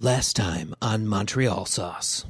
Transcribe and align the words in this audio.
Last 0.00 0.34
time 0.34 0.74
on 0.82 1.06
Montreal 1.06 1.66
Sauce. 1.66 2.26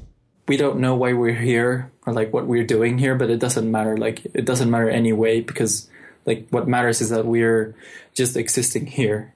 We 0.46 0.58
don't 0.58 0.80
know 0.80 0.94
why 0.94 1.14
we're 1.14 1.32
here 1.32 1.90
or 2.04 2.12
like 2.12 2.30
what 2.30 2.46
we're 2.46 2.66
doing 2.66 2.98
here, 2.98 3.14
but 3.14 3.30
it 3.30 3.38
doesn't 3.38 3.70
matter. 3.70 3.96
Like 3.96 4.26
it 4.34 4.44
doesn't 4.44 4.70
matter 4.70 4.90
anyway 4.90 5.40
because 5.40 5.88
like 6.26 6.46
what 6.50 6.68
matters 6.68 7.00
is 7.00 7.08
that 7.08 7.24
we're 7.24 7.74
just 8.12 8.36
existing 8.36 8.86
here. 8.86 9.34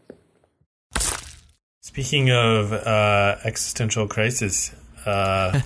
Speaking 1.80 2.30
of 2.30 2.70
uh, 2.70 3.36
existential 3.44 4.06
crisis, 4.06 4.74
uh, 5.06 5.62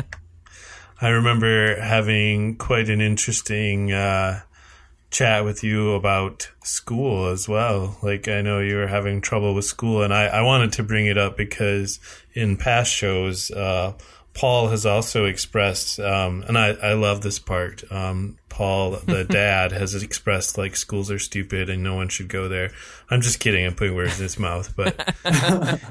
I 1.00 1.08
remember 1.08 1.80
having 1.80 2.56
quite 2.58 2.88
an 2.90 3.00
interesting 3.00 3.92
uh, 3.92 4.42
chat 5.12 5.44
with 5.44 5.62
you 5.62 5.92
about 5.92 6.50
school 6.64 7.28
as 7.28 7.48
well. 7.48 7.98
Like, 8.02 8.26
I 8.26 8.40
know 8.40 8.58
you 8.58 8.76
were 8.76 8.88
having 8.88 9.20
trouble 9.20 9.54
with 9.54 9.66
school, 9.66 10.02
and 10.02 10.12
I, 10.12 10.24
I 10.24 10.42
wanted 10.42 10.72
to 10.72 10.82
bring 10.82 11.06
it 11.06 11.18
up 11.18 11.36
because 11.36 12.00
in 12.32 12.56
past 12.56 12.92
shows, 12.92 13.50
uh, 13.50 13.92
Paul 14.34 14.68
has 14.68 14.86
also 14.86 15.26
expressed, 15.26 16.00
um, 16.00 16.42
and 16.48 16.56
I, 16.56 16.68
I 16.70 16.92
love 16.94 17.20
this 17.20 17.38
part. 17.38 17.84
Um, 17.92 18.38
Paul, 18.48 18.92
the 18.92 19.24
dad, 19.28 19.72
has 19.72 19.94
expressed 19.94 20.56
like 20.56 20.74
schools 20.74 21.10
are 21.10 21.18
stupid 21.18 21.68
and 21.68 21.82
no 21.82 21.94
one 21.94 22.08
should 22.08 22.28
go 22.28 22.48
there. 22.48 22.70
I'm 23.10 23.20
just 23.20 23.40
kidding. 23.40 23.66
I'm 23.66 23.74
putting 23.74 23.94
words 23.94 24.18
in 24.18 24.22
his 24.22 24.38
mouth, 24.38 24.74
but 24.74 25.14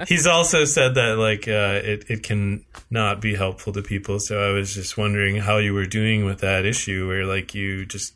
he's 0.07 0.25
also 0.25 0.65
said 0.65 0.95
that 0.95 1.19
like 1.19 1.47
uh, 1.47 1.81
it 1.83 2.05
it 2.09 2.23
can 2.23 2.65
not 2.89 3.21
be 3.21 3.35
helpful 3.35 3.73
to 3.73 3.83
people. 3.83 4.19
So 4.19 4.41
I 4.41 4.53
was 4.53 4.73
just 4.73 4.97
wondering 4.97 5.35
how 5.35 5.57
you 5.57 5.75
were 5.75 5.85
doing 5.85 6.25
with 6.25 6.39
that 6.39 6.65
issue, 6.65 7.07
where 7.07 7.25
like 7.25 7.53
you 7.53 7.85
just 7.85 8.15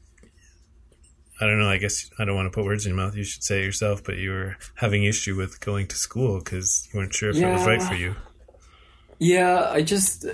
I 1.40 1.46
don't 1.46 1.60
know. 1.60 1.70
I 1.70 1.78
guess 1.78 2.10
I 2.18 2.26
don't 2.26 2.36
want 2.36 2.46
to 2.46 2.56
put 2.56 2.66
words 2.66 2.86
in 2.86 2.96
your 2.96 3.06
mouth. 3.06 3.16
You 3.16 3.24
should 3.24 3.44
say 3.44 3.60
it 3.60 3.66
yourself, 3.66 4.04
but 4.04 4.18
you 4.18 4.32
were 4.32 4.58
having 4.76 5.04
issue 5.04 5.36
with 5.36 5.60
going 5.60 5.88
to 5.88 5.96
school 5.96 6.40
because 6.40 6.88
you 6.92 7.00
weren't 7.00 7.14
sure 7.14 7.30
if 7.30 7.36
yeah. 7.36 7.50
it 7.50 7.54
was 7.54 7.68
right 7.68 7.82
for 7.82 7.96
you. 7.96 8.16
Yeah, 9.20 9.70
I 9.70 9.82
just 9.82 10.26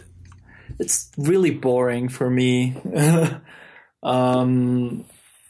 it's 0.80 1.12
really 1.18 1.52
boring 1.52 2.10
for 2.10 2.30
me. 2.30 2.76
um, 4.04 5.06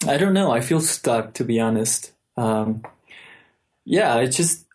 I 0.07 0.17
don't 0.17 0.33
know. 0.33 0.51
I 0.51 0.61
feel 0.61 0.81
stuck 0.81 1.33
to 1.35 1.43
be 1.43 1.59
honest. 1.59 2.11
Um, 2.37 2.83
yeah, 3.83 4.17
it's 4.17 4.37
just 4.37 4.65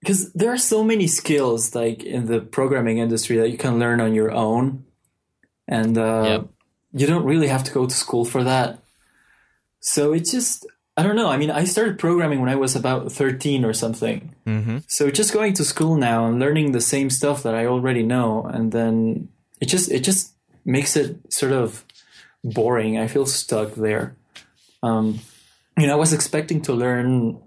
because 0.00 0.32
there 0.32 0.52
are 0.52 0.58
so 0.58 0.82
many 0.82 1.06
skills 1.06 1.74
like 1.74 2.02
in 2.02 2.26
the 2.26 2.40
programming 2.40 2.98
industry 2.98 3.36
that 3.38 3.50
you 3.50 3.58
can 3.58 3.78
learn 3.78 4.00
on 4.00 4.14
your 4.14 4.32
own, 4.32 4.84
and 5.68 5.96
uh, 5.96 6.22
yep. 6.26 6.48
you 6.92 7.06
don't 7.06 7.24
really 7.24 7.48
have 7.48 7.64
to 7.64 7.72
go 7.72 7.86
to 7.86 7.94
school 7.94 8.24
for 8.24 8.44
that. 8.44 8.82
So 9.80 10.12
it's 10.12 10.30
just 10.30 10.66
I 10.96 11.02
don't 11.02 11.16
know. 11.16 11.28
I 11.28 11.38
mean, 11.38 11.50
I 11.50 11.64
started 11.64 11.98
programming 11.98 12.40
when 12.40 12.50
I 12.50 12.56
was 12.56 12.76
about 12.76 13.10
13 13.10 13.64
or 13.64 13.72
something. 13.72 14.34
Mm-hmm. 14.46 14.78
So 14.86 15.10
just 15.10 15.32
going 15.32 15.54
to 15.54 15.64
school 15.64 15.96
now 15.96 16.26
and 16.26 16.38
learning 16.38 16.72
the 16.72 16.80
same 16.82 17.08
stuff 17.08 17.42
that 17.44 17.54
I 17.54 17.64
already 17.66 18.02
know, 18.02 18.44
and 18.44 18.70
then 18.70 19.28
it 19.60 19.66
just 19.66 19.90
it 19.90 20.00
just 20.00 20.34
makes 20.64 20.96
it 20.96 21.32
sort 21.32 21.52
of 21.52 21.84
boring. 22.44 22.98
I 22.98 23.06
feel 23.06 23.24
stuck 23.24 23.74
there. 23.74 24.16
Um, 24.82 25.20
you 25.78 25.86
know, 25.86 25.94
I 25.94 25.96
was 25.96 26.12
expecting 26.12 26.60
to 26.62 26.74
learn 26.74 27.40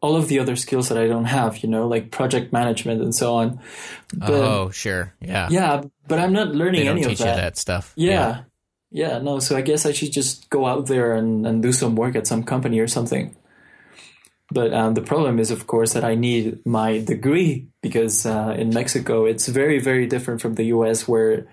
all 0.00 0.16
of 0.16 0.28
the 0.28 0.40
other 0.40 0.56
skills 0.56 0.88
that 0.88 0.98
I 0.98 1.06
don't 1.06 1.26
have. 1.26 1.58
You 1.58 1.68
know, 1.68 1.86
like 1.86 2.10
project 2.10 2.52
management 2.52 3.02
and 3.02 3.14
so 3.14 3.34
on. 3.36 3.60
But, 4.14 4.30
oh, 4.30 4.70
sure, 4.70 5.14
yeah, 5.20 5.48
yeah. 5.50 5.82
But 6.08 6.18
I'm 6.18 6.32
not 6.32 6.48
learning 6.56 6.88
any 6.88 7.04
of 7.04 7.18
that. 7.18 7.36
that 7.36 7.56
stuff. 7.56 7.92
Yeah. 7.94 8.10
yeah. 8.10 8.42
Yeah, 8.90 9.18
no, 9.18 9.38
so 9.38 9.56
I 9.56 9.62
guess 9.62 9.86
I 9.86 9.92
should 9.92 10.12
just 10.12 10.50
go 10.50 10.66
out 10.66 10.86
there 10.86 11.14
and, 11.14 11.46
and 11.46 11.62
do 11.62 11.72
some 11.72 11.94
work 11.94 12.16
at 12.16 12.26
some 12.26 12.42
company 12.42 12.80
or 12.80 12.88
something. 12.88 13.36
But 14.52 14.74
um, 14.74 14.94
the 14.94 15.02
problem 15.02 15.38
is, 15.38 15.52
of 15.52 15.68
course, 15.68 15.92
that 15.92 16.02
I 16.02 16.16
need 16.16 16.66
my 16.66 16.98
degree 16.98 17.68
because 17.82 18.26
uh, 18.26 18.56
in 18.58 18.70
Mexico 18.70 19.24
it's 19.24 19.46
very, 19.46 19.78
very 19.78 20.06
different 20.06 20.40
from 20.40 20.54
the 20.54 20.64
US, 20.64 21.06
where 21.06 21.46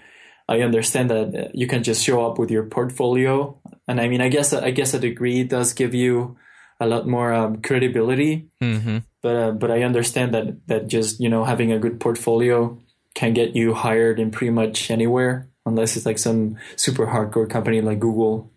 I 0.50 0.62
understand 0.62 1.12
that 1.12 1.52
you 1.54 1.68
can 1.68 1.84
just 1.84 2.04
show 2.04 2.26
up 2.26 2.40
with 2.40 2.50
your 2.50 2.64
portfolio. 2.64 3.60
And 3.88 4.02
I 4.02 4.08
mean, 4.08 4.22
I 4.22 4.30
guess 4.30 4.52
I 4.52 4.72
guess 4.72 4.95
a 4.95 5.00
degree 5.00 5.44
does 5.44 5.73
give 5.73 5.94
you 5.94 6.38
a 6.80 6.88
lot 6.88 7.08
more 7.08 7.34
um, 7.34 7.61
credibility. 7.61 8.50
Mm-hmm. 8.64 9.00
But 9.22 9.36
uh, 9.36 9.52
but 9.52 9.70
I 9.70 9.84
understand 9.84 10.34
that 10.34 10.67
that 10.67 10.88
just 10.88 11.20
you 11.20 11.30
know 11.30 11.44
having 11.44 11.72
a 11.72 11.80
good 11.80 12.00
portfolio 12.00 12.82
can 13.14 13.34
get 13.34 13.56
you 13.56 13.73
hired 13.73 14.20
in 14.20 14.32
pretty 14.32 14.52
much 14.52 14.90
anywhere 14.90 15.50
unless 15.67 15.95
it's 15.98 16.05
like 16.05 16.17
some 16.17 16.58
super 16.76 17.05
hardcore 17.05 17.50
company 17.50 17.82
like 17.82 18.00
Google, 18.00 18.52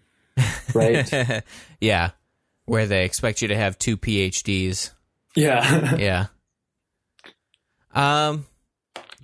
right? 0.75 1.43
yeah, 1.81 2.10
where 2.65 2.87
they 2.87 3.04
expect 3.04 3.43
you 3.43 3.48
to 3.48 3.56
have 3.56 3.78
two 3.78 3.97
PhDs. 3.97 4.91
Yeah, 5.34 5.97
yeah. 5.98 6.26
Um, 7.93 8.47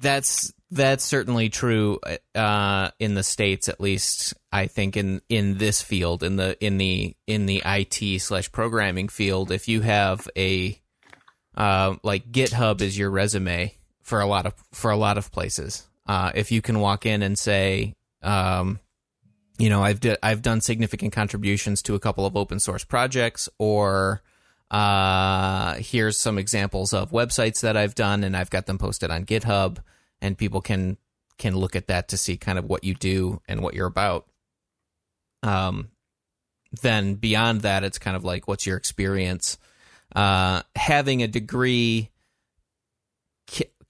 that's 0.00 0.52
that's 0.70 1.04
certainly 1.04 1.48
true 1.48 2.00
uh, 2.34 2.90
in 2.98 3.14
the 3.14 3.22
states, 3.22 3.68
at 3.68 3.80
least. 3.80 4.34
I 4.52 4.66
think 4.66 4.96
in 4.96 5.22
in 5.28 5.58
this 5.58 5.82
field, 5.82 6.22
in 6.22 6.36
the 6.36 6.62
in 6.64 6.78
the 6.78 7.14
in 7.26 7.46
the 7.46 7.62
IT 7.64 8.20
slash 8.20 8.50
programming 8.50 9.08
field, 9.08 9.50
if 9.50 9.68
you 9.68 9.80
have 9.82 10.28
a 10.36 10.80
uh, 11.56 11.96
like 12.02 12.30
GitHub 12.30 12.80
is 12.80 12.98
your 12.98 13.10
resume 13.10 13.74
for 14.02 14.20
a 14.20 14.26
lot 14.26 14.46
of 14.46 14.54
for 14.72 14.90
a 14.90 14.96
lot 14.96 15.18
of 15.18 15.30
places. 15.32 15.86
Uh, 16.06 16.30
if 16.34 16.52
you 16.52 16.62
can 16.62 16.80
walk 16.80 17.04
in 17.04 17.22
and 17.22 17.38
say, 17.38 17.94
um, 18.22 18.78
you 19.58 19.68
know, 19.70 19.82
I've 19.82 20.00
di- 20.00 20.18
I've 20.22 20.42
done 20.42 20.60
significant 20.60 21.12
contributions 21.12 21.82
to 21.82 21.94
a 21.94 22.00
couple 22.00 22.26
of 22.26 22.36
open 22.36 22.60
source 22.60 22.84
projects, 22.84 23.48
or 23.58 24.22
uh, 24.70 25.74
here's 25.74 26.18
some 26.18 26.38
examples 26.38 26.92
of 26.92 27.10
websites 27.10 27.60
that 27.62 27.76
I've 27.76 27.94
done, 27.94 28.24
and 28.24 28.36
I've 28.36 28.50
got 28.50 28.66
them 28.66 28.78
posted 28.78 29.10
on 29.10 29.24
GitHub, 29.24 29.78
and 30.20 30.36
people 30.36 30.60
can 30.60 30.98
can 31.38 31.56
look 31.56 31.76
at 31.76 31.88
that 31.88 32.08
to 32.08 32.16
see 32.16 32.36
kind 32.36 32.58
of 32.58 32.64
what 32.66 32.84
you 32.84 32.94
do 32.94 33.40
and 33.48 33.62
what 33.62 33.74
you're 33.74 33.86
about. 33.86 34.26
Um, 35.42 35.90
then 36.82 37.14
beyond 37.14 37.62
that, 37.62 37.84
it's 37.84 37.98
kind 37.98 38.16
of 38.16 38.24
like, 38.24 38.48
what's 38.48 38.66
your 38.66 38.76
experience? 38.76 39.58
Uh, 40.14 40.62
having 40.74 41.22
a 41.22 41.28
degree 41.28 42.10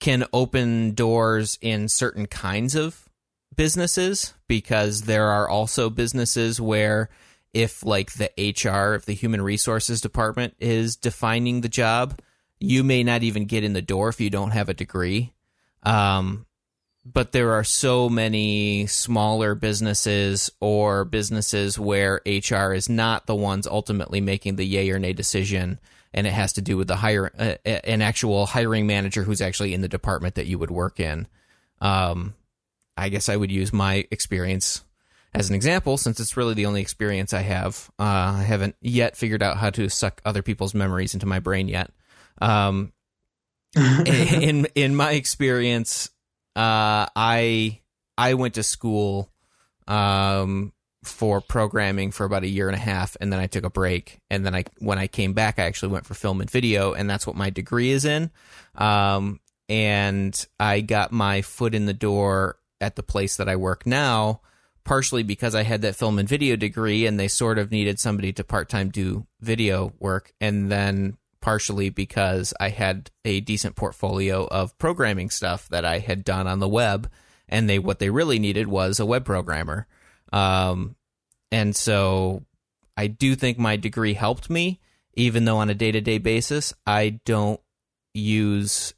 can 0.00 0.24
open 0.32 0.92
doors 0.94 1.58
in 1.60 1.88
certain 1.88 2.26
kinds 2.26 2.74
of 2.74 3.08
businesses 3.54 4.34
because 4.48 5.02
there 5.02 5.28
are 5.28 5.48
also 5.48 5.88
businesses 5.90 6.60
where 6.60 7.08
if 7.54 7.84
like 7.84 8.12
the 8.12 8.30
HR, 8.36 8.94
if 8.94 9.06
the 9.06 9.14
human 9.14 9.40
resources 9.40 10.00
department 10.00 10.54
is 10.60 10.96
defining 10.96 11.62
the 11.62 11.68
job, 11.68 12.20
you 12.60 12.84
may 12.84 13.02
not 13.02 13.22
even 13.22 13.46
get 13.46 13.64
in 13.64 13.72
the 13.72 13.82
door 13.82 14.08
if 14.08 14.20
you 14.20 14.30
don't 14.30 14.50
have 14.50 14.68
a 14.68 14.74
degree. 14.74 15.32
Um, 15.82 16.46
but 17.04 17.32
there 17.32 17.52
are 17.52 17.64
so 17.64 18.08
many 18.08 18.86
smaller 18.86 19.54
businesses 19.54 20.50
or 20.60 21.04
businesses 21.04 21.78
where 21.78 22.20
HR 22.26 22.72
is 22.72 22.88
not 22.88 23.26
the 23.26 23.34
ones 23.34 23.66
ultimately 23.66 24.20
making 24.20 24.56
the 24.56 24.66
yay 24.66 24.90
or 24.90 24.98
nay 24.98 25.12
decision 25.12 25.78
and 26.16 26.26
it 26.26 26.32
has 26.32 26.54
to 26.54 26.62
do 26.62 26.76
with 26.76 26.88
the 26.88 26.96
hire 26.96 27.30
uh, 27.38 27.54
an 27.64 28.02
actual 28.02 28.46
hiring 28.46 28.86
manager 28.86 29.22
who's 29.22 29.42
actually 29.42 29.74
in 29.74 29.82
the 29.82 29.88
department 29.88 30.34
that 30.36 30.46
you 30.46 30.58
would 30.58 30.70
work 30.70 30.98
in. 30.98 31.28
Um, 31.80 32.34
I 32.96 33.10
guess 33.10 33.28
I 33.28 33.36
would 33.36 33.52
use 33.52 33.72
my 33.72 34.06
experience 34.10 34.82
as 35.34 35.50
an 35.50 35.54
example, 35.54 35.98
since 35.98 36.18
it's 36.18 36.36
really 36.36 36.54
the 36.54 36.64
only 36.64 36.80
experience 36.80 37.34
I 37.34 37.42
have. 37.42 37.90
Uh, 37.98 38.36
I 38.38 38.42
haven't 38.42 38.74
yet 38.80 39.16
figured 39.16 39.42
out 39.42 39.58
how 39.58 39.68
to 39.70 39.90
suck 39.90 40.22
other 40.24 40.40
people's 40.40 40.74
memories 40.74 41.12
into 41.12 41.26
my 41.26 41.40
brain 41.40 41.68
yet. 41.68 41.90
Um, 42.40 42.94
in 43.76 44.66
in 44.74 44.96
my 44.96 45.12
experience, 45.12 46.08
uh, 46.54 47.06
I 47.14 47.80
I 48.16 48.34
went 48.34 48.54
to 48.54 48.62
school 48.62 49.30
um, 49.86 50.72
for 51.06 51.40
programming 51.40 52.10
for 52.10 52.24
about 52.24 52.42
a 52.42 52.48
year 52.48 52.68
and 52.68 52.76
a 52.76 52.80
half 52.80 53.16
and 53.20 53.32
then 53.32 53.40
I 53.40 53.46
took 53.46 53.64
a 53.64 53.70
break. 53.70 54.20
And 54.30 54.44
then 54.44 54.54
I 54.54 54.64
when 54.78 54.98
I 54.98 55.06
came 55.06 55.32
back 55.32 55.58
I 55.58 55.64
actually 55.64 55.92
went 55.92 56.06
for 56.06 56.14
film 56.14 56.40
and 56.40 56.50
video 56.50 56.92
and 56.92 57.08
that's 57.08 57.26
what 57.26 57.36
my 57.36 57.50
degree 57.50 57.90
is 57.90 58.04
in. 58.04 58.30
Um, 58.74 59.40
and 59.68 60.46
I 60.60 60.80
got 60.80 61.12
my 61.12 61.42
foot 61.42 61.74
in 61.74 61.86
the 61.86 61.94
door 61.94 62.58
at 62.80 62.96
the 62.96 63.02
place 63.02 63.36
that 63.36 63.48
I 63.48 63.56
work 63.56 63.86
now 63.86 64.40
partially 64.86 65.24
because 65.24 65.54
I 65.56 65.64
had 65.64 65.82
that 65.82 65.96
film 65.96 66.18
and 66.18 66.28
video 66.28 66.54
degree 66.54 67.06
and 67.06 67.18
they 67.18 67.28
sort 67.28 67.58
of 67.58 67.72
needed 67.72 67.98
somebody 67.98 68.32
to 68.34 68.44
part-time 68.44 68.90
do 68.90 69.26
video 69.40 69.92
work 69.98 70.32
and 70.40 70.70
then 70.70 71.16
partially 71.40 71.90
because 71.90 72.54
I 72.60 72.68
had 72.68 73.10
a 73.24 73.40
decent 73.40 73.74
portfolio 73.74 74.46
of 74.46 74.78
programming 74.78 75.30
stuff 75.30 75.68
that 75.70 75.84
I 75.84 75.98
had 75.98 76.24
done 76.24 76.46
on 76.46 76.60
the 76.60 76.68
web 76.68 77.10
and 77.48 77.68
they 77.68 77.78
what 77.78 77.98
they 77.98 78.10
really 78.10 78.38
needed 78.38 78.68
was 78.68 79.00
a 79.00 79.06
web 79.06 79.24
programmer 79.24 79.86
um, 80.32 80.96
and 81.52 81.74
so 81.74 82.44
I 82.96 83.06
do 83.06 83.34
think 83.34 83.58
my 83.58 83.76
degree 83.76 84.14
helped 84.14 84.50
me, 84.50 84.80
even 85.14 85.44
though 85.44 85.58
on 85.58 85.70
a 85.70 85.74
day 85.74 85.92
to 85.92 86.00
day 86.00 86.18
basis, 86.18 86.74
I 86.86 87.20
don't 87.24 87.60
use, 88.14 88.94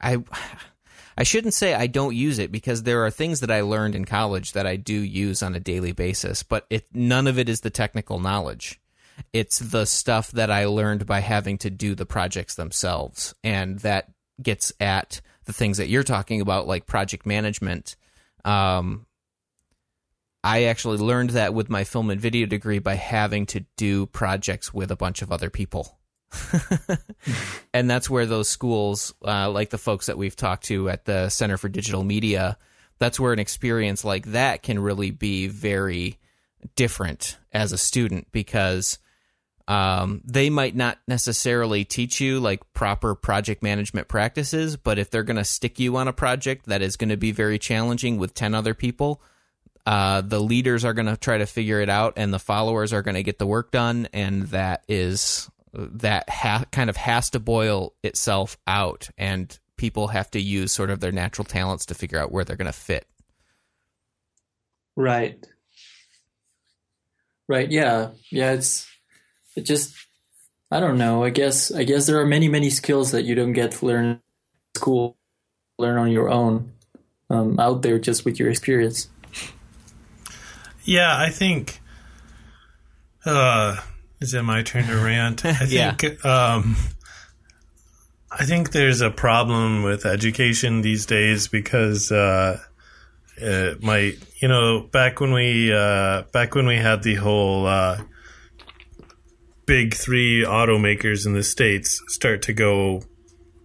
I, 0.00 0.18
I 1.16 1.22
shouldn't 1.22 1.54
say 1.54 1.74
I 1.74 1.86
don't 1.86 2.14
use 2.16 2.38
it 2.38 2.52
because 2.52 2.82
there 2.82 3.04
are 3.04 3.10
things 3.10 3.40
that 3.40 3.50
I 3.50 3.62
learned 3.62 3.94
in 3.94 4.04
college 4.04 4.52
that 4.52 4.66
I 4.66 4.76
do 4.76 4.94
use 4.94 5.42
on 5.42 5.54
a 5.54 5.60
daily 5.60 5.92
basis, 5.92 6.42
but 6.42 6.66
it, 6.70 6.86
none 6.92 7.26
of 7.26 7.38
it 7.38 7.48
is 7.48 7.60
the 7.60 7.70
technical 7.70 8.18
knowledge. 8.18 8.80
It's 9.32 9.58
the 9.58 9.84
stuff 9.84 10.30
that 10.32 10.50
I 10.50 10.64
learned 10.66 11.06
by 11.06 11.20
having 11.20 11.58
to 11.58 11.70
do 11.70 11.94
the 11.94 12.06
projects 12.06 12.54
themselves. 12.54 13.34
And 13.44 13.78
that 13.80 14.10
gets 14.42 14.72
at 14.80 15.20
the 15.44 15.52
things 15.52 15.78
that 15.78 15.88
you're 15.88 16.02
talking 16.02 16.40
about, 16.40 16.66
like 16.66 16.86
project 16.86 17.26
management. 17.26 17.96
Um, 18.44 19.06
I 20.44 20.64
actually 20.64 20.98
learned 20.98 21.30
that 21.30 21.54
with 21.54 21.70
my 21.70 21.84
film 21.84 22.10
and 22.10 22.20
video 22.20 22.46
degree 22.46 22.80
by 22.80 22.94
having 22.94 23.46
to 23.46 23.64
do 23.76 24.06
projects 24.06 24.74
with 24.74 24.90
a 24.90 24.96
bunch 24.96 25.22
of 25.22 25.30
other 25.30 25.50
people. 25.50 25.98
and 27.74 27.88
that's 27.88 28.10
where 28.10 28.26
those 28.26 28.48
schools, 28.48 29.14
uh, 29.24 29.50
like 29.50 29.70
the 29.70 29.78
folks 29.78 30.06
that 30.06 30.18
we've 30.18 30.34
talked 30.34 30.64
to 30.64 30.88
at 30.88 31.04
the 31.04 31.28
Center 31.28 31.56
for 31.56 31.68
Digital 31.68 32.02
Media, 32.02 32.58
that's 32.98 33.20
where 33.20 33.32
an 33.32 33.38
experience 33.38 34.04
like 34.04 34.26
that 34.26 34.62
can 34.62 34.78
really 34.78 35.10
be 35.10 35.46
very 35.46 36.18
different 36.76 37.38
as 37.52 37.72
a 37.72 37.78
student 37.78 38.26
because 38.32 38.98
um, 39.68 40.22
they 40.24 40.50
might 40.50 40.74
not 40.74 40.98
necessarily 41.06 41.84
teach 41.84 42.20
you 42.20 42.40
like 42.40 42.72
proper 42.72 43.14
project 43.14 43.62
management 43.62 44.08
practices, 44.08 44.76
but 44.76 44.98
if 44.98 45.10
they're 45.10 45.22
going 45.22 45.36
to 45.36 45.44
stick 45.44 45.78
you 45.78 45.96
on 45.96 46.08
a 46.08 46.12
project 46.12 46.66
that 46.66 46.82
is 46.82 46.96
going 46.96 47.10
to 47.10 47.16
be 47.16 47.32
very 47.32 47.58
challenging 47.58 48.18
with 48.18 48.34
10 48.34 48.54
other 48.54 48.74
people, 48.74 49.22
uh, 49.86 50.20
the 50.20 50.40
leaders 50.40 50.84
are 50.84 50.94
going 50.94 51.06
to 51.06 51.16
try 51.16 51.38
to 51.38 51.46
figure 51.46 51.80
it 51.80 51.88
out 51.88 52.14
and 52.16 52.32
the 52.32 52.38
followers 52.38 52.92
are 52.92 53.02
going 53.02 53.14
to 53.14 53.22
get 53.22 53.38
the 53.38 53.46
work 53.46 53.70
done. 53.70 54.08
And 54.12 54.44
that 54.48 54.84
is, 54.88 55.50
that 55.72 56.28
ha- 56.28 56.64
kind 56.70 56.88
of 56.88 56.96
has 56.96 57.30
to 57.30 57.40
boil 57.40 57.94
itself 58.02 58.56
out. 58.66 59.08
And 59.18 59.58
people 59.76 60.08
have 60.08 60.30
to 60.32 60.40
use 60.40 60.72
sort 60.72 60.90
of 60.90 61.00
their 61.00 61.12
natural 61.12 61.44
talents 61.44 61.86
to 61.86 61.94
figure 61.94 62.18
out 62.18 62.30
where 62.30 62.44
they're 62.44 62.56
going 62.56 62.66
to 62.66 62.72
fit. 62.72 63.06
Right. 64.96 65.44
Right. 67.48 67.70
Yeah. 67.70 68.10
Yeah. 68.30 68.52
It's 68.52 68.88
it 69.56 69.62
just 69.62 69.94
I 70.70 70.80
don't 70.80 70.98
know. 70.98 71.24
I 71.24 71.30
guess 71.30 71.72
I 71.72 71.84
guess 71.84 72.06
there 72.06 72.20
are 72.20 72.26
many 72.26 72.48
many 72.48 72.70
skills 72.70 73.10
that 73.10 73.24
you 73.24 73.34
don't 73.34 73.52
get 73.52 73.72
to 73.72 73.86
learn 73.86 74.04
in 74.04 74.20
school, 74.74 75.16
learn 75.78 75.98
on 75.98 76.10
your 76.10 76.30
own, 76.30 76.72
um, 77.28 77.58
out 77.58 77.82
there 77.82 77.98
just 77.98 78.24
with 78.24 78.38
your 78.38 78.50
experience. 78.50 79.08
Yeah, 80.84 81.16
I 81.16 81.30
think. 81.30 81.80
Uh, 83.24 83.76
is 84.20 84.34
it 84.34 84.42
my 84.42 84.62
turn 84.62 84.86
to 84.86 84.96
rant? 84.96 85.44
I 85.44 85.54
think. 85.66 86.02
yeah. 86.02 86.54
Um, 86.54 86.76
I 88.30 88.44
think 88.44 88.72
there's 88.72 89.00
a 89.00 89.10
problem 89.10 89.82
with 89.82 90.06
education 90.06 90.80
these 90.80 91.04
days 91.04 91.48
because 91.48 92.10
uh, 92.10 92.58
it 93.36 93.82
might, 93.82 94.18
you 94.40 94.48
know, 94.48 94.80
back 94.80 95.20
when 95.20 95.32
we 95.32 95.72
uh, 95.72 96.22
back 96.32 96.54
when 96.54 96.66
we 96.66 96.76
had 96.76 97.02
the 97.02 97.16
whole 97.16 97.66
uh, 97.66 98.00
big 99.66 99.94
three 99.94 100.44
automakers 100.44 101.26
in 101.26 101.34
the 101.34 101.42
states 101.42 102.00
start 102.08 102.42
to 102.42 102.52
go 102.52 103.02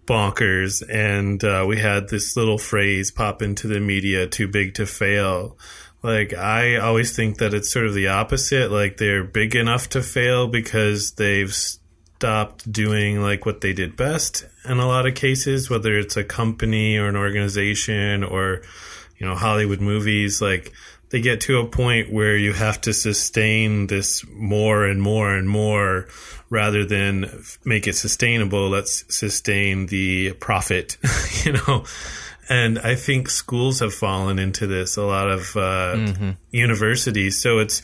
bonkers, 0.05 0.83
and 0.89 1.43
uh, 1.43 1.65
we 1.67 1.77
had 1.77 2.09
this 2.09 2.35
little 2.35 2.57
phrase 2.57 3.11
pop 3.11 3.41
into 3.41 3.67
the 3.67 3.79
media: 3.79 4.27
"Too 4.27 4.47
big 4.47 4.73
to 4.75 4.85
fail." 4.85 5.57
Like 6.03 6.33
I 6.33 6.77
always 6.77 7.15
think 7.15 7.37
that 7.39 7.53
it's 7.53 7.71
sort 7.71 7.87
of 7.87 7.93
the 7.93 8.07
opposite. 8.07 8.71
Like 8.71 8.97
they're 8.97 9.23
big 9.23 9.55
enough 9.55 9.89
to 9.89 10.01
fail 10.01 10.47
because 10.47 11.11
they've 11.11 11.53
stopped 11.53 12.71
doing 12.71 13.21
like 13.21 13.45
what 13.45 13.61
they 13.61 13.73
did 13.73 13.95
best 13.95 14.45
in 14.65 14.79
a 14.79 14.87
lot 14.87 15.05
of 15.05 15.15
cases, 15.15 15.69
whether 15.69 15.97
it's 15.97 16.17
a 16.17 16.23
company 16.23 16.97
or 16.97 17.07
an 17.07 17.15
organization 17.15 18.23
or, 18.23 18.61
you 19.17 19.27
know, 19.27 19.35
Hollywood 19.35 19.81
movies, 19.81 20.41
like 20.41 20.73
they 21.09 21.21
get 21.21 21.41
to 21.41 21.59
a 21.59 21.67
point 21.67 22.11
where 22.11 22.35
you 22.35 22.53
have 22.53 22.81
to 22.81 22.93
sustain 22.93 23.87
this 23.87 24.25
more 24.29 24.85
and 24.85 25.01
more 25.01 25.33
and 25.33 25.47
more 25.47 26.07
rather 26.49 26.85
than 26.85 27.43
make 27.63 27.87
it 27.87 27.93
sustainable. 27.93 28.69
Let's 28.69 29.03
sustain 29.15 29.87
the 29.87 30.33
profit, 30.33 30.97
you 31.43 31.53
know. 31.53 31.85
And 32.49 32.79
I 32.79 32.95
think 32.95 33.29
schools 33.29 33.79
have 33.79 33.93
fallen 33.93 34.39
into 34.39 34.67
this, 34.67 34.95
a 34.95 35.03
lot 35.03 35.29
of 35.29 35.55
uh, 35.55 35.95
mm-hmm. 35.95 36.29
universities. 36.51 37.41
So 37.41 37.59
it's, 37.59 37.81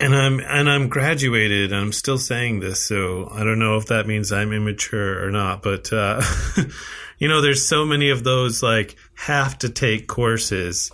and 0.00 0.14
I'm 0.14 0.40
and 0.40 0.70
I'm 0.70 0.88
graduated 0.88 1.72
and 1.72 1.80
I'm 1.80 1.92
still 1.92 2.18
saying 2.18 2.60
this, 2.60 2.80
so 2.80 3.28
I 3.32 3.44
don't 3.44 3.58
know 3.58 3.76
if 3.76 3.86
that 3.86 4.06
means 4.06 4.32
I'm 4.32 4.52
immature 4.52 5.24
or 5.24 5.30
not, 5.30 5.62
but 5.62 5.92
uh, 5.92 6.22
you 7.18 7.28
know, 7.28 7.40
there's 7.40 7.66
so 7.66 7.84
many 7.84 8.10
of 8.10 8.22
those 8.22 8.62
like 8.62 8.96
have 9.14 9.58
to 9.58 9.68
take 9.68 10.06
courses 10.06 10.92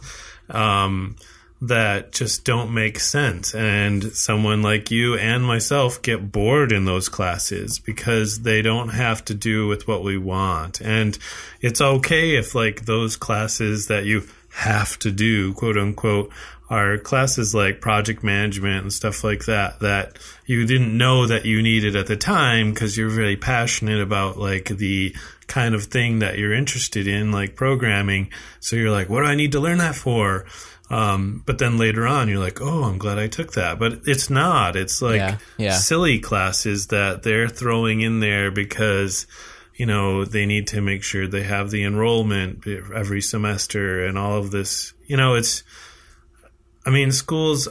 um, 0.49 1.17
that 1.63 2.13
just 2.13 2.45
don't 2.45 2.75
make 2.75 3.01
sense, 3.01 3.55
and 3.55 4.13
someone 4.13 4.63
like 4.63 4.91
you 4.91 5.17
and 5.17 5.45
myself 5.45 6.03
get 6.03 6.31
bored 6.31 6.73
in 6.73 6.85
those 6.85 7.09
classes 7.09 7.79
because 7.79 8.43
they 8.43 8.61
don't 8.61 8.91
have 8.91 9.25
to 9.25 9.35
do 9.35 9.67
with 9.67 9.89
what 9.89 10.03
we 10.05 10.19
want, 10.19 10.81
and 10.81 11.19
it's 11.61 11.81
okay 11.81 12.37
if 12.37 12.55
like 12.55 12.85
those 12.85 13.17
classes 13.17 13.87
that 13.87 14.05
you 14.05 14.27
have 14.55 14.99
to 15.01 15.11
do, 15.11 15.53
quote 15.55 15.77
unquote, 15.77 16.31
are 16.71 16.97
classes 16.99 17.55
like 17.55 17.81
project 17.81 18.23
management 18.23 18.83
and 18.83 18.93
stuff 18.93 19.23
like 19.23 19.45
that 19.45 19.81
that 19.81 20.19
you 20.47 20.65
didn't 20.67 20.97
know 20.97 21.27
that 21.27 21.45
you 21.45 21.63
needed 21.63 21.95
at 21.95 22.07
the 22.07 22.17
time 22.17 22.73
because 22.73 22.97
you're 22.97 23.11
very 23.11 23.37
passionate 23.37 24.01
about 24.01 24.39
like 24.39 24.67
the 24.69 25.15
kind 25.47 25.75
of 25.75 25.85
thing 25.85 26.21
that 26.21 26.39
you're 26.39 26.55
interested 26.55 27.07
in, 27.07 27.31
like 27.33 27.55
programming. 27.55 28.31
So 28.61 28.77
you're 28.77 28.91
like, 28.91 29.09
what 29.09 29.21
do 29.21 29.27
I 29.27 29.35
need 29.35 29.53
to 29.53 29.61
learn 29.61 29.79
that 29.79 29.95
for? 29.95 30.47
Um, 30.91 31.43
but 31.47 31.59
then 31.59 31.79
later 31.79 32.07
on, 32.07 32.29
you're 32.29 32.39
like, 32.39 32.61
oh, 32.61 32.85
I'm 32.85 32.99
glad 32.99 33.19
I 33.19 33.27
took 33.27 33.53
that. 33.55 33.79
But 33.79 34.01
it's 34.07 34.29
not. 34.29 34.77
It's 34.77 35.01
like 35.01 35.17
yeah, 35.17 35.39
yeah. 35.57 35.73
silly 35.73 36.19
classes 36.19 36.89
that 36.89 37.23
they're 37.23 37.49
throwing 37.49 38.03
in 38.03 38.21
there 38.21 38.51
because 38.51 39.27
you 39.75 39.87
know 39.87 40.25
they 40.25 40.47
need 40.47 40.69
to 40.69 40.81
make 40.81 41.03
sure 41.03 41.27
they 41.27 41.43
have 41.43 41.71
the 41.71 41.85
enrollment 41.85 42.67
every 42.95 43.23
semester 43.23 44.05
and 44.05 44.19
all 44.19 44.39
of 44.39 44.51
this. 44.51 44.93
You 45.07 45.17
know, 45.17 45.35
it's 45.35 45.65
I 46.87 46.91
mean, 46.91 47.13
schools 47.13 47.69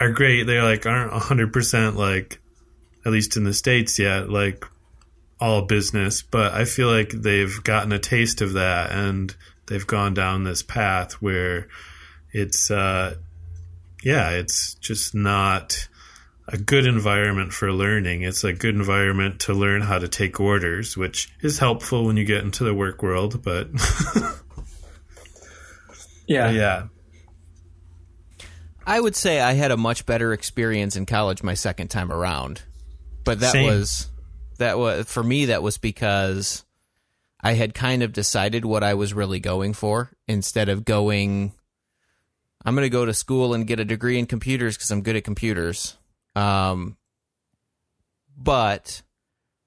are 0.00 0.10
great. 0.10 0.44
They 0.44 0.60
like 0.60 0.86
aren't 0.86 1.12
hundred 1.12 1.52
percent 1.52 1.96
like, 1.96 2.40
at 3.04 3.12
least 3.12 3.36
in 3.36 3.44
the 3.44 3.52
states 3.52 3.98
yet, 3.98 4.30
like 4.30 4.64
all 5.40 5.62
business. 5.62 6.22
But 6.22 6.52
I 6.52 6.64
feel 6.64 6.88
like 6.88 7.10
they've 7.10 7.62
gotten 7.64 7.92
a 7.92 7.98
taste 7.98 8.40
of 8.40 8.52
that, 8.52 8.92
and 8.92 9.34
they've 9.66 9.86
gone 9.86 10.14
down 10.14 10.44
this 10.44 10.62
path 10.62 11.14
where 11.14 11.68
it's, 12.32 12.70
uh, 12.70 13.16
yeah, 14.02 14.30
it's 14.30 14.74
just 14.74 15.14
not 15.14 15.88
a 16.48 16.58
good 16.58 16.86
environment 16.86 17.52
for 17.52 17.72
learning. 17.72 18.22
It's 18.22 18.44
a 18.44 18.52
good 18.52 18.74
environment 18.74 19.40
to 19.40 19.54
learn 19.54 19.82
how 19.82 19.98
to 19.98 20.08
take 20.08 20.40
orders, 20.40 20.96
which 20.96 21.32
is 21.40 21.58
helpful 21.58 22.06
when 22.06 22.16
you 22.16 22.24
get 22.24 22.42
into 22.42 22.64
the 22.64 22.74
work 22.74 23.02
world. 23.02 23.42
But 23.42 23.68
yeah, 26.26 26.50
yeah. 26.50 26.86
I 28.84 28.98
would 28.98 29.14
say 29.14 29.40
I 29.40 29.52
had 29.52 29.70
a 29.70 29.76
much 29.76 30.06
better 30.06 30.32
experience 30.32 30.96
in 30.96 31.06
college 31.06 31.42
my 31.42 31.54
second 31.54 31.88
time 31.88 32.10
around. 32.10 32.62
But 33.22 33.40
that 33.40 33.52
Same. 33.52 33.66
was 33.66 34.08
that 34.58 34.78
was 34.78 35.06
for 35.06 35.22
me 35.22 35.46
that 35.46 35.62
was 35.62 35.78
because 35.78 36.64
I 37.40 37.52
had 37.52 37.74
kind 37.74 38.02
of 38.02 38.12
decided 38.12 38.64
what 38.64 38.82
I 38.82 38.94
was 38.94 39.14
really 39.14 39.38
going 39.38 39.72
for 39.72 40.10
instead 40.26 40.68
of 40.68 40.84
going 40.84 41.52
I'm 42.64 42.74
going 42.74 42.84
to 42.84 42.90
go 42.90 43.04
to 43.04 43.14
school 43.14 43.54
and 43.54 43.66
get 43.66 43.80
a 43.80 43.84
degree 43.84 44.18
in 44.18 44.26
computers 44.26 44.76
cuz 44.76 44.90
I'm 44.90 45.02
good 45.02 45.16
at 45.16 45.24
computers. 45.24 45.96
Um 46.34 46.96
but 48.36 49.02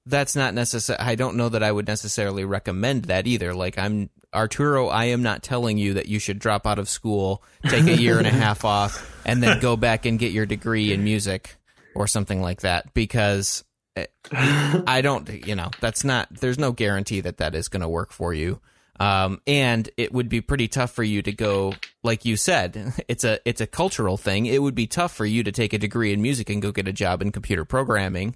that's 0.06 0.36
not 0.36 0.54
necessary. 0.54 1.00
I 1.00 1.16
don't 1.16 1.38
know 1.38 1.50
that 1.50 1.64
I 1.64 1.72
would 1.72 1.88
necessarily 1.88 2.44
recommend 2.44 3.06
that 3.06 3.28
either. 3.28 3.54
Like 3.54 3.78
I'm 3.78 4.10
Arturo, 4.34 4.88
I 4.88 5.06
am 5.06 5.22
not 5.22 5.44
telling 5.44 5.78
you 5.78 5.94
that 5.94 6.08
you 6.08 6.20
should 6.20 6.40
drop 6.40 6.66
out 6.66 6.80
of 6.80 6.90
school, 6.90 7.44
take 7.68 7.86
a 7.86 7.96
year 7.96 8.18
and 8.18 8.28
a 8.28 8.32
half 8.46 8.66
off, 8.66 9.22
and 9.26 9.42
then 9.42 9.60
go 9.60 9.78
back 9.78 10.06
and 10.06 10.20
get 10.20 10.32
your 10.32 10.46
degree 10.46 10.92
in 10.92 11.04
music 11.04 11.56
or 11.96 12.08
something 12.08 12.42
like 12.42 12.62
that 12.62 12.94
because 12.94 13.64
eh, 13.96 14.08
I 14.32 15.02
don't, 15.02 15.46
you 15.46 15.56
know, 15.56 15.70
that's 15.80 16.04
not, 16.04 16.28
there's 16.32 16.58
no 16.58 16.72
guarantee 16.72 17.22
that 17.22 17.38
that 17.38 17.54
is 17.56 17.68
going 17.68 17.82
to 17.82 17.88
work 17.88 18.12
for 18.12 18.34
you. 18.34 18.60
Um, 19.00 19.42
and 19.48 19.90
it 19.98 20.14
would 20.14 20.30
be 20.30 20.42
pretty 20.42 20.68
tough 20.68 20.92
for 20.92 21.04
you 21.04 21.22
to 21.24 21.32
go, 21.32 21.74
like 22.04 22.26
you 22.26 22.38
said, 22.38 22.94
it's 23.08 23.24
a, 23.24 23.40
it's 23.46 23.62
a 23.62 23.68
cultural 23.68 24.18
thing. 24.18 24.46
It 24.46 24.62
would 24.62 24.76
be 24.76 24.88
tough 24.88 25.14
for 25.14 25.26
you 25.26 25.44
to 25.44 25.52
take 25.52 25.74
a 25.74 25.78
degree 25.78 26.14
in 26.14 26.22
music 26.22 26.50
and 26.50 26.62
go 26.62 26.72
get 26.72 26.88
a 26.88 26.94
job 26.94 27.22
in 27.22 27.32
computer 27.32 27.66
programming. 27.66 28.36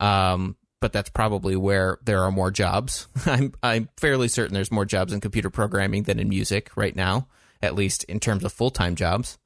Um, 0.00 0.56
but 0.80 0.92
that's 0.92 1.10
probably 1.10 1.56
where 1.56 1.98
there 2.04 2.22
are 2.22 2.30
more 2.30 2.50
jobs. 2.50 3.08
I'm 3.26 3.52
I'm 3.62 3.88
fairly 3.96 4.28
certain 4.28 4.54
there's 4.54 4.70
more 4.70 4.84
jobs 4.84 5.12
in 5.12 5.20
computer 5.20 5.50
programming 5.50 6.04
than 6.04 6.18
in 6.18 6.28
music 6.28 6.70
right 6.76 6.94
now, 6.94 7.26
at 7.60 7.74
least 7.74 8.04
in 8.04 8.20
terms 8.20 8.44
of 8.44 8.52
full 8.52 8.70
time 8.70 8.94
jobs. 8.94 9.38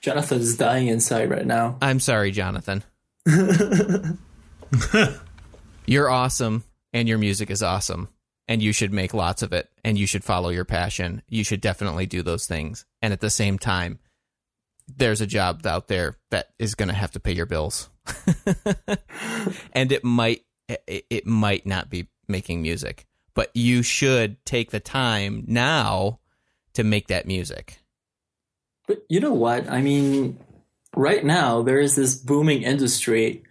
Jonathan's 0.00 0.56
dying 0.56 0.88
inside 0.88 1.30
right 1.30 1.46
now. 1.46 1.76
I'm 1.82 2.00
sorry, 2.00 2.30
Jonathan. 2.30 2.82
You're 5.86 6.08
awesome, 6.08 6.64
and 6.92 7.06
your 7.08 7.18
music 7.18 7.50
is 7.50 7.62
awesome, 7.62 8.08
and 8.50 8.60
you 8.60 8.72
should 8.72 8.92
make 8.92 9.14
lots 9.14 9.42
of 9.42 9.52
it, 9.52 9.70
and 9.84 9.96
you 9.96 10.08
should 10.08 10.24
follow 10.24 10.48
your 10.48 10.64
passion. 10.64 11.22
You 11.28 11.44
should 11.44 11.60
definitely 11.60 12.06
do 12.06 12.20
those 12.20 12.46
things, 12.46 12.84
and 13.00 13.12
at 13.12 13.20
the 13.20 13.30
same 13.30 13.60
time, 13.60 14.00
there's 14.88 15.20
a 15.20 15.26
job 15.26 15.64
out 15.64 15.86
there 15.86 16.16
that 16.32 16.48
is 16.58 16.74
going 16.74 16.88
to 16.88 16.94
have 16.94 17.12
to 17.12 17.20
pay 17.20 17.32
your 17.32 17.46
bills, 17.46 17.88
and 19.72 19.92
it 19.92 20.02
might 20.02 20.42
it, 20.68 21.26
might 21.28 21.64
not 21.64 21.90
be 21.90 22.08
making 22.26 22.60
music, 22.60 23.06
but 23.34 23.50
you 23.54 23.84
should 23.84 24.44
take 24.44 24.72
the 24.72 24.80
time 24.80 25.44
now 25.46 26.18
to 26.72 26.82
make 26.82 27.06
that 27.06 27.28
music. 27.28 27.78
But 28.88 29.04
you 29.08 29.20
know 29.20 29.32
what? 29.32 29.70
I 29.70 29.80
mean, 29.80 30.40
right 30.96 31.24
now 31.24 31.62
there 31.62 31.78
is 31.78 31.94
this 31.94 32.16
booming 32.16 32.64
industry, 32.64 33.44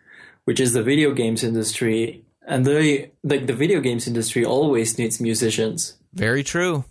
which 0.43 0.59
is 0.59 0.73
the 0.73 0.83
video 0.83 1.13
games 1.13 1.41
industry, 1.41 2.25
and 2.49 2.65
they 2.65 3.11
like 3.23 3.47
the 3.47 3.53
video 3.53 3.79
games 3.79 4.07
industry 4.07 4.43
always 4.43 4.97
needs 4.97 5.21
musicians. 5.21 5.95
Very 6.13 6.43
true. 6.43 6.83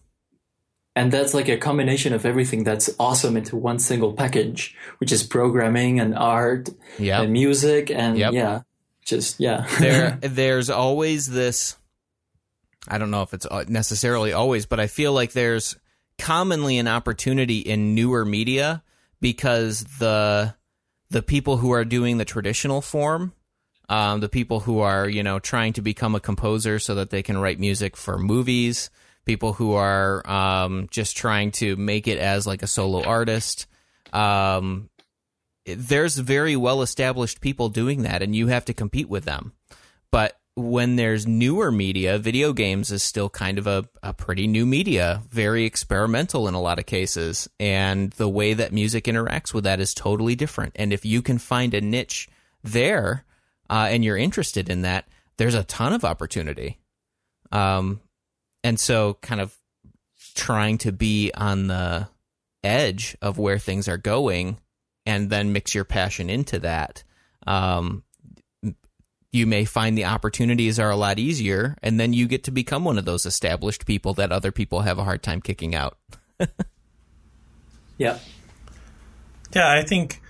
And 0.96 1.12
that's 1.12 1.34
like 1.34 1.48
a 1.48 1.56
combination 1.58 2.12
of 2.12 2.24
everything 2.24 2.64
that's 2.64 2.90
awesome 2.98 3.36
into 3.36 3.54
one 3.56 3.78
single 3.78 4.14
package, 4.14 4.74
which 4.98 5.12
is 5.12 5.22
programming 5.22 6.00
and 6.00 6.16
art 6.16 6.70
Yep. 6.98 7.22
and 7.24 7.32
music 7.32 7.90
and 7.90 8.18
Yep. 8.18 8.32
yeah, 8.32 8.60
just 9.04 9.38
yeah. 9.38 9.66
there 9.78 10.18
there's 10.22 10.70
always 10.70 11.26
this 11.26 11.76
I 12.88 12.96
don't 12.98 13.10
know 13.10 13.22
if 13.22 13.34
it's 13.34 13.46
uh, 13.46 13.64
necessarily 13.68 14.32
always, 14.32 14.64
but 14.66 14.80
I 14.80 14.86
feel 14.86 15.12
like 15.12 15.32
there's 15.32 15.76
commonly 16.18 16.78
an 16.78 16.88
opportunity 16.88 17.58
in 17.58 17.94
newer 17.94 18.24
media 18.24 18.82
because 19.20 19.84
the 19.98 20.54
the 21.10 21.22
people 21.22 21.58
who 21.58 21.70
are 21.70 21.84
doing 21.84 22.18
the 22.18 22.24
traditional 22.24 22.80
form, 22.80 23.32
um, 23.88 24.20
the 24.20 24.28
people 24.28 24.60
who 24.60 24.80
are 24.80 25.08
you 25.08 25.22
know 25.22 25.38
trying 25.38 25.72
to 25.74 25.82
become 25.82 26.14
a 26.14 26.20
composer 26.20 26.78
so 26.78 26.94
that 26.96 27.10
they 27.10 27.22
can 27.22 27.38
write 27.38 27.58
music 27.58 27.96
for 27.96 28.18
movies, 28.18 28.90
people 29.24 29.52
who 29.52 29.74
are 29.74 30.28
um, 30.28 30.88
just 30.90 31.16
trying 31.16 31.52
to 31.52 31.76
make 31.76 32.08
it 32.08 32.18
as 32.18 32.46
like 32.46 32.62
a 32.62 32.66
solo 32.66 33.02
artist. 33.02 33.66
Um, 34.12 34.88
there's 35.66 36.16
very 36.16 36.56
well 36.56 36.82
established 36.82 37.40
people 37.40 37.68
doing 37.68 38.02
that, 38.02 38.22
and 38.22 38.34
you 38.34 38.46
have 38.46 38.64
to 38.66 38.74
compete 38.74 39.08
with 39.08 39.24
them. 39.24 39.52
But 40.10 40.38
when 40.58 40.96
there's 40.96 41.26
newer 41.26 41.70
media, 41.70 42.18
video 42.18 42.52
games 42.52 42.90
is 42.90 43.02
still 43.02 43.28
kind 43.28 43.58
of 43.58 43.66
a, 43.66 43.88
a 44.02 44.12
pretty 44.12 44.46
new 44.46 44.66
media, 44.66 45.22
very 45.30 45.64
experimental 45.64 46.48
in 46.48 46.54
a 46.54 46.60
lot 46.60 46.80
of 46.80 46.86
cases. 46.86 47.48
And 47.60 48.10
the 48.12 48.28
way 48.28 48.54
that 48.54 48.72
music 48.72 49.04
interacts 49.04 49.54
with 49.54 49.64
that 49.64 49.78
is 49.78 49.94
totally 49.94 50.34
different. 50.34 50.72
And 50.76 50.92
if 50.92 51.04
you 51.04 51.22
can 51.22 51.38
find 51.38 51.74
a 51.74 51.80
niche 51.80 52.28
there 52.64 53.24
uh, 53.70 53.88
and 53.90 54.04
you're 54.04 54.16
interested 54.16 54.68
in 54.68 54.82
that, 54.82 55.06
there's 55.36 55.54
a 55.54 55.64
ton 55.64 55.92
of 55.92 56.04
opportunity. 56.04 56.78
Um, 57.52 58.00
and 58.64 58.78
so, 58.78 59.18
kind 59.22 59.40
of 59.40 59.56
trying 60.34 60.78
to 60.78 60.92
be 60.92 61.30
on 61.34 61.68
the 61.68 62.08
edge 62.62 63.16
of 63.22 63.38
where 63.38 63.58
things 63.58 63.88
are 63.88 63.96
going 63.96 64.58
and 65.06 65.30
then 65.30 65.52
mix 65.52 65.74
your 65.74 65.84
passion 65.84 66.28
into 66.28 66.58
that. 66.60 67.02
Um, 67.46 68.02
you 69.32 69.46
may 69.46 69.64
find 69.64 69.96
the 69.96 70.06
opportunities 70.06 70.78
are 70.78 70.90
a 70.90 70.96
lot 70.96 71.18
easier, 71.18 71.76
and 71.82 72.00
then 72.00 72.12
you 72.12 72.26
get 72.26 72.44
to 72.44 72.50
become 72.50 72.84
one 72.84 72.98
of 72.98 73.04
those 73.04 73.26
established 73.26 73.86
people 73.86 74.14
that 74.14 74.32
other 74.32 74.50
people 74.50 74.80
have 74.82 74.98
a 74.98 75.04
hard 75.04 75.22
time 75.22 75.40
kicking 75.40 75.74
out. 75.74 75.98
yeah. 77.98 78.18
Yeah, 79.54 79.70
I 79.70 79.82
think 79.82 80.20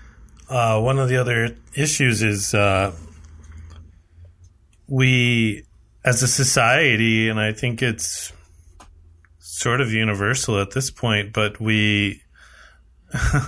uh, 0.49 0.79
one 0.81 0.99
of 0.99 1.09
the 1.09 1.17
other 1.17 1.55
issues 1.75 2.21
is 2.23 2.53
uh, 2.53 2.93
we, 4.89 5.63
as 6.03 6.23
a 6.23 6.27
society, 6.27 7.29
and 7.29 7.39
I 7.39 7.53
think 7.53 7.81
it's 7.81 8.33
sort 9.39 9.81
of 9.81 9.91
universal 9.91 10.59
at 10.59 10.71
this 10.71 10.89
point, 10.91 11.33
but 11.33 11.59
we 11.59 12.21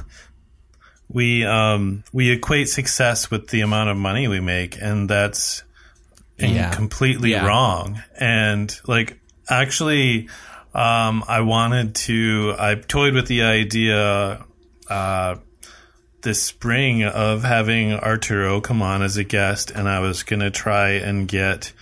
we 1.10 1.46
um, 1.46 2.04
we 2.14 2.32
equate 2.32 2.70
success 2.70 3.30
with 3.32 3.48
the 3.50 3.62
amount 3.62 3.90
of 3.90 3.98
money 3.98 4.28
we 4.28 4.40
make, 4.40 4.78
and 4.82 5.10
that's 5.10 5.64
Yeah. 6.38 6.74
completely 6.74 7.32
Yeah. 7.32 7.46
wrong. 7.46 8.02
And 8.20 8.76
like, 8.88 9.20
actually, 9.50 10.30
um, 10.74 11.24
I 11.28 11.42
wanted 11.42 11.96
to. 12.08 12.56
I 12.58 12.76
toyed 12.76 13.14
with 13.14 13.28
the 13.28 13.44
idea. 13.44 14.46
Uh, 14.88 15.36
this 16.22 16.42
spring 16.42 17.04
of 17.04 17.44
having 17.44 17.94
Arturo 17.94 18.62
come 18.62 18.82
on 18.82 19.02
as 19.02 19.18
a 19.18 19.24
guest, 19.24 19.72
and 19.72 19.88
I 19.90 20.00
was 20.00 20.24
going 20.24 20.42
to 20.42 20.52
try 20.52 20.92
and 20.92 21.28
get 21.28 21.74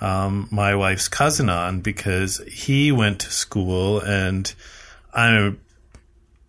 um, 0.00 0.48
my 0.50 0.74
wife's 0.74 1.08
cousin 1.08 1.48
on 1.48 1.80
because 1.80 2.40
he 2.46 2.92
went 2.92 3.20
to 3.20 3.30
school, 3.30 4.00
and 4.00 4.52
I 5.12 5.54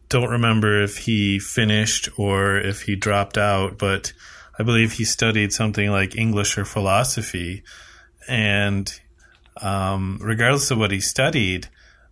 don't 0.09 0.29
remember 0.29 0.81
if 0.81 0.97
he 0.97 1.39
finished 1.39 2.09
or 2.17 2.57
if 2.57 2.83
he 2.83 2.95
dropped 2.95 3.37
out, 3.37 3.77
but 3.77 4.13
I 4.57 4.63
believe 4.63 4.93
he 4.93 5.05
studied 5.05 5.51
something 5.53 5.89
like 5.91 6.15
English 6.15 6.57
or 6.57 6.65
philosophy. 6.65 7.63
And 8.27 8.91
um, 9.61 10.19
regardless 10.21 10.71
of 10.71 10.77
what 10.77 10.91
he 10.91 10.99
studied, 10.99 11.67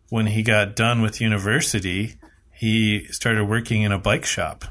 when 0.10 0.28
he 0.28 0.44
got 0.44 0.76
done 0.76 1.02
with 1.02 1.22
university, 1.22 2.16
he 2.52 3.06
started 3.06 3.46
working 3.46 3.82
in 3.82 3.92
a 3.92 3.98
bike 3.98 4.26
shop. 4.26 4.66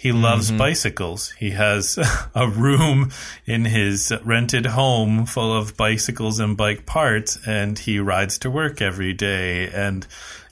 He 0.00 0.12
loves 0.12 0.48
mm-hmm. 0.48 0.56
bicycles. 0.56 1.28
He 1.32 1.50
has 1.50 1.98
a 2.34 2.48
room 2.48 3.10
in 3.44 3.66
his 3.66 4.10
rented 4.24 4.64
home 4.64 5.26
full 5.26 5.54
of 5.54 5.76
bicycles 5.76 6.40
and 6.40 6.56
bike 6.56 6.86
parts, 6.86 7.38
and 7.46 7.78
he 7.78 7.98
rides 7.98 8.38
to 8.38 8.50
work 8.50 8.80
every 8.80 9.12
day. 9.12 9.68
And, 9.68 10.06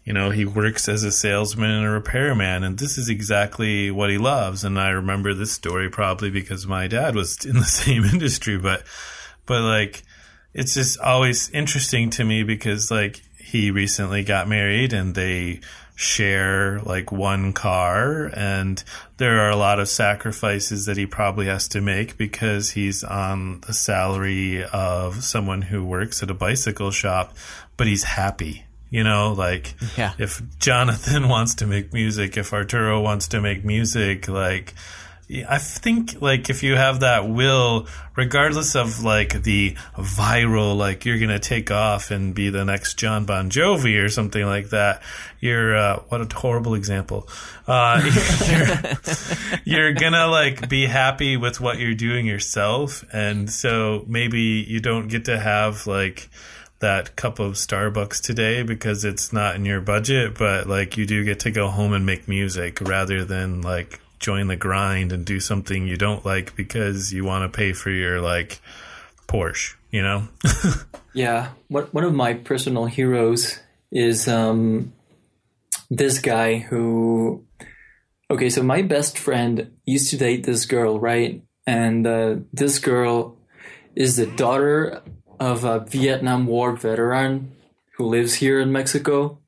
you 0.05 0.13
know, 0.13 0.29
he 0.29 0.45
works 0.45 0.87
as 0.87 1.03
a 1.03 1.11
salesman 1.11 1.71
and 1.71 1.87
a 1.87 1.89
repairman, 1.89 2.63
and 2.63 2.79
this 2.79 2.99
is 2.99 3.09
exactly 3.09 3.91
what 3.91 4.11
he 4.11 4.19
loves. 4.19 4.65
And 4.65 4.79
I 4.79 4.91
remember 4.91 5.33
this 5.33 5.53
story 5.53 5.89
probably 5.89 6.29
because 6.29 6.67
my 6.67 6.87
dad 6.87 7.15
was 7.15 7.43
in 7.47 7.55
the 7.55 7.65
same 7.65 8.05
industry, 8.05 8.59
but, 8.59 8.83
but 9.47 9.63
like, 9.63 10.03
it's 10.53 10.75
just 10.75 11.01
always 11.01 11.49
interesting 11.53 12.11
to 12.11 12.25
me 12.25 12.43
because 12.43 12.91
like 12.91 13.23
he 13.39 13.71
recently 13.71 14.25
got 14.25 14.47
married 14.47 14.93
and 14.93 15.15
they 15.15 15.61
share 15.99 16.79
like 16.83 17.11
one 17.11 17.53
car 17.53 18.31
and 18.33 18.85
there 19.17 19.41
are 19.41 19.51
a 19.51 19.57
lot 19.57 19.81
of 19.81 19.89
sacrifices 19.89 20.87
that 20.87 20.97
he 20.97 21.05
probably 21.07 21.47
has 21.47 21.67
to 21.67 21.81
make 21.81 22.17
because 22.17 22.71
he's 22.71 23.03
on 23.03 23.61
the 23.67 23.73
salary 23.73 24.63
of 24.73 25.25
someone 25.25 25.61
who 25.61 25.85
works 25.85 26.23
at 26.23 26.31
a 26.31 26.35
bicycle 26.35 26.93
shop 26.93 27.35
but 27.77 27.89
he's 27.89 28.05
happy 28.05 28.65
you 28.91 29.03
know 29.03 29.33
like 29.33 29.75
Yeah. 29.97 30.13
if 30.19 30.41
jonathan 30.61 31.29
wants 31.35 31.57
to 31.57 31.67
make 31.67 31.93
music 31.93 32.37
if 32.37 32.53
arturo 32.53 33.01
wants 33.01 33.27
to 33.29 33.41
make 33.41 33.65
music 33.65 34.29
like 34.29 34.75
I 35.31 35.59
think 35.59 36.23
like 36.23 36.49
if 36.49 36.63
you 36.63 36.75
have 36.75 37.01
that 37.01 37.29
will, 37.29 37.87
regardless 38.17 38.75
of 38.75 39.05
like 39.05 39.43
the 39.43 39.75
viral, 39.95 40.75
like 40.75 41.05
you're 41.05 41.19
gonna 41.19 41.39
take 41.39 41.71
off 41.71 42.11
and 42.11 42.35
be 42.35 42.49
the 42.49 42.65
next 42.65 42.95
Jon 42.99 43.27
Bon 43.27 43.51
Jovi 43.51 44.03
or 44.03 44.09
something 44.09 44.45
like 44.45 44.71
that. 44.71 45.03
You're 45.39 45.77
uh, 45.77 46.01
what 46.09 46.23
a 46.23 46.35
horrible 46.35 46.75
example. 46.75 47.29
Uh, 47.67 48.01
you're, 49.67 49.91
you're 49.91 49.93
gonna 49.93 50.27
like 50.29 50.67
be 50.67 50.87
happy 50.87 51.37
with 51.37 51.61
what 51.61 51.79
you're 51.79 51.95
doing 51.95 52.25
yourself, 52.25 53.05
and 53.13 53.51
so 53.51 54.07
maybe 54.09 54.65
you 54.67 54.81
don't 54.81 55.09
get 55.09 55.27
to 55.27 55.39
have 55.39 55.87
like 55.87 56.31
that 56.79 57.17
cup 57.17 57.39
of 57.39 57.55
Starbucks 57.55 58.23
today 58.23 58.63
because 58.63 59.05
it's 59.05 59.31
not 59.31 59.57
in 59.57 59.67
your 59.67 59.83
budget, 59.83 60.39
but 60.39 60.67
like 60.67 60.97
you 60.97 61.05
do 61.05 61.23
get 61.25 61.41
to 61.41 61.51
go 61.51 61.69
home 61.69 61.93
and 61.93 62.07
make 62.07 62.29
music 62.29 62.81
rather 62.81 63.25
than 63.27 63.61
like 63.61 64.01
join 64.19 64.49
the 64.49 64.57
grind 64.57 65.13
and 65.13 65.25
do 65.25 65.41
something 65.41 65.87
you 65.87 65.97
don't 65.97 66.25
like 66.25 66.57
because 66.57 67.13
you 67.13 67.25
want 67.25 67.51
to 67.51 67.57
pay 67.57 67.73
for 67.73 67.91
your 67.91 68.21
like 68.21 68.61
Porsche, 69.27 69.75
you 69.91 70.03
know? 70.03 70.29
Yeah, 71.19 71.51
one 71.67 71.85
one 71.91 72.05
of 72.05 72.15
my 72.15 72.35
personal 72.35 72.85
heroes 72.85 73.59
is 73.91 74.29
um, 74.29 74.93
this 75.91 76.21
guy 76.21 76.59
who. 76.59 77.45
Okay, 78.31 78.51
so 78.51 78.63
my 78.63 78.83
best 78.83 79.19
friend 79.19 79.73
used 79.85 80.11
to 80.11 80.17
date 80.17 80.45
this 80.45 80.65
girl, 80.65 81.01
right? 81.01 81.43
And 81.67 82.07
uh, 82.07 82.37
this 82.53 82.79
girl 82.79 83.37
is 83.97 84.15
the 84.15 84.27
daughter 84.27 85.03
of 85.41 85.65
a 85.65 85.81
Vietnam 85.81 86.47
War 86.47 86.77
veteran 86.77 87.57
who 87.97 88.07
lives 88.07 88.35
here 88.35 88.61
in 88.61 88.71
Mexico, 88.71 89.41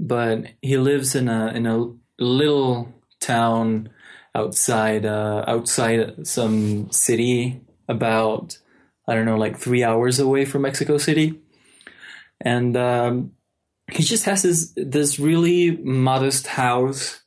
but 0.00 0.46
he 0.62 0.78
lives 0.78 1.14
in 1.14 1.28
a 1.28 1.46
in 1.48 1.66
a 1.66 1.92
little 2.18 2.92
town 3.22 3.88
outside 4.34 5.06
uh, 5.06 5.44
outside 5.46 6.26
some 6.26 6.90
city 6.90 7.62
about 7.88 8.58
I 9.06 9.14
don't 9.14 9.26
know, 9.26 9.36
like 9.36 9.58
three 9.58 9.82
hours 9.82 10.18
away 10.18 10.44
from 10.44 10.62
Mexico 10.62 10.96
City. 10.98 11.40
And 12.40 12.76
um, 12.76 13.32
he 13.90 14.02
just 14.02 14.24
has 14.24 14.42
this 14.42 14.72
this 14.76 15.18
really 15.18 15.76
modest 15.76 16.46
house 16.46 17.22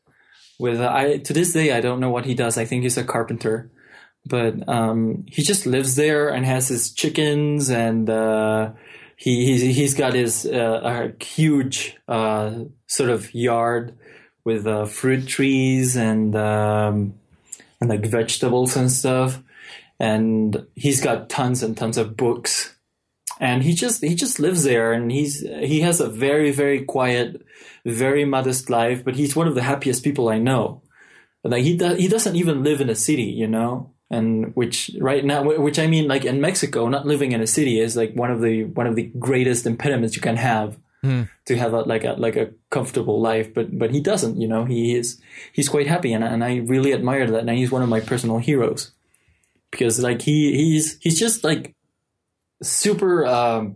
with 0.59 0.79
I 0.81 1.17
to 1.17 1.33
this 1.33 1.53
day 1.53 1.73
I 1.73 1.81
don't 1.81 1.99
know 1.99 2.09
what 2.09 2.25
he 2.25 2.33
does. 2.33 2.57
I 2.57 2.65
think 2.65 2.83
he's 2.83 2.97
a 2.97 3.03
carpenter, 3.03 3.71
but 4.25 4.67
um, 4.67 5.25
he 5.27 5.41
just 5.41 5.65
lives 5.65 5.95
there 5.95 6.29
and 6.29 6.45
has 6.45 6.69
his 6.69 6.91
chickens 6.93 7.69
and 7.69 8.09
uh, 8.09 8.71
he 9.17 9.45
he's, 9.45 9.61
he's 9.75 9.93
got 9.93 10.13
his 10.13 10.45
uh, 10.45 11.11
a 11.19 11.23
huge 11.23 11.97
uh, 12.07 12.63
sort 12.87 13.09
of 13.09 13.33
yard 13.33 13.97
with 14.45 14.67
uh, 14.67 14.85
fruit 14.85 15.27
trees 15.27 15.97
and 15.97 16.35
um, 16.35 17.15
and 17.81 17.89
like 17.89 18.05
vegetables 18.05 18.77
and 18.77 18.91
stuff. 18.91 19.41
And 19.99 20.65
he's 20.75 21.01
got 21.01 21.29
tons 21.29 21.63
and 21.63 21.75
tons 21.75 21.97
of 21.97 22.15
books. 22.15 22.75
And 23.39 23.63
he 23.63 23.73
just 23.73 24.01
he 24.01 24.15
just 24.15 24.39
lives 24.39 24.63
there, 24.63 24.93
and 24.93 25.11
he's 25.11 25.41
he 25.41 25.81
has 25.81 25.99
a 25.99 26.07
very 26.07 26.51
very 26.51 26.85
quiet, 26.85 27.45
very 27.85 28.23
modest 28.23 28.69
life, 28.69 29.03
but 29.03 29.15
he's 29.15 29.35
one 29.35 29.47
of 29.47 29.55
the 29.55 29.63
happiest 29.63 30.05
people 30.05 30.29
I 30.29 30.37
know. 30.37 30.81
Like 31.43 31.63
he 31.63 31.75
does, 31.75 31.97
he 31.97 32.07
doesn't 32.07 32.37
even 32.37 32.63
live 32.63 32.79
in 32.79 32.89
a 32.89 32.95
city, 32.95 33.23
you 33.23 33.47
know, 33.47 33.91
and 34.09 34.55
which 34.55 34.89
right 34.99 35.23
now, 35.23 35.43
which 35.43 35.79
I 35.79 35.87
mean, 35.87 36.07
like 36.07 36.23
in 36.23 36.39
Mexico, 36.39 36.87
not 36.87 37.05
living 37.05 37.33
in 37.33 37.41
a 37.41 37.47
city 37.47 37.77
is 37.79 37.97
like 37.97 38.13
one 38.13 38.31
of 38.31 38.41
the 38.41 38.63
one 38.63 38.87
of 38.87 38.95
the 38.95 39.11
greatest 39.19 39.65
impediments 39.65 40.15
you 40.15 40.21
can 40.21 40.37
have 40.37 40.77
to 41.45 41.57
have 41.57 41.73
a 41.73 41.81
like 41.81 42.03
a 42.03 42.13
like 42.13 42.35
a 42.35 42.51
comfortable 42.69 43.21
life. 43.21 43.53
But 43.53 43.77
but 43.77 43.91
he 43.91 44.01
doesn't, 44.01 44.39
you 44.39 44.47
know, 44.47 44.65
he 44.65 44.95
is 44.95 45.21
he's 45.53 45.69
quite 45.69 45.87
happy, 45.87 46.13
and 46.13 46.23
and 46.23 46.43
I 46.43 46.57
really 46.57 46.93
admire 46.93 47.29
that, 47.31 47.39
and 47.39 47.49
he's 47.49 47.71
one 47.71 47.83
of 47.83 47.89
my 47.89 47.99
personal 47.99 48.37
heroes 48.37 48.91
because 49.71 49.99
like 49.99 50.21
he 50.21 50.55
he's 50.55 50.97
he's 51.01 51.19
just 51.19 51.43
like 51.43 51.75
super 52.61 53.25
um 53.25 53.75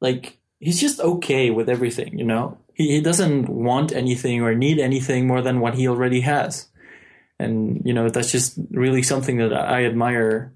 like 0.00 0.38
he's 0.60 0.80
just 0.80 1.00
okay 1.00 1.50
with 1.50 1.68
everything, 1.68 2.18
you 2.18 2.24
know. 2.24 2.58
He 2.74 2.88
he 2.92 3.00
doesn't 3.00 3.48
want 3.48 3.92
anything 3.92 4.42
or 4.42 4.54
need 4.54 4.78
anything 4.78 5.26
more 5.26 5.42
than 5.42 5.60
what 5.60 5.74
he 5.74 5.88
already 5.88 6.20
has. 6.20 6.68
And 7.38 7.82
you 7.84 7.92
know, 7.94 8.08
that's 8.08 8.30
just 8.30 8.58
really 8.70 9.02
something 9.02 9.38
that 9.38 9.52
I 9.52 9.84
admire 9.84 10.52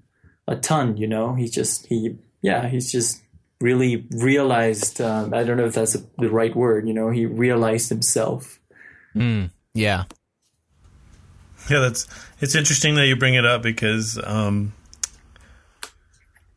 a 0.47 0.55
ton, 0.55 0.97
you 0.97 1.07
know. 1.07 1.35
He 1.35 1.47
just 1.47 1.87
he 1.87 2.17
yeah, 2.41 2.67
he's 2.67 2.91
just 2.91 3.21
really 3.61 4.07
realized 4.11 5.01
um, 5.01 5.33
I 5.33 5.43
don't 5.43 5.57
know 5.57 5.65
if 5.65 5.73
that's 5.73 5.97
the 6.17 6.29
right 6.29 6.55
word, 6.55 6.87
you 6.87 6.93
know, 6.93 7.09
he 7.09 7.25
realized 7.25 7.89
himself. 7.89 8.59
Mm, 9.15 9.51
yeah. 9.73 10.05
Yeah, 11.69 11.79
that's 11.79 12.07
it's 12.39 12.55
interesting 12.55 12.95
that 12.95 13.07
you 13.07 13.15
bring 13.15 13.35
it 13.35 13.45
up 13.45 13.61
because 13.61 14.19
um, 14.23 14.73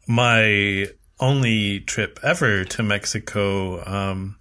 my 0.07 0.87
only 1.21 1.81
trip 1.81 2.19
ever 2.23 2.65
to 2.65 2.83
Mexico, 2.83 3.85
um, 3.85 4.37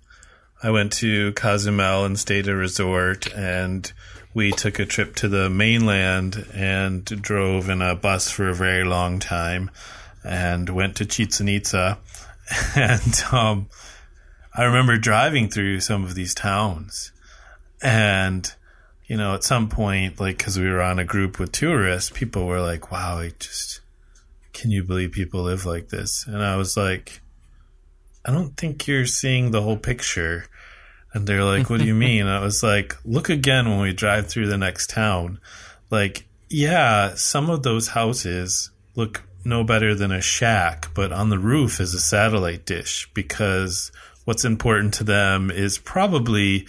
I 0.64 0.72
went 0.72 0.94
to 0.94 1.34
Cozumel 1.34 2.06
and 2.06 2.18
stayed 2.18 2.48
at 2.48 2.54
a 2.54 2.56
resort, 2.56 3.34
and 3.34 3.92
we 4.34 4.52
took 4.52 4.80
a 4.80 4.86
trip 4.86 5.16
to 5.18 5.28
the 5.28 5.50
mainland 5.50 6.48
and 6.54 7.04
drove 7.06 7.70
in 7.70 7.82
a 7.82 7.96
bus 7.96 8.30
for 8.30 8.48
a 8.48 8.54
very 8.54 8.84
long 8.84 9.20
time, 9.20 9.72
and 10.24 10.70
went 10.70 10.96
to 10.98 11.06
Chichen 11.06 11.48
Itza, 11.48 11.98
and 12.76 13.24
um, 13.32 13.70
I 14.56 14.64
remember 14.64 14.98
driving 14.98 15.50
through 15.50 15.80
some 15.80 16.04
of 16.04 16.16
these 16.16 16.34
towns, 16.34 17.12
and 17.82 18.54
you 19.12 19.18
know, 19.18 19.34
at 19.34 19.44
some 19.44 19.68
point, 19.68 20.22
like, 20.22 20.38
because 20.38 20.58
we 20.58 20.70
were 20.70 20.82
on 20.82 20.98
a 20.98 21.04
group 21.04 21.38
with 21.38 21.52
tourists, 21.52 22.10
people 22.10 22.46
were 22.46 22.62
like, 22.62 22.94
wow, 22.94 23.18
I 23.18 23.34
just, 23.38 23.82
can 24.54 24.72
you 24.72 24.86
believe 24.86 25.12
people 25.12 25.44
live 25.44 25.66
like 25.66 25.90
this? 25.90 26.26
And 26.26 26.42
I 26.42 26.56
was 26.56 26.78
like, 26.78 27.20
I 28.24 28.32
don't 28.32 28.56
think 28.56 28.88
you're 28.88 29.06
seeing 29.06 29.52
the 29.52 29.62
whole 29.62 29.76
picture. 29.76 30.46
And 31.14 31.28
they're 31.28 31.44
like, 31.44 31.70
what 31.70 31.82
do 31.82 31.86
you 31.86 31.94
mean? 32.08 32.26
I 32.26 32.40
was 32.40 32.64
like, 32.64 32.96
look 33.04 33.28
again 33.28 33.70
when 33.70 33.82
we 33.82 33.92
drive 33.92 34.30
through 34.30 34.48
the 34.48 34.58
next 34.58 34.90
town. 34.90 35.42
Like, 35.90 36.26
yeah, 36.50 37.16
some 37.16 37.50
of 37.50 37.64
those 37.64 37.90
houses 37.90 38.72
look 38.96 39.24
no 39.44 39.64
better 39.64 39.94
than 39.96 40.12
a 40.12 40.22
shack, 40.22 40.88
but 40.94 41.12
on 41.12 41.30
the 41.30 41.40
roof 41.40 41.80
is 41.80 41.94
a 41.94 42.00
satellite 42.00 42.66
dish 42.66 43.10
because 43.14 43.92
what's 44.26 44.46
important 44.46 44.94
to 44.96 45.04
them 45.04 45.50
is 45.52 45.78
probably 45.78 46.68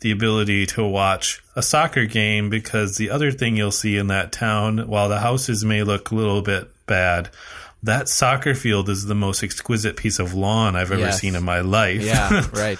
the 0.00 0.10
ability 0.10 0.66
to 0.66 0.84
watch 0.84 1.42
a 1.54 1.62
soccer 1.62 2.06
game 2.06 2.50
because 2.50 2.96
the 2.96 3.10
other 3.10 3.30
thing 3.30 3.56
you'll 3.56 3.70
see 3.70 3.96
in 3.96 4.08
that 4.08 4.32
town, 4.32 4.88
while 4.88 5.08
the 5.08 5.20
houses 5.20 5.64
may 5.64 5.82
look 5.84 6.10
a 6.10 6.14
little 6.14 6.42
bit 6.42 6.68
bad, 6.86 7.28
that 7.84 8.08
soccer 8.08 8.54
field 8.54 8.88
is 8.88 9.04
the 9.06 9.14
most 9.14 9.42
exquisite 9.44 9.96
piece 9.96 10.18
of 10.18 10.34
lawn 10.34 10.74
I've 10.76 10.90
ever 10.92 11.00
Yes. 11.02 11.20
seen 11.20 11.34
in 11.36 11.42
my 11.44 11.60
life. 11.60 12.02
Yeah, 12.02 12.46
right. 12.52 12.78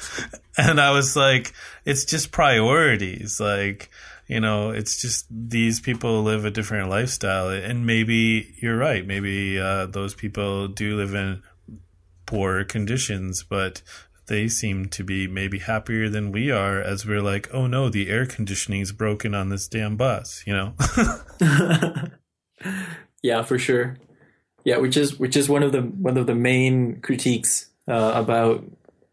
and 0.56 0.80
I 0.80 0.90
was 0.92 1.14
like, 1.16 1.52
it's 1.84 2.04
just 2.04 2.30
priorities. 2.32 3.38
Like, 3.40 3.90
you 4.32 4.40
know, 4.40 4.70
it's 4.70 5.00
just 5.00 5.26
these 5.30 5.80
people 5.80 6.22
live 6.22 6.44
a 6.44 6.50
different 6.50 6.88
lifestyle. 6.88 7.50
And 7.50 7.86
maybe 7.86 8.54
you're 8.60 8.76
right. 8.76 9.06
Maybe 9.06 9.60
uh, 9.60 9.86
those 9.86 10.14
people 10.14 10.68
do 10.68 10.96
live 10.96 11.14
in 11.14 11.42
poor 12.26 12.64
conditions, 12.64 13.42
but 13.42 13.82
they 14.26 14.48
seem 14.48 14.88
to 14.88 15.04
be 15.04 15.26
maybe 15.26 15.58
happier 15.58 16.08
than 16.08 16.32
we 16.32 16.50
are 16.50 16.80
as 16.80 17.04
we're 17.04 17.20
like, 17.20 17.48
oh 17.52 17.66
no, 17.66 17.88
the 17.88 18.08
air 18.08 18.24
conditioning's 18.24 18.92
broken 18.92 19.34
on 19.34 19.48
this 19.50 19.68
damn 19.68 19.96
bus, 19.96 20.42
you 20.46 20.54
know? 20.54 20.74
Yeah, 23.22 23.42
for 23.42 23.58
sure. 23.58 23.96
Yeah, 24.64 24.78
which 24.78 24.96
is 24.96 25.18
which 25.18 25.36
is 25.36 25.48
one 25.48 25.62
of 25.62 25.72
the 25.72 25.82
one 25.82 26.16
of 26.16 26.26
the 26.26 26.34
main 26.34 27.00
critiques 27.00 27.70
uh, 27.88 28.12
about 28.14 28.64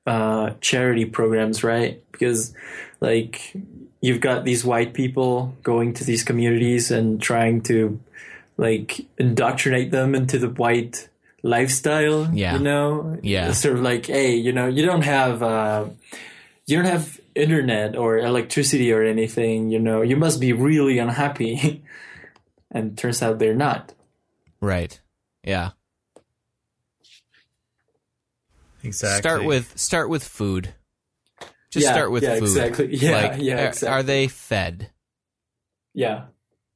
uh, 0.06 0.52
charity 0.62 1.06
programs, 1.06 1.64
right? 1.64 2.04
Because 2.12 2.54
like 3.00 3.56
you've 4.02 4.22
got 4.22 4.46
these 4.46 4.64
white 4.64 4.94
people 4.94 5.56
going 5.64 5.94
to 5.96 6.04
these 6.04 6.24
communities 6.24 6.92
and 6.92 7.22
trying 7.22 7.62
to 7.64 8.00
like 8.58 9.06
indoctrinate 9.18 9.92
them 9.92 10.16
into 10.16 10.38
the 10.38 10.50
white 10.50 11.10
lifestyle. 11.44 12.30
Yeah. 12.34 12.54
you 12.54 12.60
know. 12.60 13.18
Yeah. 13.24 13.52
sort 13.52 13.76
of 13.76 13.82
like, 13.82 14.08
hey, 14.08 14.36
you 14.36 14.52
know, 14.52 14.68
you 14.68 14.86
don't 14.86 15.04
have. 15.04 15.44
Uh, 15.44 15.86
you 16.66 16.76
don't 16.76 16.86
have 16.86 17.20
internet 17.34 17.96
or 17.96 18.20
electricity 18.20 18.92
or 18.94 19.02
anything, 19.04 19.72
you 19.72 19.80
know, 19.80 20.04
you 20.04 20.16
must 20.16 20.40
be 20.40 20.54
really 20.54 21.00
unhappy. 21.00 21.84
and 22.72 22.98
turns 22.98 23.22
out 23.22 23.40
they're 23.40 23.56
not. 23.56 23.94
Right. 24.62 25.00
Yeah. 25.44 25.72
Exactly. 28.84 29.20
Start 29.20 29.46
with 29.46 29.78
start 29.78 30.10
with 30.10 30.24
food. 30.24 30.74
Just 31.72 31.86
Yeah, 31.86 31.94
start 31.94 32.12
with 32.12 32.24
yeah, 32.24 32.36
food. 32.36 32.44
exactly. 32.44 32.88
Yeah, 32.96 33.12
like, 33.12 33.42
yeah, 33.42 33.64
are- 33.64 33.68
exactly. 33.68 33.88
Are 33.90 34.04
they 34.04 34.28
fed? 34.28 34.90
Yeah. 35.94 36.26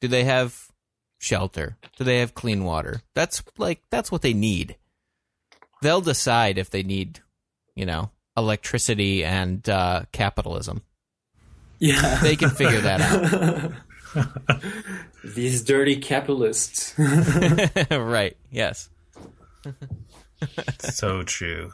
Do 0.02 0.08
they 0.08 0.24
have 0.26 0.68
shelter? 1.20 1.78
Do 1.98 2.04
they 2.04 2.20
have 2.20 2.34
clean 2.36 2.64
water? 2.64 3.02
That's 3.16 3.42
like 3.58 3.82
that's 3.90 4.12
what 4.12 4.22
they 4.22 4.34
need. 4.34 4.76
They'll 5.82 6.02
decide 6.02 6.58
if 6.58 6.70
they 6.70 6.84
need, 6.84 7.22
you 7.76 7.86
know, 7.86 8.12
electricity 8.38 9.24
and 9.24 9.68
uh, 9.70 10.04
capitalism. 10.12 10.82
Yeah. 11.80 12.20
They 12.22 12.36
can 12.36 12.50
figure 12.50 12.82
that 12.82 13.02
out. 13.02 13.72
These 15.36 15.64
dirty 15.64 15.96
capitalists. 15.98 16.94
right. 17.92 18.38
Yes. 18.52 18.90
so 20.80 21.24
true. 21.24 21.74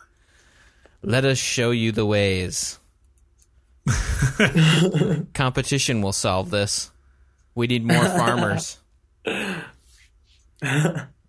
Let 1.02 1.26
us 1.26 1.38
show 1.38 1.72
you 1.72 1.92
the 1.92 2.06
ways. 2.06 2.80
Competition 5.34 6.02
will 6.02 6.14
solve 6.14 6.50
this. 6.50 6.92
We 7.56 7.68
need 7.68 7.86
more 7.86 8.06
farmers. 8.18 8.78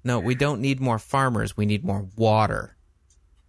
No, 0.03 0.19
we 0.21 0.35
don't 0.35 0.61
need 0.61 0.81
more 0.81 0.99
farmers. 0.99 1.57
We 1.57 1.67
need 1.67 1.85
more 1.85 2.07
water. 2.17 2.77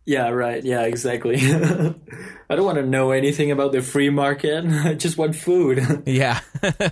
yeah, 0.06 0.30
right. 0.30 0.63
Yeah, 0.63 0.82
exactly. 0.84 1.38
I 2.50 2.56
don't 2.56 2.65
want 2.65 2.78
to 2.78 2.86
know 2.86 3.12
anything 3.12 3.52
about 3.52 3.71
the 3.71 3.82
free 3.82 4.10
market. 4.10 4.65
I 4.65 4.93
just 4.95 5.17
want 5.17 5.36
food. 5.36 6.04
Yeah. 6.06 6.39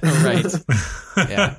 right. 0.02 0.46
Yeah. 1.18 1.56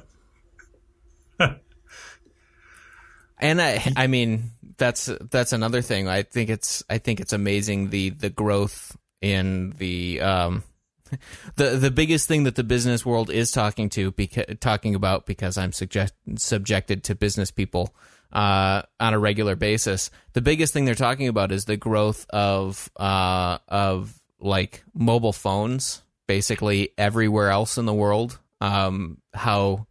And 3.39 3.61
I 3.61 3.83
I 3.97 4.07
mean 4.07 4.51
that's 4.77 5.11
that's 5.31 5.53
another 5.53 5.81
thing. 5.83 6.09
I 6.09 6.23
think 6.23 6.51
it's 6.51 6.83
I 6.91 6.99
think 6.99 7.21
it's 7.21 7.33
amazing 7.33 7.91
the 7.91 8.11
the 8.11 8.29
growth 8.31 8.97
in 9.21 9.75
the 9.79 10.21
um 10.21 10.63
the 11.57 11.71
the 11.71 11.91
biggest 11.91 12.29
thing 12.29 12.45
that 12.45 12.55
the 12.55 12.65
business 12.65 13.05
world 13.05 13.31
is 13.31 13.51
talking 13.51 13.89
to 13.91 14.13
beca- 14.13 14.59
talking 14.61 14.95
about 14.95 15.27
because 15.27 15.59
I'm 15.59 15.73
suggest- 15.73 16.15
subjected 16.37 17.05
to 17.05 17.15
business 17.15 17.51
people 17.51 17.95
uh, 18.33 18.83
on 18.99 19.15
a 19.15 19.19
regular 19.19 19.57
basis. 19.57 20.11
The 20.33 20.41
biggest 20.41 20.73
thing 20.73 20.85
they're 20.85 20.95
talking 20.95 21.29
about 21.29 21.53
is 21.53 21.65
the 21.65 21.77
growth 21.77 22.27
of 22.31 22.91
uh, 22.97 23.59
of 23.69 24.21
like 24.39 24.85
mobile 24.95 25.33
phones, 25.33 26.03
basically 26.27 26.91
everywhere 26.97 27.51
else 27.51 27.79
in 27.79 27.87
the 27.87 27.95
world. 27.95 28.39
Um, 28.61 29.19
how 29.35 29.87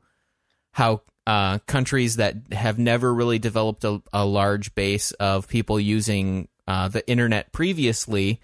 how 0.72 1.02
uh, 1.28 1.60
countries 1.60 2.16
that 2.16 2.36
have 2.52 2.80
never 2.80 3.14
really 3.14 3.40
developed 3.40 3.84
a, 3.84 4.02
a 4.14 4.26
large 4.26 4.74
base 4.74 5.12
of 5.14 5.48
people 5.48 5.80
using 5.80 6.48
uh, 6.68 6.88
the 6.88 7.08
internet 7.10 7.52
previously 7.52 8.40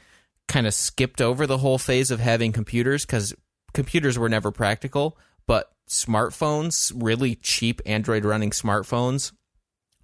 kind 0.48 0.68
of 0.68 0.74
skipped 0.74 1.22
over 1.22 1.48
the 1.48 1.58
whole 1.58 1.78
phase 1.78 2.12
of 2.12 2.20
having 2.20 2.52
computers 2.52 3.06
because 3.06 3.34
computers 3.74 4.18
were 4.18 4.30
never 4.30 4.52
practical, 4.52 5.18
but 5.48 5.72
smartphones, 5.90 6.92
really 6.96 7.36
cheap 7.36 7.82
Android 7.86 8.26
running 8.26 8.52
smartphones, 8.52 9.32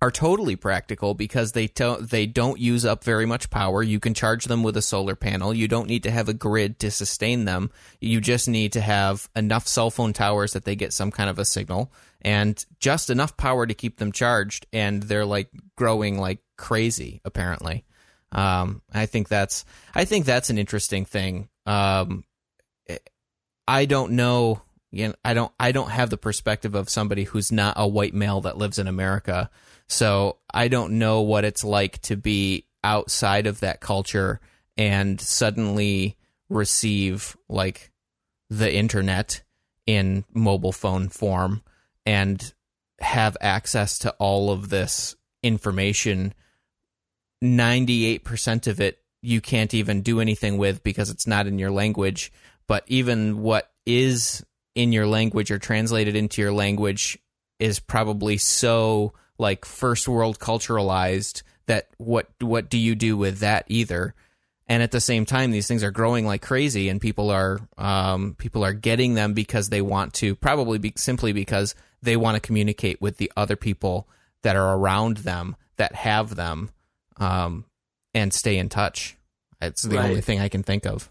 are 0.01 0.11
totally 0.11 0.55
practical 0.55 1.13
because 1.13 1.51
they 1.51 1.67
don't 1.67 2.09
they 2.09 2.25
don't 2.25 2.59
use 2.59 2.85
up 2.85 3.03
very 3.03 3.27
much 3.27 3.51
power. 3.51 3.83
You 3.83 3.99
can 3.99 4.15
charge 4.15 4.45
them 4.45 4.63
with 4.63 4.75
a 4.75 4.81
solar 4.81 5.15
panel. 5.15 5.53
You 5.53 5.67
don't 5.67 5.87
need 5.87 6.03
to 6.03 6.11
have 6.11 6.27
a 6.27 6.33
grid 6.33 6.79
to 6.79 6.89
sustain 6.89 7.45
them. 7.45 7.69
You 7.99 8.19
just 8.19 8.47
need 8.47 8.73
to 8.73 8.81
have 8.81 9.29
enough 9.35 9.67
cell 9.67 9.91
phone 9.91 10.13
towers 10.13 10.53
that 10.53 10.65
they 10.65 10.75
get 10.75 10.91
some 10.91 11.11
kind 11.11 11.29
of 11.29 11.37
a 11.37 11.45
signal 11.45 11.93
and 12.21 12.63
just 12.79 13.11
enough 13.11 13.37
power 13.37 13.67
to 13.67 13.73
keep 13.75 13.97
them 13.97 14.11
charged 14.11 14.65
and 14.73 15.03
they're 15.03 15.25
like 15.25 15.49
growing 15.75 16.17
like 16.17 16.39
crazy. 16.57 17.21
Apparently, 17.23 17.85
um, 18.31 18.81
I 18.93 19.05
think 19.05 19.27
that's 19.27 19.65
I 19.93 20.05
think 20.05 20.25
that's 20.25 20.49
an 20.49 20.57
interesting 20.57 21.05
thing. 21.05 21.49
Um, 21.65 22.23
I 23.67 23.85
don't 23.85 24.13
know. 24.13 24.61
You 24.91 25.09
know, 25.09 25.15
I 25.23 25.33
don't. 25.33 25.51
I 25.59 25.71
don't 25.71 25.89
have 25.89 26.09
the 26.09 26.17
perspective 26.17 26.75
of 26.75 26.89
somebody 26.89 27.23
who's 27.23 27.51
not 27.51 27.75
a 27.77 27.87
white 27.87 28.13
male 28.13 28.41
that 28.41 28.57
lives 28.57 28.79
in 28.79 28.87
America. 28.87 29.49
So 29.87 30.37
I 30.53 30.67
don't 30.67 30.99
know 30.99 31.21
what 31.21 31.45
it's 31.45 31.63
like 31.63 32.01
to 32.03 32.15
be 32.15 32.65
outside 32.83 33.47
of 33.47 33.59
that 33.59 33.81
culture 33.81 34.39
and 34.77 35.19
suddenly 35.19 36.17
receive 36.49 37.37
like 37.49 37.91
the 38.49 38.73
internet 38.73 39.43
in 39.85 40.23
mobile 40.33 40.71
phone 40.71 41.09
form 41.09 41.61
and 42.05 42.53
have 42.99 43.35
access 43.41 43.99
to 43.99 44.11
all 44.19 44.51
of 44.51 44.69
this 44.69 45.15
information 45.43 46.33
98% 47.43 48.67
of 48.67 48.79
it 48.79 49.01
you 49.21 49.39
can't 49.39 49.73
even 49.73 50.01
do 50.01 50.19
anything 50.19 50.57
with 50.57 50.83
because 50.83 51.09
it's 51.09 51.27
not 51.27 51.47
in 51.47 51.59
your 51.59 51.71
language. 51.71 52.31
But 52.67 52.83
even 52.87 53.41
what 53.41 53.71
is 53.85 54.43
in 54.75 54.91
your 54.91 55.07
language 55.07 55.51
or 55.51 55.59
translated 55.59 56.15
into 56.15 56.41
your 56.41 56.53
language 56.53 57.19
is 57.59 57.79
probably 57.79 58.37
so 58.37 59.13
like 59.37 59.65
first 59.65 60.07
world 60.07 60.39
culturalized 60.39 61.43
that 61.67 61.89
what 61.97 62.27
what 62.39 62.69
do 62.69 62.77
you 62.77 62.95
do 62.95 63.17
with 63.17 63.39
that 63.39 63.65
either? 63.67 64.15
And 64.67 64.81
at 64.81 64.91
the 64.91 65.01
same 65.01 65.25
time 65.25 65.51
these 65.51 65.67
things 65.67 65.83
are 65.83 65.91
growing 65.91 66.25
like 66.25 66.41
crazy 66.41 66.89
and 66.89 67.01
people 67.01 67.29
are 67.29 67.59
um, 67.77 68.35
people 68.37 68.63
are 68.63 68.73
getting 68.73 69.13
them 69.13 69.33
because 69.33 69.69
they 69.69 69.81
want 69.81 70.13
to 70.15 70.35
probably 70.35 70.79
be 70.79 70.93
simply 70.95 71.33
because 71.33 71.75
they 72.01 72.17
want 72.17 72.35
to 72.35 72.41
communicate 72.47 73.01
with 73.01 73.17
the 73.17 73.31
other 73.35 73.55
people 73.55 74.07
that 74.41 74.55
are 74.55 74.77
around 74.77 75.17
them 75.17 75.55
that 75.77 75.93
have 75.93 76.35
them 76.35 76.71
um, 77.17 77.65
and 78.13 78.33
stay 78.33 78.57
in 78.57 78.69
touch 78.69 79.17
it's 79.61 79.83
the 79.83 79.97
Right. 79.97 80.09
only 80.09 80.21
thing 80.21 80.39
i 80.39 80.49
can 80.49 80.63
think 80.63 80.85
of 80.85 81.09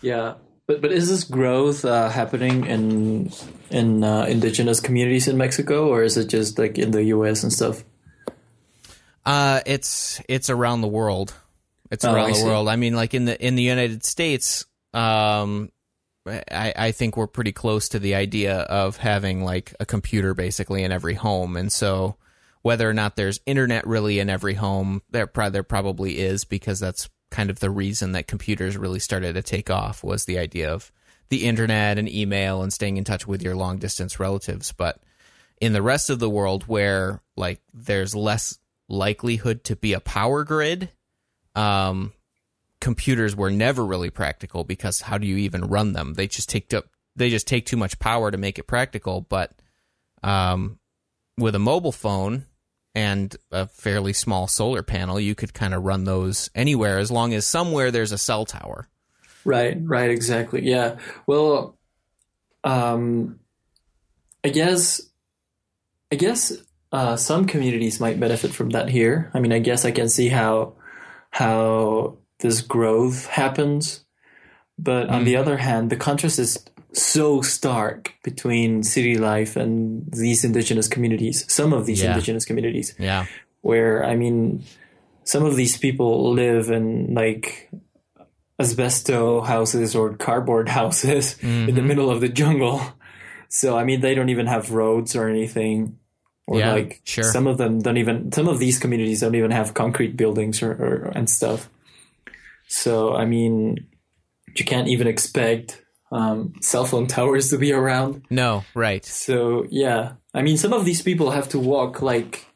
Yeah, 0.00 0.34
but 0.66 0.80
but 0.80 0.92
is 0.92 1.08
this 1.08 1.24
growth 1.24 1.84
uh, 1.84 2.08
happening 2.10 2.66
in 2.66 3.30
in 3.70 4.04
uh, 4.04 4.26
indigenous 4.28 4.78
communities 4.80 5.26
in 5.26 5.36
Mexico, 5.36 5.88
or 5.88 6.02
is 6.04 6.16
it 6.16 6.28
just 6.28 6.58
like 6.58 6.78
in 6.78 6.90
the 6.92 7.04
U.S. 7.16 7.42
and 7.42 7.52
stuff? 7.52 7.82
Uh, 9.24 9.60
it's 9.66 10.20
it's 10.28 10.48
around 10.50 10.80
the 10.80 10.88
world. 10.88 11.34
It's 11.90 12.04
Oh, 12.04 12.14
around 12.14 12.26
I 12.28 12.32
the 12.32 12.38
see. 12.38 12.44
world. 12.44 12.68
I 12.68 12.76
mean, 12.76 12.94
like 12.94 13.14
in 13.14 13.24
the 13.24 13.44
in 13.44 13.56
the 13.56 13.62
United 13.62 14.04
States, 14.04 14.64
um, 14.94 15.70
I 16.26 16.72
I 16.76 16.92
think 16.92 17.16
we're 17.16 17.26
pretty 17.26 17.52
close 17.52 17.88
to 17.90 17.98
the 17.98 18.14
idea 18.14 18.58
of 18.60 18.98
having 18.98 19.44
like 19.44 19.74
a 19.80 19.86
computer 19.86 20.34
basically 20.34 20.82
in 20.84 20.92
every 20.92 21.14
home, 21.14 21.56
and 21.56 21.72
so 21.72 22.16
whether 22.62 22.88
or 22.88 22.94
not 22.94 23.16
there's 23.16 23.40
internet 23.46 23.86
really 23.86 24.18
in 24.18 24.28
every 24.28 24.54
home, 24.54 25.02
there 25.10 25.26
pro- 25.26 25.50
there 25.50 25.62
probably 25.62 26.18
is 26.18 26.44
because 26.44 26.80
that's 26.80 27.08
kind 27.30 27.50
of 27.50 27.60
the 27.60 27.70
reason 27.70 28.12
that 28.12 28.26
computers 28.26 28.76
really 28.76 28.98
started 28.98 29.34
to 29.34 29.42
take 29.42 29.70
off 29.70 30.02
was 30.02 30.24
the 30.24 30.38
idea 30.38 30.72
of 30.72 30.90
the 31.28 31.44
internet 31.44 31.98
and 31.98 32.08
email 32.08 32.62
and 32.62 32.72
staying 32.72 32.96
in 32.96 33.04
touch 33.04 33.26
with 33.26 33.42
your 33.42 33.54
long 33.54 33.78
distance 33.78 34.18
relatives, 34.18 34.72
but 34.72 35.02
in 35.60 35.72
the 35.72 35.82
rest 35.82 36.08
of 36.08 36.18
the 36.18 36.30
world 36.30 36.64
where 36.64 37.20
like 37.36 37.60
there's 37.74 38.14
less 38.14 38.58
likelihood 38.88 39.64
to 39.64 39.76
be 39.76 39.92
a 39.92 40.00
power 40.00 40.44
grid 40.44 40.88
um 41.54 42.12
computers 42.80 43.34
were 43.34 43.50
never 43.50 43.84
really 43.84 44.10
practical 44.10 44.64
because 44.64 45.00
how 45.00 45.18
do 45.18 45.26
you 45.26 45.36
even 45.36 45.64
run 45.64 45.92
them? 45.92 46.14
They 46.14 46.26
just 46.26 46.48
take 46.48 46.72
up 46.72 46.86
they 47.16 47.30
just 47.30 47.48
take 47.48 47.66
too 47.66 47.76
much 47.76 47.98
power 47.98 48.30
to 48.30 48.38
make 48.38 48.58
it 48.58 48.68
practical. 48.68 49.20
But 49.20 49.52
um 50.22 50.78
with 51.38 51.54
a 51.54 51.58
mobile 51.58 51.92
phone 51.92 52.44
and 52.94 53.36
a 53.52 53.66
fairly 53.66 54.12
small 54.12 54.46
solar 54.46 54.82
panel 54.82 55.20
you 55.20 55.34
could 55.34 55.54
kind 55.54 55.72
of 55.72 55.84
run 55.84 56.04
those 56.04 56.50
anywhere 56.54 56.98
as 56.98 57.10
long 57.10 57.32
as 57.32 57.46
somewhere 57.46 57.90
there's 57.90 58.12
a 58.12 58.18
cell 58.18 58.44
tower 58.44 58.88
Right, 59.48 59.78
right, 59.82 60.10
exactly. 60.10 60.62
Yeah. 60.62 60.98
Well, 61.26 61.78
um, 62.64 63.40
I 64.44 64.50
guess, 64.50 65.00
I 66.12 66.16
guess 66.16 66.52
uh, 66.92 67.16
some 67.16 67.46
communities 67.46 67.98
might 67.98 68.20
benefit 68.20 68.52
from 68.52 68.70
that 68.70 68.90
here. 68.90 69.30
I 69.32 69.40
mean, 69.40 69.52
I 69.52 69.58
guess 69.58 69.86
I 69.86 69.90
can 69.90 70.10
see 70.10 70.28
how 70.28 70.74
how 71.30 72.18
this 72.40 72.60
growth 72.60 73.26
happens, 73.26 74.04
but 74.78 75.08
on 75.08 75.24
the 75.24 75.36
other 75.36 75.56
hand, 75.56 75.88
the 75.88 75.96
contrast 75.96 76.38
is 76.38 76.62
so 76.92 77.42
stark 77.42 78.14
between 78.24 78.82
city 78.82 79.18
life 79.18 79.56
and 79.56 80.10
these 80.10 80.44
indigenous 80.44 80.88
communities. 80.88 81.44
Some 81.52 81.72
of 81.72 81.86
these 81.86 82.02
Yeah. 82.02 82.10
indigenous 82.10 82.44
communities 82.44 82.94
yeah 82.98 83.26
where 83.60 84.04
I 84.04 84.16
mean, 84.16 84.64
some 85.24 85.44
of 85.44 85.56
these 85.56 85.76
people 85.76 86.32
live 86.32 86.70
in 86.70 87.14
like 87.14 87.70
asbesto 88.60 89.44
houses 89.46 89.94
or 89.94 90.14
cardboard 90.14 90.68
houses 90.80 91.36
in 91.42 91.66
the 91.66 91.72
mm-hmm. 91.72 91.86
middle 91.86 92.10
of 92.10 92.20
the 92.20 92.28
jungle. 92.28 92.80
So 93.48 93.76
I 93.76 93.84
mean, 93.84 94.00
they 94.00 94.14
don't 94.14 94.28
even 94.28 94.46
have 94.46 94.72
roads 94.72 95.16
or 95.16 95.28
anything. 95.28 95.98
Or 96.46 96.58
Yeah, 96.58 96.72
like 96.72 97.02
sure. 97.04 97.24
some 97.24 97.46
of 97.46 97.58
them 97.58 97.80
don't 97.80 97.98
even. 97.98 98.32
Some 98.32 98.48
of 98.48 98.58
these 98.58 98.78
communities 98.78 99.20
don't 99.20 99.34
even 99.34 99.50
have 99.50 99.74
concrete 99.74 100.16
buildings 100.16 100.62
or, 100.62 100.72
or 100.72 101.12
and 101.14 101.28
stuff. 101.28 101.68
So 102.68 103.14
I 103.14 103.26
mean, 103.26 103.86
you 104.56 104.64
can't 104.64 104.88
even 104.88 105.06
expect 105.06 105.82
um, 106.10 106.54
cell 106.60 106.84
phone 106.84 107.06
towers 107.16 107.50
to 107.50 107.58
be 107.58 107.72
around. 107.72 108.24
no 108.30 108.64
right 108.74 109.04
So 109.04 109.66
yeah, 109.70 110.12
I 110.34 110.42
mean, 110.42 110.56
some 110.56 110.72
of 110.72 110.84
these 110.84 111.02
people 111.02 111.30
have 111.30 111.48
to 111.50 111.58
walk 111.58 112.02
like 112.02 112.46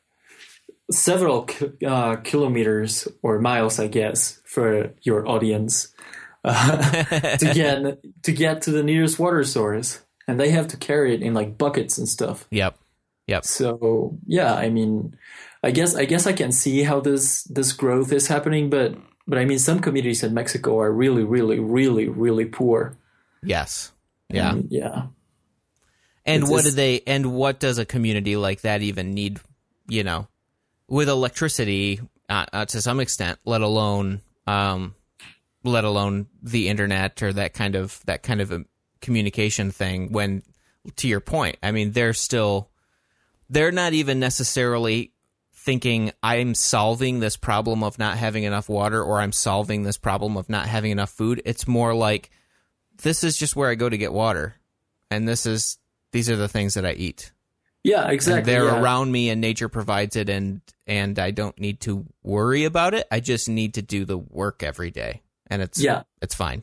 several 0.91 1.49
uh, 1.87 2.17
kilometers 2.17 3.09
or 3.23 3.39
miles, 3.39 3.79
I 3.79 3.89
guess, 3.89 4.41
for 4.45 4.95
your 5.03 5.27
audience 5.29 5.95
uh, 6.45 7.37
to 7.37 7.51
get 7.55 8.23
to 8.25 8.33
get 8.33 8.63
to 8.63 8.71
the 8.71 8.83
nearest 8.83 9.19
water 9.19 9.45
source, 9.45 10.01
and 10.27 10.41
they 10.41 10.51
have 10.51 10.69
to 10.69 10.77
carry 10.77 11.15
it 11.15 11.23
in 11.23 11.35
like 11.35 11.57
buckets 11.59 11.99
and 11.99 12.09
stuff. 12.09 12.47
yep 12.51 12.77
yep 13.27 13.45
So 13.45 14.19
yeah, 14.27 14.55
I 14.55 14.69
mean, 14.69 15.17
I 15.63 15.71
guess 15.71 15.95
I 15.95 16.05
guess 16.05 16.27
I 16.27 16.33
can 16.33 16.53
see 16.53 16.83
how 16.83 17.01
this 17.01 17.45
this 17.45 17.73
growth 17.73 18.13
is 18.13 18.27
happening, 18.27 18.71
but 18.71 18.97
but 19.27 19.39
I 19.39 19.45
mean, 19.45 19.59
some 19.59 19.81
communities 19.81 20.23
in 20.23 20.35
Mexico 20.35 20.81
are 20.81 20.93
really, 20.93 21.23
really, 21.23 21.61
really, 21.61 22.09
really 22.09 22.45
poor. 22.45 22.99
Yes 23.43 23.93
yeah 24.29 24.53
And, 24.53 24.69
yeah. 24.71 25.07
And 26.25 26.43
It's 26.43 26.51
what 26.51 26.65
do 26.65 26.71
they? 26.71 27.03
And 27.07 27.33
what 27.35 27.59
does 27.59 27.79
a 27.79 27.85
community 27.85 28.37
like 28.37 28.61
that 28.61 28.83
even 28.83 29.13
need? 29.13 29.41
You 29.89 30.05
know, 30.05 30.29
with 30.87 31.09
electricity 31.09 32.01
uh, 32.29 32.47
uh, 32.53 32.65
to 32.67 32.81
some 32.81 33.01
extent, 33.01 33.39
let 33.45 33.61
alone, 33.61 34.21
um, 34.47 34.95
let 35.65 35.85
alone 35.85 36.27
the 36.43 36.69
internet 36.69 37.23
or 37.23 37.33
that 37.33 37.55
kind 37.55 37.75
of 37.75 38.01
that 38.07 38.23
kind 38.23 38.41
of 38.41 38.53
a 38.53 38.65
communication 39.01 39.71
thing. 39.73 40.13
When, 40.13 40.43
to 40.97 41.09
your 41.09 41.21
point, 41.21 41.57
I 41.63 41.73
mean, 41.73 41.93
they're 41.93 42.15
still, 42.15 42.71
they're 43.51 43.73
not 43.73 43.93
even 43.93 44.21
necessarily 44.21 45.13
thinking 45.53 46.13
I'm 46.23 46.55
solving 46.55 47.21
this 47.21 47.37
problem 47.37 47.83
of 47.83 47.99
not 47.99 48.17
having 48.17 48.45
enough 48.45 48.69
water 48.69 49.03
or 49.03 49.21
I'm 49.21 49.33
solving 49.33 49.83
this 49.83 49.99
problem 49.99 50.37
of 50.37 50.49
not 50.49 50.67
having 50.67 50.93
enough 50.93 51.11
food. 51.11 51.43
It's 51.45 51.67
more 51.69 51.95
like 51.95 52.31
this 53.03 53.25
is 53.25 53.37
just 53.37 53.57
where 53.57 53.71
I 53.71 53.75
go 53.75 53.89
to 53.89 53.99
get 53.99 54.13
water, 54.13 54.57
and 55.11 55.29
this 55.29 55.47
is 55.47 55.79
these 56.13 56.29
are 56.31 56.37
the 56.37 56.49
things 56.49 56.75
that 56.75 56.87
I 56.87 56.93
eat. 56.93 57.33
Yeah, 57.85 58.05
And 58.05 58.13
exactly. 58.13 58.53
they're 58.53 58.67
yeah. 58.67 58.81
around 58.81 59.11
me, 59.11 59.29
and 59.31 59.41
nature 59.41 59.69
provides 59.69 60.15
it, 60.17 60.29
and 60.29 60.61
and 60.87 61.19
I 61.19 61.31
don't 61.33 61.59
need 61.59 61.81
to 61.81 62.07
worry 62.23 62.65
about 62.65 62.95
it. 62.95 63.07
I 63.11 63.21
just 63.21 63.49
need 63.49 63.75
to 63.75 63.83
do 63.83 64.05
the 64.05 64.19
work 64.19 64.63
every 64.63 64.91
day, 64.91 65.23
and 65.49 65.63
it's 65.63 65.81
Yeah. 65.81 66.03
it's 66.21 66.35
fine. 66.35 66.63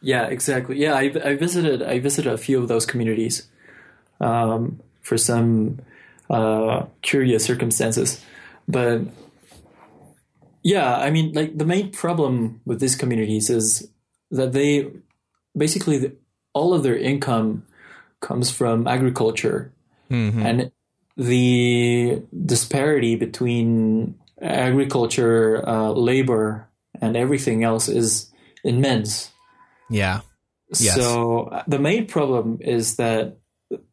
Yeah, 0.00 0.26
exactly. 0.26 0.78
Yeah, 0.78 0.94
I, 0.94 1.10
I 1.24 1.36
visited 1.36 1.82
I 1.82 1.98
visited 1.98 2.32
a 2.32 2.38
few 2.38 2.60
of 2.60 2.68
those 2.68 2.86
communities 2.86 3.48
um, 4.20 4.80
for 5.02 5.16
some 5.18 5.80
uh, 6.30 6.84
curious 7.02 7.44
circumstances, 7.44 8.22
but 8.68 9.00
yeah, 10.62 10.96
I 10.96 11.10
mean, 11.10 11.32
like 11.32 11.56
the 11.56 11.64
main 11.64 11.90
problem 11.92 12.60
with 12.64 12.80
these 12.80 12.94
communities 12.96 13.48
is 13.48 13.88
that 14.30 14.52
they 14.52 14.90
basically 15.58 15.98
the, 15.98 16.12
all 16.54 16.72
of 16.74 16.82
their 16.82 16.96
income 16.96 17.64
comes 18.20 18.50
from 18.50 18.86
agriculture, 18.86 19.72
Mhm. 20.10 20.44
and 20.44 20.72
the 21.16 22.22
disparity 22.46 23.16
between 23.16 24.14
agriculture, 24.40 25.68
uh, 25.68 25.90
labor, 25.90 26.68
and 27.00 27.16
everything 27.16 27.64
else 27.64 27.88
is 27.88 28.30
immense. 28.64 29.30
Yeah, 29.90 30.20
Yes. 30.70 30.94
So 30.94 31.62
the 31.66 31.78
main 31.78 32.06
problem 32.06 32.58
is 32.60 32.96
that 32.96 33.38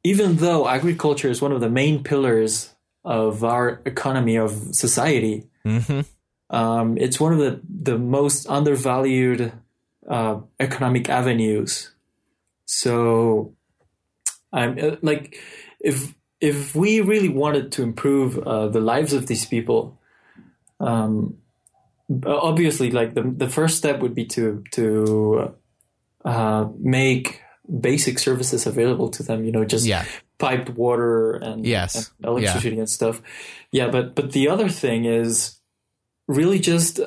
even 0.03 0.37
though 0.37 0.67
agriculture 0.67 1.29
is 1.29 1.41
one 1.41 1.53
of 1.53 1.61
the 1.61 1.69
main 1.69 2.03
pillars 2.03 2.75
of 3.05 3.43
our 3.43 3.81
economy 3.85 4.35
of 4.35 4.51
society, 4.71 5.47
hmm 5.63 6.01
um, 6.51 6.97
it's 6.97 7.19
one 7.19 7.33
of 7.33 7.39
the 7.39 7.61
the 7.63 7.97
most 7.97 8.47
undervalued 8.47 9.51
uh, 10.09 10.39
economic 10.59 11.09
avenues. 11.09 11.91
So, 12.65 13.53
I'm 14.51 14.77
uh, 14.81 14.95
like, 15.01 15.37
if 15.79 16.13
if 16.41 16.75
we 16.75 17.01
really 17.01 17.29
wanted 17.29 17.71
to 17.73 17.83
improve 17.83 18.37
uh, 18.39 18.67
the 18.67 18.81
lives 18.81 19.13
of 19.13 19.27
these 19.27 19.45
people, 19.45 19.99
um, 20.79 21.37
obviously, 22.25 22.91
like 22.91 23.13
the 23.13 23.23
the 23.23 23.49
first 23.49 23.77
step 23.77 23.99
would 23.99 24.15
be 24.15 24.25
to 24.25 24.63
to 24.71 25.55
uh, 26.23 26.67
make 26.79 27.41
basic 27.79 28.19
services 28.19 28.65
available 28.65 29.09
to 29.09 29.23
them. 29.23 29.43
You 29.43 29.51
know, 29.51 29.65
just 29.65 29.85
Yeah. 29.85 30.05
piped 30.37 30.69
water 30.69 31.35
and, 31.35 31.65
Yes. 31.65 31.95
and 31.95 32.27
electricity 32.27 32.77
and 32.77 32.89
stuff. 32.89 33.21
Yeah, 33.71 33.89
but 33.89 34.15
but 34.15 34.31
the 34.33 34.49
other 34.49 34.69
thing 34.69 35.05
is 35.05 35.59
really 36.27 36.59
just 36.59 36.99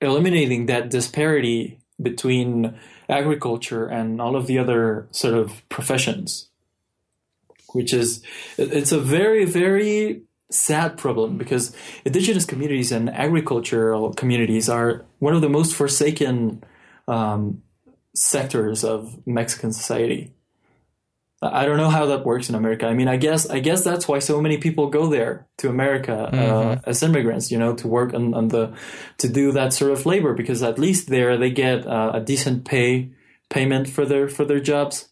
eliminating 0.00 0.66
that 0.66 0.90
disparity 0.90 1.78
between 2.00 2.78
agriculture 3.08 3.86
and 3.86 4.20
all 4.20 4.36
of 4.36 4.46
the 4.46 4.58
other 4.58 5.08
sort 5.10 5.34
of 5.34 5.66
professions, 5.68 6.48
which 7.72 7.92
is 7.92 8.22
it's 8.58 8.92
a 8.92 9.00
very 9.00 9.44
very 9.44 10.22
sad 10.50 10.96
problem 10.96 11.38
because 11.38 11.74
indigenous 12.04 12.44
communities 12.44 12.92
and 12.92 13.08
agricultural 13.10 14.12
communities 14.14 14.68
are 14.68 15.04
one 15.18 15.34
of 15.34 15.40
the 15.40 15.48
most 15.48 15.74
forsaken 15.74 16.62
um, 17.08 17.62
sectors 18.14 18.84
of 18.84 19.26
Mexican 19.26 19.72
society. 19.72 20.33
I 21.52 21.66
don't 21.66 21.76
know 21.76 21.90
how 21.90 22.06
that 22.06 22.24
works 22.24 22.48
in 22.48 22.54
America. 22.54 22.86
I 22.86 22.94
mean, 22.94 23.08
I 23.08 23.16
guess 23.16 23.48
I 23.50 23.60
guess 23.60 23.84
that's 23.84 24.06
why 24.08 24.18
so 24.18 24.40
many 24.40 24.58
people 24.58 24.88
go 24.88 25.08
there 25.08 25.46
to 25.58 25.68
America 25.68 26.14
uh, 26.14 26.80
as 26.86 27.02
immigrants, 27.02 27.50
you 27.50 27.58
know, 27.58 27.74
to 27.74 27.88
work 27.88 28.14
on, 28.14 28.34
on 28.34 28.48
the 28.48 28.74
to 29.18 29.28
do 29.28 29.52
that 29.52 29.72
sort 29.72 29.92
of 29.92 30.06
labor 30.06 30.34
because 30.34 30.62
at 30.62 30.78
least 30.78 31.08
there 31.08 31.36
they 31.36 31.50
get 31.50 31.86
uh, 31.86 32.12
a 32.14 32.20
decent 32.20 32.64
pay 32.64 33.12
payment 33.50 33.88
for 33.88 34.06
their 34.06 34.28
for 34.28 34.44
their 34.44 34.60
jobs. 34.60 35.08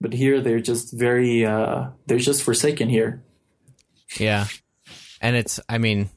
But 0.00 0.12
here 0.12 0.40
they're 0.40 0.60
just 0.60 0.92
very 0.92 1.44
uh, 1.44 1.90
they're 2.06 2.18
just 2.18 2.42
forsaken 2.42 2.88
here. 2.88 3.22
Yeah. 4.18 4.46
And 5.20 5.36
it's, 5.36 5.60
I 5.68 5.78
mean, 5.78 6.08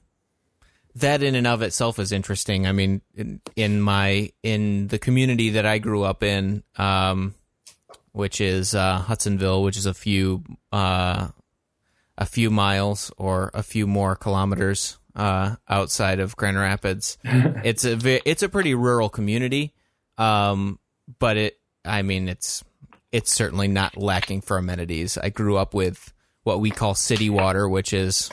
that 0.96 1.24
in 1.24 1.36
and 1.36 1.48
of 1.48 1.62
itself 1.62 2.00
is 2.00 2.12
interesting. 2.12 2.66
I 2.66 2.72
mean, 2.72 3.02
in, 3.16 3.42
in 3.56 3.82
my, 3.82 4.32
in 4.42 4.88
the 4.88 5.00
community 5.00 5.52
that 5.52 5.66
I 5.66 5.78
grew 5.80 6.04
up 6.04 6.24
in, 6.24 6.64
um, 6.78 7.36
which 8.14 8.40
is, 8.42 8.74
uh, 8.74 9.00
Hudsonville, 9.00 9.64
which 9.64 9.78
is 9.78 9.86
a 9.86 9.94
few, 9.94 10.44
uh, 10.72 11.28
a 12.18 12.26
few 12.26 12.50
miles 12.50 13.12
or 13.18 13.52
a 13.54 13.64
few 13.64 13.86
more 13.86 14.16
kilometers, 14.16 14.98
uh, 15.16 15.56
outside 15.68 16.20
of 16.20 16.36
Grand 16.36 16.58
Rapids. 16.58 17.18
it's 17.24 17.86
a, 17.86 17.96
ve- 17.96 18.22
it's 18.26 18.44
a 18.44 18.50
pretty 18.50 18.74
rural 18.74 19.10
community. 19.10 19.74
Um, 20.18 20.80
but 21.20 21.38
it, 21.38 21.60
I 21.84 22.02
mean, 22.02 22.30
it's, 22.30 22.64
it's 23.12 23.34
certainly 23.34 23.68
not 23.68 23.98
lacking 23.98 24.42
for 24.42 24.58
amenities. 24.58 25.18
I 25.18 25.30
grew 25.30 25.58
up 25.58 25.74
with 25.74 26.14
what 26.44 26.60
we 26.60 26.72
call 26.72 26.96
city 26.96 27.30
water, 27.30 27.68
which 27.68 27.94
is 27.94 28.32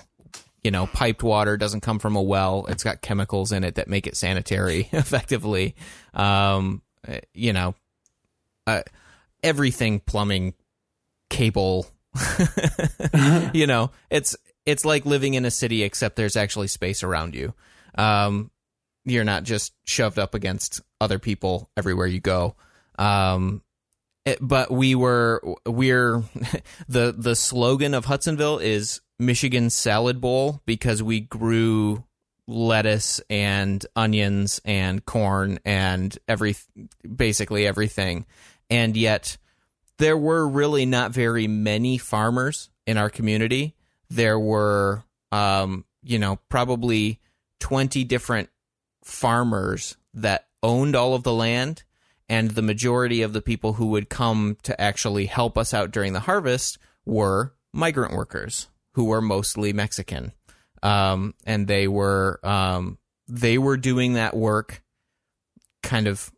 you 0.63 0.71
know, 0.71 0.87
piped 0.87 1.23
water 1.23 1.57
doesn't 1.57 1.81
come 1.81 1.99
from 1.99 2.17
a 2.17 2.23
well. 2.23 2.67
It's 2.69 2.85
got 2.85 3.01
chemicals 3.01 3.53
in 3.53 3.65
it 3.65 3.77
that 3.77 3.89
make 3.89 4.07
it 4.07 4.17
sanitary 4.17 4.89
effectively. 4.93 5.75
Um, 6.13 6.83
uh, 7.07 7.19
you 7.33 7.53
know, 7.53 7.75
uh, 8.67 8.83
everything 9.43 10.01
plumbing, 10.01 10.55
cable, 11.29 11.87
you 13.53 13.67
know, 13.67 13.91
it's, 14.11 14.37
it's 14.67 14.85
like 14.85 15.07
living 15.07 15.35
in 15.35 15.45
a 15.45 15.51
city, 15.51 15.83
except 15.83 16.17
there's 16.17 16.37
actually 16.37 16.69
space 16.69 17.03
around 17.03 17.35
you. 17.35 17.55
Um, 17.95 18.51
you're 19.05 19.25
not 19.25 19.45
just 19.45 19.73
shoved 19.85 20.19
up 20.19 20.35
against 20.35 20.81
other 21.01 21.19
people 21.19 21.71
everywhere 21.77 22.07
you 22.07 22.21
go. 22.21 22.55
Um, 22.99 23.63
it, 24.25 24.39
but 24.41 24.71
we 24.71 24.95
were 24.95 25.43
we're 25.67 26.23
the 26.89 27.15
the 27.17 27.35
slogan 27.35 27.95
of 27.95 28.05
Hudsonville 28.05 28.59
is 28.59 29.01
Michigan 29.19 29.71
Salad 29.71 30.21
Bowl 30.21 30.61
because 30.67 31.03
we 31.03 31.21
grew 31.21 32.05
lettuce 32.47 33.21
and 33.31 33.85
onions 33.97 34.61
and 34.65 35.05
corn 35.05 35.61
and 35.65 36.19
every 36.27 36.57
basically 37.15 37.67
everything 37.67 38.27
and 38.71 38.97
yet 38.97 39.37
there 39.99 40.17
were 40.17 40.49
really 40.49 40.87
not 40.87 41.11
very 41.11 41.47
many 41.47 41.99
farmers 41.99 42.71
in 42.87 42.97
our 42.97 43.11
community 43.11 43.75
there 44.09 44.39
were 44.39 45.05
um 45.33 45.85
you 46.03 46.19
know 46.19 46.39
probably 46.49 47.21
20 47.61 48.05
different 48.05 48.49
farmers 49.05 49.97
that 50.15 50.47
owned 50.63 50.97
all 50.97 51.15
of 51.15 51.23
the 51.23 51.33
land 51.33 51.83
and 52.29 52.53
the 52.53 52.63
majority 52.63 53.23
of 53.23 53.33
the 53.33 53.43
people 53.43 53.75
who 53.75 53.87
would 53.87 54.09
come 54.09 54.57
to 54.63 54.81
actually 54.81 55.27
help 55.27 55.59
us 55.59 55.75
out 55.75 55.91
during 55.91 56.13
the 56.13 56.21
harvest 56.21 56.79
were 57.05 57.53
migrant 57.73 58.15
workers 58.15 58.69
who 58.93 59.05
were 59.05 59.21
mostly 59.21 59.73
Mexican, 59.73 60.33
um, 60.83 61.35
and 61.45 61.67
they 61.67 61.89
were 61.89 62.41
um, 62.45 62.99
they 63.29 63.59
were 63.59 63.77
doing 63.77 64.15
that 64.15 64.37
work. 64.37 64.83
Kind 65.83 66.07
of, 66.07 66.31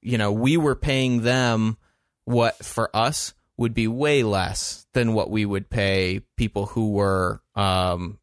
you 0.00 0.18
know, 0.18 0.32
we 0.32 0.56
were 0.56 0.74
paying 0.74 1.22
them 1.22 1.76
what 2.24 2.56
for 2.64 2.94
us 2.94 3.34
would 3.56 3.74
be 3.74 3.88
way 3.88 4.22
less 4.22 4.86
than 4.94 5.14
what 5.14 5.30
we 5.30 5.44
would 5.44 5.68
pay 5.68 6.20
people 6.36 6.66
who 6.66 6.92
were 6.92 7.40
um, 7.54 8.18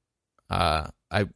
uh, 0.50 0.88
I 1.12 1.28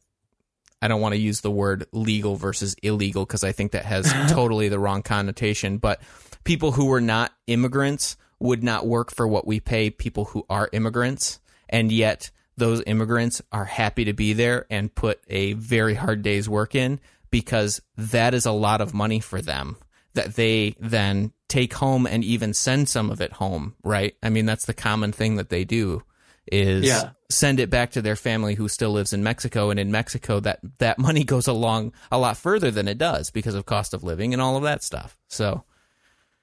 I 0.82 0.88
don't 0.88 1.00
want 1.00 1.14
to 1.14 1.20
use 1.20 1.42
the 1.42 1.50
word 1.50 1.86
legal 1.92 2.36
versus 2.36 2.74
illegal 2.82 3.26
because 3.26 3.44
I 3.44 3.52
think 3.52 3.72
that 3.72 3.84
has 3.84 4.10
totally 4.32 4.68
the 4.68 4.78
wrong 4.78 5.02
connotation. 5.02 5.78
But 5.78 6.00
people 6.44 6.72
who 6.72 6.86
were 6.86 7.02
not 7.02 7.32
immigrants 7.46 8.16
would 8.38 8.64
not 8.64 8.86
work 8.86 9.12
for 9.14 9.28
what 9.28 9.46
we 9.46 9.60
pay 9.60 9.90
people 9.90 10.26
who 10.26 10.46
are 10.48 10.70
immigrants. 10.72 11.40
And 11.68 11.92
yet 11.92 12.30
those 12.56 12.82
immigrants 12.86 13.42
are 13.52 13.66
happy 13.66 14.06
to 14.06 14.14
be 14.14 14.32
there 14.32 14.66
and 14.70 14.94
put 14.94 15.20
a 15.28 15.52
very 15.52 15.94
hard 15.94 16.22
day's 16.22 16.48
work 16.48 16.74
in 16.74 16.98
because 17.30 17.82
that 17.96 18.32
is 18.32 18.46
a 18.46 18.52
lot 18.52 18.80
of 18.80 18.94
money 18.94 19.20
for 19.20 19.42
them 19.42 19.76
that 20.14 20.34
they 20.36 20.74
then 20.80 21.32
take 21.48 21.74
home 21.74 22.06
and 22.06 22.22
even 22.24 22.54
send 22.54 22.88
some 22.88 23.10
of 23.10 23.20
it 23.20 23.32
home, 23.34 23.74
right? 23.82 24.14
I 24.22 24.30
mean, 24.30 24.46
that's 24.46 24.66
the 24.66 24.74
common 24.74 25.12
thing 25.12 25.36
that 25.36 25.48
they 25.48 25.64
do 25.64 26.02
is 26.50 26.84
Yeah. 26.86 27.10
send 27.28 27.60
it 27.60 27.70
back 27.70 27.92
to 27.92 28.02
their 28.02 28.16
family 28.16 28.54
who 28.54 28.68
still 28.68 28.90
lives 28.92 29.12
in 29.12 29.22
Mexico. 29.22 29.70
And 29.70 29.78
in 29.78 29.90
Mexico, 29.92 30.40
that, 30.40 30.60
that 30.78 30.98
money 30.98 31.22
goes 31.24 31.46
along 31.46 31.92
a 32.10 32.18
lot 32.18 32.36
further 32.36 32.70
than 32.70 32.88
it 32.88 32.98
does 32.98 33.30
because 33.30 33.54
of 33.54 33.66
cost 33.66 33.94
of 33.94 34.02
living 34.02 34.32
and 34.32 34.40
all 34.42 34.56
of 34.56 34.62
that 34.64 34.82
stuff. 34.82 35.16
So, 35.28 35.64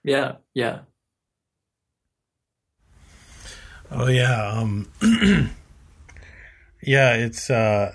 Yeah, 0.04 0.34
yeah. 0.54 0.80
Oh 3.90 4.08
yeah, 4.08 4.52
um, 4.52 4.90
yeah. 6.82 7.14
It's. 7.14 7.50
Uh, 7.50 7.94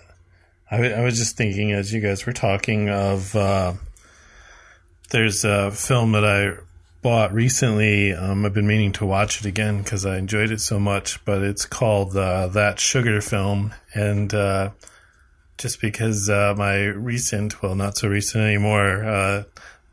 I 0.71 1.03
was 1.03 1.19
just 1.19 1.37
thinking 1.37 1.73
as 1.73 1.93
you 1.93 2.01
guys 2.01 2.25
were 2.25 2.33
talking 2.33 2.89
of. 2.89 3.37
Uh, 3.37 3.75
there's 5.13 5.45
a 5.45 5.71
film 5.71 6.13
that 6.13 6.25
I 6.25 6.61
bought 7.03 7.33
recently. 7.33 8.13
Um, 8.13 8.45
I've 8.45 8.55
been 8.55 8.67
meaning 8.67 8.93
to 8.93 9.07
watch 9.07 9.41
it 9.41 9.47
again 9.47 9.83
because 9.83 10.05
I 10.07 10.17
enjoyed 10.17 10.51
it 10.51 10.61
so 10.61 10.81
much. 10.81 11.23
But 11.25 11.43
it's 11.43 11.67
called 11.67 12.17
uh, 12.17 12.49
that 12.49 12.81
sugar 12.81 13.21
film, 13.21 13.75
and 13.95 14.33
uh, 14.33 14.71
just 15.59 15.81
because 15.81 16.29
uh, 16.31 16.55
my 16.57 16.85
recent, 16.85 17.63
well, 17.63 17.75
not 17.75 17.99
so 17.99 18.09
recent 18.09 18.43
anymore, 18.43 19.05
uh, 19.05 19.45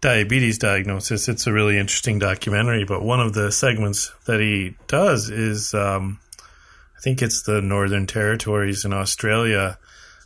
diabetes 0.02 0.58
diagnosis. 0.58 1.28
It's 1.28 1.46
a 1.46 1.54
really 1.54 1.78
interesting 1.78 2.18
documentary, 2.18 2.86
but 2.86 3.04
one 3.04 3.20
of 3.20 3.34
the 3.34 3.52
segments 3.52 4.14
that 4.26 4.40
he 4.40 4.76
does 4.88 5.30
is, 5.30 5.74
um, 5.74 6.20
I 6.40 7.02
think 7.02 7.22
it's 7.22 7.44
the 7.44 7.62
Northern 7.62 8.08
Territories 8.08 8.86
in 8.86 8.94
Australia. 8.94 9.78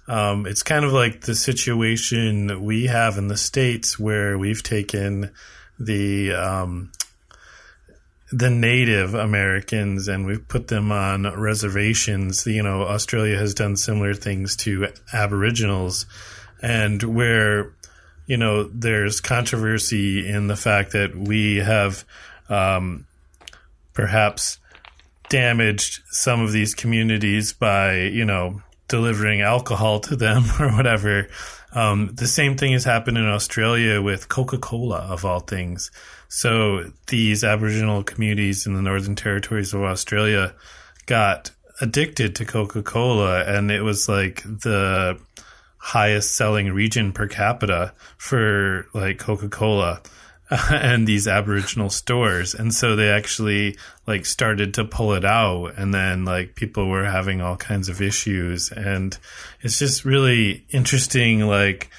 Um, 0.07 0.45
it's 0.45 0.63
kind 0.63 0.83
of 0.83 0.91
like 0.91 1.21
the 1.21 1.35
situation 1.35 2.63
we 2.63 2.87
have 2.87 3.17
in 3.17 3.27
the 3.27 3.37
States 3.37 3.97
where 3.97 4.37
we've 4.37 4.63
taken 4.63 5.31
the, 5.79 6.33
um, 6.33 6.91
the 8.31 8.49
Native 8.49 9.13
Americans 9.13 10.07
and 10.07 10.25
we've 10.25 10.47
put 10.47 10.67
them 10.67 10.91
on 10.91 11.23
reservations. 11.39 12.45
You 12.45 12.63
know, 12.63 12.83
Australia 12.83 13.37
has 13.37 13.53
done 13.53 13.77
similar 13.77 14.13
things 14.13 14.55
to 14.57 14.89
Aboriginals 15.13 16.05
and 16.61 17.01
where 17.01 17.73
you 18.25 18.37
know, 18.37 18.63
there's 18.63 19.19
controversy 19.19 20.27
in 20.27 20.47
the 20.47 20.55
fact 20.55 20.93
that 20.93 21.15
we 21.15 21.57
have 21.57 22.05
um, 22.49 23.05
perhaps 23.93 24.59
damaged 25.29 26.01
some 26.09 26.41
of 26.41 26.51
these 26.51 26.73
communities 26.73 27.53
by, 27.53 28.01
you 28.01 28.25
know, 28.25 28.61
delivering 28.93 29.41
alcohol 29.41 29.99
to 29.99 30.15
them 30.15 30.43
or 30.59 30.71
whatever. 30.71 31.27
Um, 31.71 32.11
the 32.13 32.27
same 32.27 32.55
thing 32.55 32.73
has 32.73 32.83
happened 32.83 33.17
in 33.17 33.25
Australia 33.25 33.99
with 33.99 34.29
Coca 34.29 34.59
Cola, 34.59 34.97
of 34.97 35.25
all 35.25 35.39
things. 35.39 35.89
So 36.27 36.91
these 37.07 37.43
Aboriginal 37.43 38.03
communities 38.03 38.67
in 38.67 38.75
the 38.75 38.83
Northern 38.83 39.15
Territories 39.15 39.73
of 39.73 39.81
Australia 39.81 40.53
got 41.07 41.49
addicted 41.81 42.35
to 42.35 42.45
Coca 42.45 42.83
Cola, 42.83 43.43
and 43.45 43.71
it 43.71 43.81
was 43.81 44.07
like 44.07 44.43
the 44.43 45.17
highest 45.77 46.35
selling 46.35 46.71
region 46.71 47.13
per 47.13 47.27
capita 47.27 47.93
for 48.19 48.85
like 48.93 49.17
Coca 49.17 49.49
Cola. 49.49 50.01
and 50.71 51.07
these 51.07 51.27
Aboriginal 51.27 51.89
stores. 51.89 52.53
And 52.53 52.73
so 52.73 52.95
they 52.95 53.09
actually 53.09 53.77
like 54.05 54.25
started 54.25 54.73
to 54.75 54.85
pull 54.85 55.13
it 55.13 55.25
out 55.25 55.77
and 55.77 55.93
then 55.93 56.25
like 56.25 56.55
people 56.55 56.87
were 56.87 57.05
having 57.05 57.41
all 57.41 57.57
kinds 57.57 57.89
of 57.89 58.01
issues. 58.01 58.71
And 58.71 59.17
it's 59.61 59.79
just 59.79 60.05
really 60.05 60.65
interesting, 60.69 61.47
like 61.47 61.89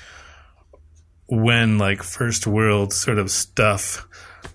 when 1.27 1.79
like 1.79 2.03
first 2.03 2.47
world 2.47 2.93
sort 2.93 3.19
of 3.19 3.31
stuff, 3.31 4.07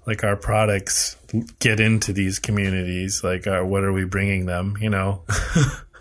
like 0.05 0.23
our 0.23 0.37
products 0.37 1.17
get 1.59 1.79
into 1.79 2.13
these 2.13 2.39
communities, 2.39 3.23
like 3.23 3.47
uh, 3.47 3.61
what 3.61 3.83
are 3.83 3.93
we 3.93 4.05
bringing 4.05 4.45
them, 4.45 4.77
you 4.79 4.89
know? 4.89 5.23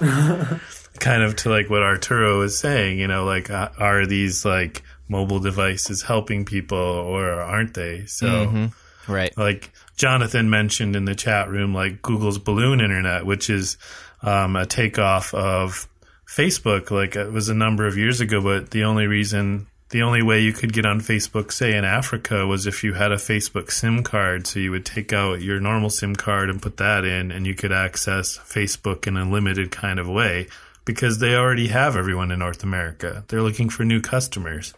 kind 1.01 1.23
of 1.23 1.35
to 1.35 1.51
like 1.51 1.69
what 1.69 1.83
Arturo 1.83 2.43
is 2.43 2.59
saying, 2.59 3.01
you 3.01 3.09
know, 3.09 3.25
like 3.25 3.51
uh, 3.51 3.71
are 3.79 4.07
these 4.07 4.45
like 4.45 4.83
mobile 5.09 5.41
devices 5.41 6.03
helping 6.03 6.45
people 6.45 6.79
or 6.79 7.31
aren't 7.31 7.75
they? 7.75 8.05
So, 8.07 8.27
mm-hmm. 8.27 9.13
right. 9.13 9.37
Like 9.37 9.73
Jonathan 9.97 10.51
mentioned 10.51 10.97
in 10.97 11.05
the 11.05 11.15
chat 11.15 11.49
room, 11.49 11.75
like 11.75 12.03
Google's 12.03 12.39
balloon 12.39 12.81
internet, 12.81 13.27
which 13.27 13.51
is 13.51 13.77
um, 14.23 14.57
a 14.57 14.67
takeoff 14.67 15.35
of 15.35 15.89
Facebook. 16.27 16.91
Like 16.91 17.17
it 17.17 17.33
was 17.33 17.49
a 17.49 17.55
number 17.55 17.87
of 17.87 17.97
years 17.97 18.21
ago, 18.21 18.41
but 18.41 18.71
the 18.71 18.85
only 18.85 19.07
reason, 19.07 19.67
the 19.91 20.03
only 20.03 20.23
way 20.23 20.41
you 20.41 20.53
could 20.53 20.73
get 20.73 20.87
on 20.87 21.01
Facebook, 21.01 21.51
say 21.53 21.77
in 21.77 21.85
Africa, 21.85 22.47
was 22.47 22.67
if 22.67 22.85
you 22.85 22.95
had 22.95 23.13
a 23.13 23.17
Facebook 23.17 23.71
SIM 23.71 24.03
card. 24.03 24.47
So 24.47 24.61
you 24.61 24.71
would 24.71 24.87
take 24.87 25.13
out 25.13 25.41
your 25.41 25.61
normal 25.61 25.91
SIM 25.91 26.15
card 26.15 26.51
and 26.51 26.63
put 26.63 26.77
that 26.77 27.05
in, 27.05 27.33
and 27.33 27.47
you 27.47 27.55
could 27.55 27.73
access 27.73 28.39
Facebook 28.39 29.07
in 29.07 29.17
a 29.17 29.29
limited 29.29 29.71
kind 29.71 29.99
of 29.99 30.09
way 30.09 30.49
because 30.89 31.19
they 31.19 31.35
already 31.35 31.69
have 31.69 31.97
everyone 31.97 32.31
in 32.31 32.39
North 32.39 32.65
America. 32.65 33.23
They're 33.29 33.43
looking 33.43 33.69
for 33.69 33.85
new 33.85 34.01
customers. 34.01 34.73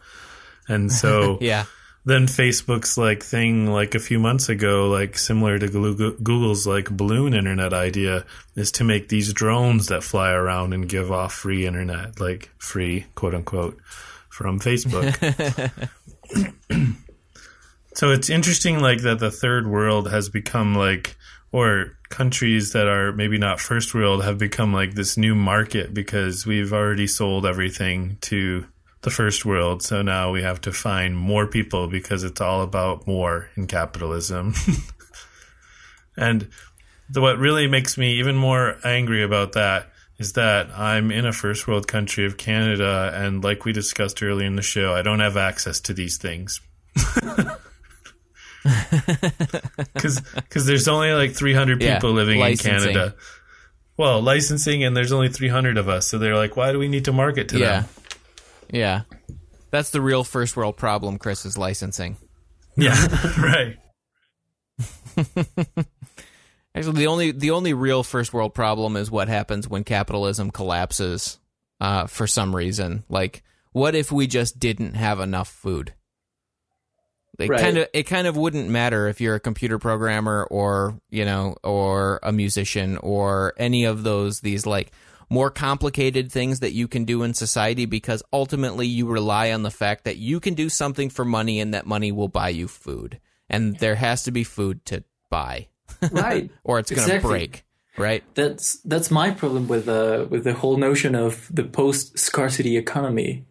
And 0.69 0.91
so 1.03 1.39
yeah. 1.41 1.65
Then 2.05 2.27
Facebook's 2.27 2.97
like 2.97 3.23
thing 3.23 3.67
like 3.67 3.95
a 3.95 4.01
few 4.01 4.19
months 4.19 4.49
ago, 4.49 4.89
like 4.89 5.19
similar 5.19 5.59
to 5.59 5.69
Google's 5.69 6.67
like 6.67 6.91
balloon 6.91 7.35
internet 7.35 7.75
idea, 7.75 8.25
is 8.57 8.73
to 8.73 8.85
make 8.85 9.09
these 9.09 9.35
drones 9.35 9.89
that 9.89 10.03
fly 10.03 10.33
around 10.33 10.73
and 10.73 10.89
give 10.89 11.13
off 11.13 11.35
free 11.35 11.67
internet, 11.67 12.19
like 12.19 12.51
free 12.59 13.05
quote 13.15 13.35
unquote, 13.35 13.79
from 14.31 14.59
Facebook. 14.59 15.13
so 17.95 18.11
it's 18.11 18.31
interesting, 18.31 18.81
like 18.81 19.03
that 19.03 19.19
the 19.19 19.31
third 19.31 19.67
world 19.69 20.11
has 20.11 20.31
become 20.31 20.75
like, 20.75 21.17
or 21.53 21.99
countries 22.11 22.73
that 22.73 22.89
are 22.89 23.13
maybe 23.13 23.39
not 23.39 23.61
first 23.61 23.95
world 23.95 24.25
have 24.25 24.37
become 24.37 24.75
like 24.75 24.95
this 24.95 25.17
new 25.17 25.35
market 25.35 25.95
because 25.95 26.45
we've 26.45 26.73
already 26.73 27.07
sold 27.07 27.47
everything 27.47 28.19
to 28.21 28.67
the 29.03 29.11
first 29.11 29.47
world. 29.47 29.83
So 29.83 30.03
now 30.03 30.31
we 30.31 30.43
have 30.43 30.61
to 30.63 30.73
find 30.73 31.17
more 31.17 31.47
people 31.47 31.89
because 31.89 32.25
it's 32.25 32.41
all 32.41 32.63
about 32.63 33.07
more 33.07 33.49
in 33.57 33.67
capitalism. 33.67 34.55
and 36.17 36.49
the, 37.09 37.21
what 37.21 37.39
really 37.39 37.67
makes 37.67 37.97
me 37.97 38.19
even 38.19 38.37
more 38.37 38.77
angry 38.85 39.23
about 39.23 39.53
that 39.53 39.91
is 40.19 40.35
that 40.35 40.69
I'm 40.77 41.11
in 41.11 41.25
a 41.25 41.33
first 41.33 41.67
world 41.67 41.89
country 41.89 42.27
of 42.27 42.37
Canada, 42.37 43.11
and 43.15 43.43
like 43.43 43.65
we 43.65 43.73
discussed 43.73 44.23
earlier 44.23 44.47
in 44.47 44.57
the 44.57 44.63
show, 44.63 44.93
I 44.93 45.01
don't 45.01 45.21
have 45.21 45.39
access 45.39 45.81
to 45.81 45.95
these 45.95 46.19
things. 46.19 46.61
Because 49.95 50.67
there's 50.67 50.89
only 50.89 51.13
like 51.13 51.33
300 51.33 51.81
people 51.81 52.11
yeah, 52.11 52.17
living 52.17 52.41
licensing. 52.41 52.73
in 52.73 52.81
Canada. 52.81 53.15
Well, 53.97 54.23
licensing, 54.23 54.83
and 54.85 54.97
there's 54.97 55.13
only 55.13 55.29
300 55.29 55.77
of 55.77 55.89
us. 55.89 56.07
So 56.07 56.19
they're 56.19 56.37
like, 56.37 56.57
why 56.57 56.73
do 56.73 56.79
we 56.79 56.89
need 56.89 57.05
to 57.07 57.13
market 57.13 57.49
to 57.51 57.59
yeah. 57.59 57.81
them? 57.81 57.89
Yeah. 58.71 59.03
That's 59.71 59.91
the 59.91 60.01
real 60.01 60.25
first 60.25 60.57
world 60.57 60.77
problem, 60.77 61.19
Chris, 61.19 61.45
is 61.45 61.59
licensing. 61.59 62.17
Yeah, 62.77 62.97
right. 63.39 63.77
Actually, 66.75 66.99
the 66.99 67.07
only 67.09 67.33
the 67.33 67.51
only 67.51 67.75
real 67.75 68.03
first 68.03 68.33
world 68.33 68.55
problem 68.55 68.97
is 68.97 69.11
what 69.11 69.29
happens 69.29 69.69
when 69.69 69.85
capitalism 69.85 70.51
collapses 70.51 71.39
uh, 71.81 72.07
for 72.07 72.27
some 72.27 72.55
reason. 72.55 73.05
Like, 73.09 73.43
what 73.73 73.95
if 73.95 74.13
we 74.13 74.27
just 74.27 74.59
didn't 74.59 74.95
have 74.95 75.21
enough 75.21 75.49
food? 75.49 75.95
It 77.41 77.49
right. 77.49 77.61
kind 77.61 77.79
of 77.79 77.89
it 77.93 78.05
kind 78.05 78.27
of 78.27 78.37
wouldn't 78.37 78.69
matter 78.69 79.09
if 79.09 79.21
you're 79.21 79.35
a 79.35 79.41
computer 79.41 79.79
programmer 79.79 80.47
or 80.51 81.01
you 81.11 81.25
know 81.25 81.57
or 81.65 82.21
a 82.23 82.33
musician 82.33 82.97
or 82.99 83.55
any 83.57 83.85
of 83.85 84.03
those 84.03 84.41
these 84.41 84.67
like 84.67 84.93
more 85.31 85.49
complicated 85.49 86.31
things 86.31 86.61
that 86.61 86.73
you 86.73 86.89
can 86.89 87.05
do 87.05 87.23
in 87.23 87.33
society 87.33 87.87
because 87.87 88.23
ultimately 88.33 88.87
you 88.87 89.07
rely 89.07 89.53
on 89.53 89.63
the 89.63 89.71
fact 89.71 90.05
that 90.05 90.17
you 90.17 90.41
can 90.41 90.55
do 90.55 90.69
something 90.69 91.09
for 91.09 91.25
money 91.25 91.61
and 91.61 91.73
that 91.73 91.87
money 91.87 92.11
will 92.11 92.29
buy 92.29 92.49
you 92.49 92.67
food. 92.67 93.21
And 93.49 93.79
there 93.79 93.95
has 93.95 94.25
to 94.25 94.33
be 94.33 94.43
food 94.43 94.85
to 94.87 95.05
buy. 95.31 95.69
Right. 96.11 96.51
or 96.65 96.81
it's 96.81 96.91
going 96.91 97.09
to 97.09 97.15
exactly. 97.15 97.31
break. 97.31 97.65
Right. 97.97 98.25
That's 98.35 98.77
that's 98.79 99.11
my 99.11 99.31
problem 99.31 99.69
with 99.69 99.89
uh 99.89 100.27
with 100.29 100.45
the 100.45 100.55
whole 100.55 100.77
notion 100.77 101.15
of 101.15 101.49
the 101.53 101.65
post 101.65 102.19
scarcity 102.19 102.77
economy. 102.77 103.45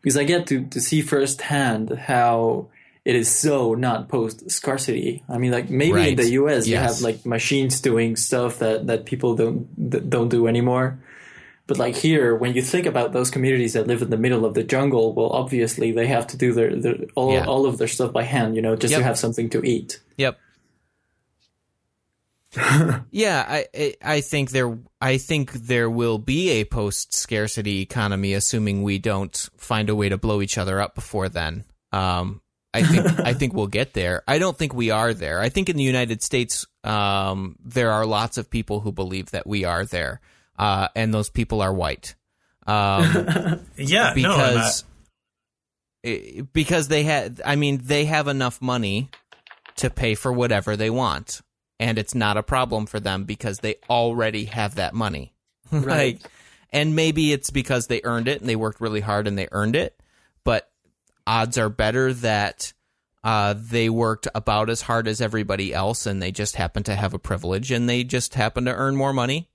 Because 0.00 0.16
I 0.16 0.24
get 0.24 0.46
to, 0.48 0.66
to 0.66 0.80
see 0.80 1.00
firsthand 1.00 1.90
how 1.90 2.68
it 3.06 3.14
is 3.14 3.32
so 3.32 3.74
not 3.74 4.08
post 4.08 4.50
scarcity. 4.50 5.22
I 5.28 5.38
mean, 5.38 5.52
like 5.52 5.70
maybe 5.70 5.92
right. 5.92 6.08
in 6.08 6.16
the 6.16 6.30
U.S. 6.30 6.66
Yes. 6.66 6.68
you 6.68 6.76
have 6.76 7.00
like 7.02 7.24
machines 7.24 7.80
doing 7.80 8.16
stuff 8.16 8.58
that, 8.58 8.88
that 8.88 9.06
people 9.06 9.36
don't 9.36 9.68
that 9.92 10.10
don't 10.10 10.28
do 10.28 10.48
anymore. 10.48 10.98
But 11.68 11.78
like 11.78 11.94
here, 11.94 12.34
when 12.34 12.54
you 12.54 12.62
think 12.62 12.84
about 12.84 13.12
those 13.12 13.30
communities 13.30 13.74
that 13.74 13.86
live 13.86 14.02
in 14.02 14.10
the 14.10 14.16
middle 14.16 14.44
of 14.44 14.54
the 14.54 14.64
jungle, 14.64 15.12
well, 15.12 15.30
obviously 15.30 15.92
they 15.92 16.08
have 16.08 16.26
to 16.28 16.36
do 16.36 16.52
their, 16.52 16.74
their 16.74 16.96
all, 17.14 17.32
yeah. 17.32 17.44
all 17.44 17.66
of 17.66 17.78
their 17.78 17.86
stuff 17.86 18.12
by 18.12 18.24
hand, 18.24 18.56
you 18.56 18.62
know, 18.62 18.74
just 18.74 18.90
yep. 18.90 19.00
to 19.00 19.04
have 19.04 19.18
something 19.18 19.50
to 19.50 19.64
eat. 19.64 20.00
Yep. 20.16 20.40
yeah, 23.12 23.44
I 23.72 23.94
I 24.02 24.20
think 24.20 24.50
there 24.50 24.78
I 25.00 25.18
think 25.18 25.52
there 25.52 25.88
will 25.88 26.18
be 26.18 26.50
a 26.50 26.64
post 26.64 27.14
scarcity 27.14 27.82
economy, 27.82 28.34
assuming 28.34 28.82
we 28.82 28.98
don't 28.98 29.48
find 29.58 29.90
a 29.90 29.94
way 29.94 30.08
to 30.08 30.18
blow 30.18 30.42
each 30.42 30.58
other 30.58 30.80
up 30.80 30.96
before 30.96 31.28
then. 31.28 31.64
Um, 31.92 32.40
I 32.76 32.82
think 32.82 33.20
I 33.20 33.32
think 33.34 33.54
we'll 33.54 33.66
get 33.66 33.94
there. 33.94 34.22
I 34.26 34.38
don't 34.38 34.56
think 34.56 34.74
we 34.74 34.90
are 34.90 35.14
there. 35.14 35.40
I 35.40 35.48
think 35.48 35.68
in 35.68 35.76
the 35.76 35.82
United 35.82 36.22
States, 36.22 36.66
um, 36.84 37.56
there 37.64 37.90
are 37.90 38.06
lots 38.06 38.38
of 38.38 38.50
people 38.50 38.80
who 38.80 38.92
believe 38.92 39.30
that 39.30 39.46
we 39.46 39.64
are 39.64 39.84
there 39.84 40.20
uh, 40.58 40.88
and 40.94 41.12
those 41.12 41.28
people 41.28 41.60
are 41.62 41.72
white. 41.72 42.14
Um, 42.66 43.60
yeah, 43.76 44.12
because 44.14 44.84
no, 46.04 46.46
because 46.52 46.88
they 46.88 47.02
had. 47.04 47.40
I 47.44 47.56
mean, 47.56 47.80
they 47.82 48.06
have 48.06 48.28
enough 48.28 48.60
money 48.60 49.10
to 49.76 49.90
pay 49.90 50.14
for 50.14 50.32
whatever 50.32 50.76
they 50.76 50.90
want, 50.90 51.42
and 51.78 51.98
it's 51.98 52.14
not 52.14 52.36
a 52.36 52.42
problem 52.42 52.86
for 52.86 53.00
them 53.00 53.24
because 53.24 53.58
they 53.58 53.76
already 53.88 54.46
have 54.46 54.76
that 54.76 54.94
money. 54.94 55.32
Right. 55.72 56.22
like, 56.22 56.30
and 56.72 56.94
maybe 56.94 57.32
it's 57.32 57.50
because 57.50 57.88
they 57.88 58.00
earned 58.04 58.28
it 58.28 58.40
and 58.40 58.48
they 58.48 58.54
worked 58.54 58.80
really 58.80 59.00
hard 59.00 59.26
and 59.26 59.36
they 59.36 59.48
earned 59.50 59.74
it, 59.74 60.00
but 60.44 60.70
odds 61.26 61.58
are 61.58 61.68
better 61.68 62.12
that 62.12 62.72
uh, 63.24 63.54
they 63.56 63.90
worked 63.90 64.28
about 64.34 64.70
as 64.70 64.82
hard 64.82 65.08
as 65.08 65.20
everybody 65.20 65.74
else 65.74 66.06
and 66.06 66.22
they 66.22 66.30
just 66.30 66.54
happen 66.54 66.84
to 66.84 66.94
have 66.94 67.12
a 67.12 67.18
privilege 67.18 67.72
and 67.72 67.88
they 67.88 68.04
just 68.04 68.34
happen 68.34 68.66
to 68.66 68.72
earn 68.74 68.94
more 68.94 69.12
money. 69.12 69.48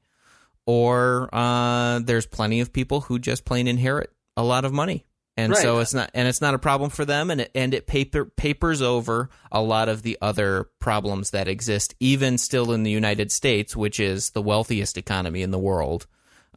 Or 0.65 1.29
uh, 1.33 1.99
there's 1.99 2.25
plenty 2.25 2.59
of 2.59 2.73
people 2.73 3.01
who 3.01 3.17
just 3.17 3.45
plain 3.45 3.67
inherit 3.67 4.11
a 4.35 4.43
lot 4.43 4.65
of 4.65 4.73
money. 4.73 5.05
And 5.37 5.53
right. 5.53 5.61
so 5.61 5.79
it's 5.79 5.93
not 5.93 6.11
and 6.13 6.27
it's 6.27 6.41
not 6.41 6.53
a 6.53 6.59
problem 6.59 6.89
for 6.89 7.05
them 7.05 7.31
and 7.31 7.41
it 7.41 7.51
and 7.55 7.73
it 7.73 7.87
paper 7.87 8.25
papers 8.25 8.81
over 8.81 9.29
a 9.51 9.61
lot 9.61 9.87
of 9.87 10.01
the 10.01 10.17
other 10.21 10.69
problems 10.79 11.31
that 11.31 11.47
exist 11.47 11.95
even 12.01 12.37
still 12.37 12.73
in 12.73 12.83
the 12.83 12.91
United 12.91 13.31
States 13.31 13.73
which 13.73 13.99
is 13.99 14.31
the 14.31 14.41
wealthiest 14.41 14.97
economy 14.97 15.41
in 15.41 15.51
the 15.51 15.57
world. 15.57 16.05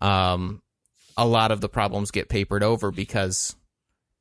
Um, 0.02 0.60
a 1.16 1.24
lot 1.24 1.52
of 1.52 1.60
the 1.60 1.68
problems 1.68 2.10
get 2.10 2.28
papered 2.28 2.64
over 2.64 2.90
because 2.90 3.54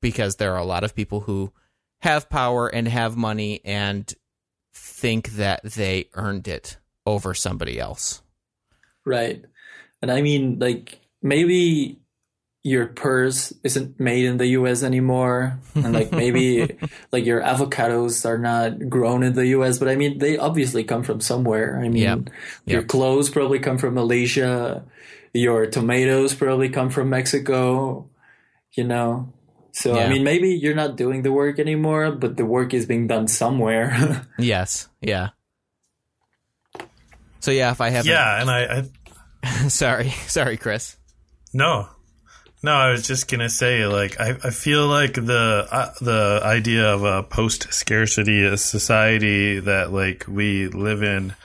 because 0.04 0.36
there 0.36 0.54
are 0.54 0.60
a 0.60 0.66
lot 0.66 0.84
of 0.84 0.94
people 0.94 1.22
who 1.22 1.52
have 2.04 2.30
power 2.30 2.68
and 2.68 2.88
have 2.88 3.18
money 3.18 3.60
and 3.66 4.14
think 4.76 5.30
that 5.32 5.64
they 5.64 6.10
earned 6.14 6.48
it 6.48 6.78
over 7.08 7.34
somebody 7.34 7.80
else 7.80 8.22
right 9.04 9.44
and 10.04 10.12
I 10.12 10.22
mean, 10.22 10.60
like, 10.60 11.00
maybe 11.22 12.02
your 12.62 12.88
purse 12.88 13.54
isn't 13.64 13.98
made 14.02 14.26
in 14.26 14.36
the 14.36 14.48
US 14.48 14.84
anymore. 14.84 15.60
And 15.76 15.94
like 15.94 16.12
maybe 16.12 16.78
like 17.12 17.26
your 17.26 17.42
avocados 17.42 18.26
are 18.26 18.38
not 18.38 18.90
grown 18.90 19.24
in 19.24 19.34
the 19.34 19.48
US, 19.48 19.80
but 19.80 19.90
I 19.90 19.98
mean 19.98 20.18
they 20.18 20.38
obviously 20.38 20.86
come 20.86 21.04
from 21.04 21.20
somewhere. 21.20 21.78
I 21.84 21.90
mean 21.90 22.04
yep. 22.04 22.20
your 22.66 22.82
yep. 22.82 22.88
clothes 22.88 23.30
probably 23.30 23.60
come 23.60 23.78
from 23.78 23.96
Malaysia. 23.96 24.84
Your 25.34 25.66
tomatoes 25.66 26.34
probably 26.36 26.70
come 26.70 26.90
from 26.90 27.10
Mexico, 27.10 28.10
you 28.74 28.86
know. 28.86 29.34
So 29.74 29.96
yeah. 29.96 30.06
I 30.06 30.10
mean 30.10 30.24
maybe 30.24 30.50
you're 30.50 30.76
not 30.76 30.96
doing 30.96 31.24
the 31.24 31.32
work 31.32 31.60
anymore, 31.60 32.12
but 32.12 32.38
the 32.38 32.46
work 32.46 32.74
is 32.74 32.86
being 32.86 33.08
done 33.08 33.28
somewhere. 33.28 34.26
yes. 34.38 34.88
Yeah. 35.02 35.30
So 37.40 37.52
yeah, 37.52 37.72
if 37.72 37.82
I 37.82 37.90
have 37.90 38.06
Yeah, 38.06 38.40
and 38.40 38.50
I, 38.50 38.86
I 39.44 39.68
sorry, 39.68 40.10
sorry, 40.28 40.58
Chris. 40.58 40.96
No, 41.54 41.90
No, 42.64 42.72
I 42.72 42.92
was 42.92 43.06
just 43.06 43.30
gonna 43.30 43.50
say, 43.50 43.86
like, 43.86 44.20
I, 44.20 44.38
I 44.42 44.50
feel 44.52 44.88
like 44.88 45.16
the 45.16 45.68
uh, 45.70 45.92
the 46.00 46.40
idea 46.42 46.88
of 46.88 47.04
a 47.04 47.22
post 47.22 47.74
scarcity 47.74 48.56
society 48.56 49.60
that 49.60 49.92
like 49.92 50.26
we 50.30 50.70
live 50.70 51.04
in, 51.04 51.36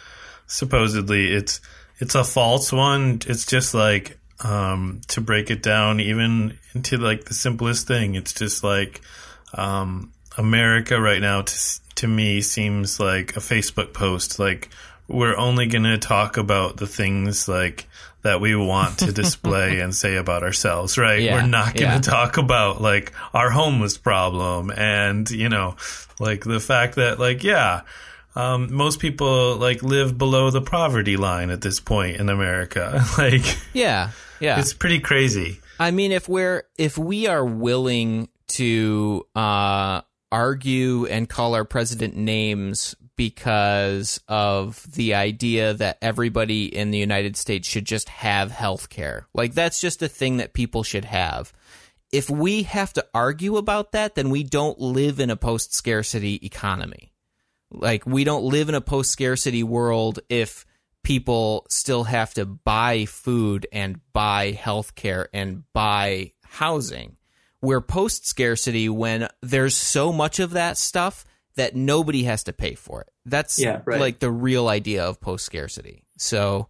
supposedly 0.47 1.33
it's 1.33 1.61
it's 1.99 2.15
a 2.15 2.23
false 2.23 2.73
one. 2.73 3.21
It's 3.27 3.45
just 3.45 3.75
like 3.75 4.18
um, 4.45 5.01
to 5.09 5.21
break 5.21 5.51
it 5.51 5.63
down 5.63 6.01
even 6.01 6.59
into 6.75 6.97
like 6.97 7.25
the 7.25 7.35
simplest 7.35 7.87
thing. 7.87 8.15
It's 8.15 8.33
just 8.33 8.63
like 8.63 9.01
um, 9.55 10.13
America 10.37 11.01
right 11.01 11.21
now 11.21 11.43
to 11.43 11.81
to 11.97 12.07
me 12.09 12.41
seems 12.41 13.01
like 13.01 13.37
a 13.37 13.41
Facebook 13.41 13.93
post. 13.93 14.39
Like 14.39 14.69
we're 15.09 15.37
only 15.37 15.67
gonna 15.67 15.99
talk 15.99 16.37
about 16.37 16.77
the 16.77 16.87
things 16.87 17.49
like 17.49 17.89
that 18.23 18.41
we 18.41 18.55
want 18.55 18.99
to 18.99 19.13
display 19.13 19.81
and 19.81 19.95
say 19.95 20.17
about 20.17 20.43
ourselves, 20.43 20.99
right? 20.99 21.23
Yeah, 21.23 21.35
We're 21.35 21.47
not 21.47 21.75
going 21.75 21.89
to 21.89 21.97
yeah. 21.97 22.01
talk 22.01 22.37
about 22.37 22.81
like 22.81 23.13
our 23.33 23.51
homeless 23.51 23.97
problem 23.97 24.71
and, 24.71 25.31
you 25.31 25.49
know, 25.49 25.77
like 26.19 26.45
the 26.45 26.61
fact 26.61 26.97
that 26.97 27.19
like, 27.19 27.45
yeah, 27.45 27.83
um, 28.35 28.73
most 28.73 29.01
people 29.01 29.57
like 29.57 29.83
live 29.83 30.19
below 30.19 30.51
the 30.51 30.61
poverty 30.61 31.17
line 31.17 31.51
at 31.51 31.61
this 31.61 31.81
point 31.81 32.17
in 32.17 32.29
America. 32.29 33.05
like, 33.19 33.59
Yeah, 33.73 34.11
yeah. 34.41 34.59
it's 34.59 34.73
pretty 34.73 35.01
crazy. 35.01 35.61
I 35.79 35.91
mean, 35.91 36.13
if 36.13 36.29
we're 36.29 36.65
if 36.77 36.99
we 36.99 37.27
are 37.27 37.45
willing 37.45 38.29
to 38.49 39.27
uh, 39.35 40.03
argue 40.33 41.07
and 41.07 41.29
call 41.29 41.55
our 41.55 41.65
president 41.65 42.17
names 42.17 42.95
because 43.17 44.21
of 44.29 44.83
the 44.93 45.15
idea 45.15 45.75
that 45.75 45.99
everybody 46.01 46.75
in 46.75 46.91
the 46.91 46.99
United 46.99 47.37
States 47.37 47.67
should 47.69 47.85
just 47.85 48.09
have 48.09 48.51
health 48.51 48.89
care, 48.89 49.27
like 49.35 49.55
that's 49.55 49.81
just 49.81 50.03
a 50.03 50.09
thing 50.09 50.39
that 50.39 50.53
people 50.53 50.83
should 50.83 51.05
have. 51.05 51.53
If 52.11 52.31
we 52.31 52.63
have 52.63 52.93
to 52.95 53.07
argue 53.13 53.57
about 53.57 53.93
that, 53.93 54.15
then 54.15 54.31
we 54.31 54.43
don't 54.43 54.81
live 54.81 55.21
in 55.21 55.31
a 55.31 55.37
post 55.37 55.75
scarcity 55.75 56.41
economy. 56.43 57.13
Like 57.71 58.07
we 58.07 58.25
don't 58.25 58.45
live 58.45 58.69
in 58.69 58.75
a 58.75 58.81
post 58.81 59.11
scarcity 59.11 59.63
world 59.63 60.21
if 60.29 60.65
people 61.03 61.67
still 61.69 62.05
have 62.05 62.35
to 62.35 62.45
buy 62.45 63.05
food 63.07 63.67
and 63.73 64.01
buy 64.13 64.53
healthcare 64.53 65.27
and 65.33 65.65
buy 65.73 66.33
housing. 66.45 67.17
We're 67.61 67.81
post 67.81 68.27
scarcity 68.27 68.89
when 68.89 69.29
there's 69.43 69.75
so 69.75 70.13
much 70.13 70.39
of 70.39 70.51
that 70.53 70.77
stuff 70.79 71.25
that 71.57 71.75
nobody 71.75 72.23
has 72.25 72.45
to 72.45 72.53
pay 72.53 72.75
for 72.75 73.01
it. 73.01 73.09
That's 73.27 73.59
Yeah, 73.59 73.81
right. 73.85 73.99
like 74.01 74.19
the 74.21 74.31
real 74.31 74.69
idea 74.69 75.05
of 75.05 75.21
post 75.21 75.45
scarcity. 75.45 76.05
So, 76.19 76.69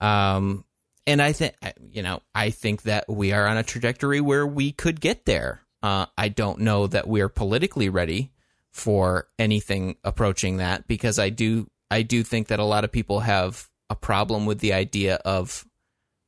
um, 0.00 0.64
and 1.06 1.20
I 1.20 1.32
think 1.32 1.54
you 1.90 2.02
know, 2.02 2.22
I 2.34 2.50
think 2.50 2.82
that 2.82 3.08
we 3.08 3.32
are 3.32 3.46
on 3.46 3.56
a 3.56 3.62
trajectory 3.62 4.20
where 4.20 4.46
we 4.46 4.72
could 4.72 5.00
get 5.00 5.26
there. 5.26 5.60
Uh, 5.82 6.06
I 6.16 6.28
don't 6.28 6.60
know 6.60 6.86
that 6.86 7.08
we're 7.08 7.28
politically 7.28 7.88
ready 7.88 8.30
for 8.70 9.28
anything 9.38 9.96
approaching 10.04 10.58
that 10.58 10.86
because 10.88 11.18
I 11.18 11.28
do 11.28 11.68
I 11.92 12.02
do 12.02 12.22
think 12.22 12.48
that 12.48 12.58
a 12.58 12.64
lot 12.64 12.84
of 12.84 12.92
people 12.92 13.20
have 13.20 13.68
a 13.90 13.94
problem 13.94 14.46
with 14.46 14.58
the 14.60 14.72
idea 14.72 15.16
of 15.24 15.64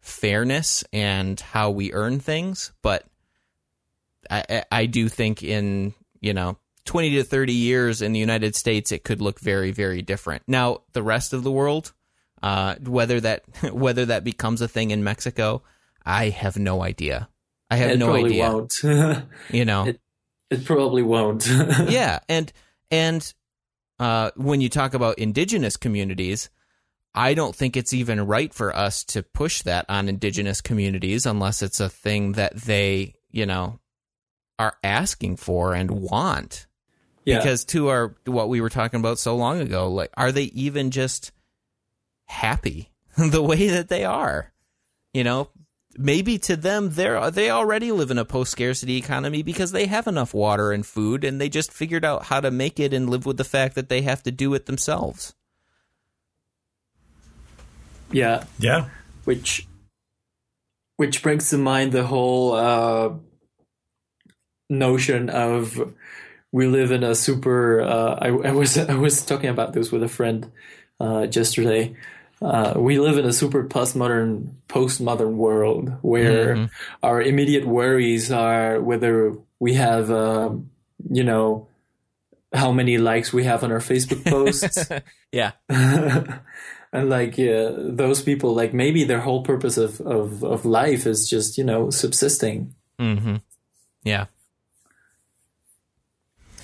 fairness 0.00 0.84
and 0.92 1.38
how 1.40 1.70
we 1.70 1.92
earn 1.92 2.20
things, 2.20 2.72
but 2.82 3.04
I, 4.30 4.64
I- 4.70 4.86
do 4.86 5.08
think 5.08 5.42
in 5.42 5.94
you 6.20 6.32
know 6.34 6.56
20 6.86 7.10
to 7.16 7.24
30 7.24 7.52
years 7.52 8.02
in 8.02 8.12
the 8.12 8.20
United 8.20 8.54
States 8.54 8.92
it 8.92 9.04
could 9.04 9.20
look 9.20 9.40
very 9.40 9.70
very 9.70 10.02
different. 10.02 10.42
Now 10.46 10.82
the 10.92 11.02
rest 11.02 11.32
of 11.32 11.42
the 11.44 11.50
world 11.52 11.92
uh, 12.42 12.74
whether 12.84 13.20
that 13.20 13.44
whether 13.72 14.06
that 14.06 14.24
becomes 14.24 14.60
a 14.60 14.68
thing 14.68 14.90
in 14.90 15.02
Mexico, 15.04 15.62
I 16.04 16.28
have 16.28 16.58
no 16.58 16.82
idea. 16.82 17.28
I 17.70 17.76
have 17.76 17.98
no 17.98 18.12
idea. 18.14 18.24
it 18.24 18.28
no 18.28 18.42
probably 18.42 18.42
idea. 18.42 19.02
won't. 19.12 19.24
You 19.50 19.64
know, 19.64 19.86
It- 19.86 20.00
it 20.50 20.64
probably 20.66 21.02
won't. 21.02 21.46
yeah, 21.88 22.20
and 22.28 22.52
and 22.90 23.32
uh, 23.98 24.30
when 24.36 24.60
you 24.60 24.68
talk 24.68 24.94
about 24.94 25.18
indigenous 25.18 25.76
communities, 25.76 26.50
I 27.14 27.34
don't 27.34 27.54
think 27.54 27.76
it's 27.76 27.92
even 27.92 28.26
right 28.26 28.52
for 28.52 28.74
us 28.74 29.04
to 29.04 29.22
push 29.22 29.62
that 29.62 29.86
on 29.88 30.08
indigenous 30.08 30.60
communities 30.60 31.26
unless 31.26 31.62
it's 31.62 31.80
a 31.80 31.88
thing 31.88 32.32
that 32.32 32.56
they, 32.56 33.14
you 33.30 33.46
know, 33.46 33.78
are 34.58 34.76
asking 34.82 35.36
for 35.36 35.74
and 35.74 35.90
want. 35.90 36.66
yeah. 37.24 37.38
Because 37.38 37.64
to 37.66 37.88
our 37.88 38.16
what 38.24 38.48
we 38.48 38.60
were 38.60 38.70
talking 38.70 39.00
about 39.00 39.18
so 39.18 39.36
long 39.36 39.60
ago, 39.60 39.90
like, 39.90 40.10
are 40.16 40.32
they 40.32 40.44
even 40.44 40.90
just 40.90 41.30
happy 42.26 42.90
the 43.16 43.42
way 43.42 43.68
that 43.68 43.88
they 43.88 44.04
are? 44.04 44.52
You 45.12 45.22
know, 45.22 45.50
maybe 45.96 46.38
to 46.38 46.56
them 46.56 46.90
they're 46.90 47.30
they 47.30 47.50
already 47.50 47.92
live 47.92 48.10
in 48.10 48.18
a 48.18 48.24
post 48.24 48.50
scarcity 48.52 48.96
economy 48.96 49.42
because 49.42 49.72
they 49.72 49.86
have 49.86 50.06
enough 50.06 50.34
water 50.34 50.72
and 50.72 50.84
food 50.86 51.24
and 51.24 51.40
they 51.40 51.48
just 51.48 51.72
figured 51.72 52.04
out 52.04 52.24
how 52.24 52.40
to 52.40 52.50
make 52.50 52.80
it 52.80 52.92
and 52.92 53.08
live 53.10 53.26
with 53.26 53.36
the 53.36 53.44
fact 53.44 53.74
that 53.74 53.88
they 53.88 54.02
have 54.02 54.22
to 54.22 54.30
do 54.30 54.52
it 54.54 54.66
themselves. 54.66 55.34
yeah. 58.10 58.44
Yeah. 58.58 58.88
which 59.24 59.66
which 60.96 61.22
brings 61.22 61.50
to 61.50 61.58
mind 61.58 61.92
the 61.92 62.06
whole 62.06 62.52
uh, 62.52 63.12
notion 64.70 65.28
of 65.30 65.94
we 66.52 66.68
live 66.68 66.92
in 66.92 67.02
a 67.02 67.14
super. 67.16 67.82
Uh, 67.82 68.18
I, 68.20 68.28
I 68.28 68.52
was 68.52 68.78
I 68.94 68.94
was 68.94 69.24
talking 69.24 69.50
about 69.50 69.72
this 69.72 69.90
with 69.90 70.02
a 70.02 70.08
friend 70.08 70.50
uh, 71.00 71.26
yesterday. 71.30 71.96
Uh, 72.44 72.74
we 72.76 72.98
live 72.98 73.16
in 73.16 73.24
a 73.24 73.32
super 73.32 73.64
postmodern 73.64 74.52
postmodern 74.68 75.34
world 75.34 75.90
where 76.02 76.68
our 77.02 77.22
immediate 77.22 77.66
worries 77.66 78.30
are 78.30 78.80
whether 78.80 79.34
we 79.58 79.74
have 79.74 80.10
um, 80.10 80.68
you 81.10 81.24
know 81.24 81.66
how 82.52 82.70
many 82.70 82.98
likes 82.98 83.32
we 83.32 83.44
have 83.44 83.64
on 83.64 83.72
our 83.72 83.80
Facebook 83.80 84.24
posts. 84.30 84.90
Yeah. 85.32 85.52
and 85.68 87.08
like 87.08 87.38
yeah, 87.38 87.70
those 87.74 88.20
people 88.20 88.54
like 88.54 88.74
maybe 88.74 89.04
their 89.04 89.20
whole 89.20 89.42
purpose 89.42 89.78
of, 89.78 90.00
of, 90.02 90.44
of 90.44 90.66
life 90.66 91.06
is 91.06 91.28
just 91.28 91.56
you 91.56 91.64
know 91.64 91.88
subsisting 91.88 92.74
Mm-hmm. 92.98 93.36
Yeah. 94.02 94.26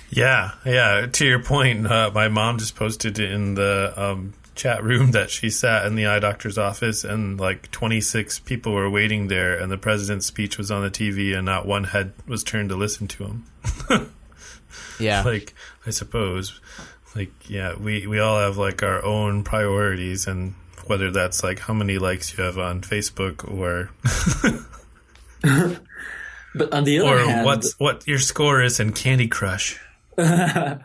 Yeah, 0.09 0.51
yeah. 0.65 1.07
To 1.11 1.25
your 1.25 1.41
point, 1.41 1.87
uh, 1.87 2.11
my 2.13 2.27
mom 2.27 2.57
just 2.57 2.75
posted 2.75 3.19
in 3.19 3.55
the 3.55 3.93
um, 3.95 4.33
chat 4.55 4.83
room 4.83 5.11
that 5.11 5.29
she 5.29 5.49
sat 5.49 5.85
in 5.85 5.95
the 5.95 6.05
eye 6.05 6.19
doctor's 6.19 6.57
office 6.57 7.03
and 7.03 7.39
like 7.39 7.71
26 7.71 8.39
people 8.39 8.73
were 8.73 8.89
waiting 8.89 9.27
there, 9.27 9.55
and 9.57 9.71
the 9.71 9.77
president's 9.77 10.25
speech 10.25 10.57
was 10.57 10.71
on 10.71 10.83
the 10.83 10.91
TV, 10.91 11.35
and 11.35 11.45
not 11.45 11.65
one 11.65 11.85
head 11.85 12.13
was 12.27 12.43
turned 12.43 12.69
to 12.69 12.75
listen 12.75 13.07
to 13.07 13.25
him. 13.25 13.45
Yeah. 14.99 15.23
like, 15.23 15.53
I 15.85 15.89
suppose, 15.89 16.61
like, 17.15 17.31
yeah, 17.49 17.75
we 17.75 18.07
we 18.07 18.19
all 18.19 18.39
have 18.39 18.57
like 18.57 18.83
our 18.83 19.03
own 19.03 19.43
priorities, 19.43 20.27
and 20.27 20.53
whether 20.85 21.11
that's 21.11 21.43
like 21.43 21.59
how 21.59 21.73
many 21.73 21.97
likes 21.97 22.37
you 22.37 22.43
have 22.43 22.57
on 22.57 22.81
Facebook 22.81 23.49
or 23.49 23.89
but 26.53 26.73
on 26.73 26.83
the 26.83 26.99
other 26.99 27.09
or 27.09 27.19
hand 27.19 27.45
what's 27.45 27.79
what 27.79 28.07
your 28.07 28.19
score 28.19 28.61
is 28.61 28.79
in 28.79 28.91
Candy 28.93 29.27
Crush. 29.27 29.79
on 30.17 30.83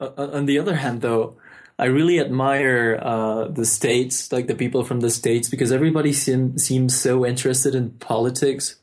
on 0.00 0.46
the 0.46 0.58
other 0.58 0.76
hand 0.76 1.00
though 1.00 1.36
i 1.78 1.84
really 1.86 2.18
admire 2.20 2.98
uh, 3.02 3.48
the 3.48 3.64
states 3.64 4.32
like 4.32 4.46
the 4.46 4.54
people 4.54 4.84
from 4.84 5.00
the 5.00 5.10
states 5.10 5.48
because 5.48 5.70
everybody 5.72 6.12
seem, 6.12 6.58
seems 6.58 6.94
so 6.98 7.24
interested 7.26 7.74
in 7.74 7.90
politics 7.98 8.76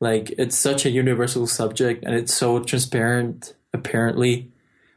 like 0.00 0.32
it's 0.38 0.58
such 0.58 0.84
a 0.86 0.90
universal 0.90 1.46
subject 1.46 2.04
and 2.04 2.14
it's 2.14 2.34
so 2.34 2.58
transparent 2.60 3.54
apparently 3.72 4.50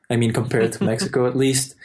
i 0.09 0.15
mean 0.15 0.31
compared 0.31 0.71
to 0.73 0.83
mexico 0.91 1.27
at 1.27 1.35
least 1.35 1.75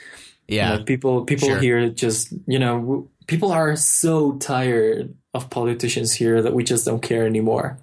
Yeah. 0.49 0.74
Like 0.76 0.86
people, 0.86 1.24
people 1.24 1.49
Sure. 1.49 1.61
here 1.61 1.88
just, 1.88 2.34
you 2.47 2.59
know, 2.59 3.09
people 3.26 3.53
are 3.53 3.76
so 3.76 4.32
tired 4.36 5.14
of 5.32 5.49
politicians 5.49 6.12
here 6.12 6.43
that 6.43 6.53
we 6.53 6.62
just 6.64 6.84
don't 6.84 7.01
care 7.01 7.24
anymore. 7.24 7.78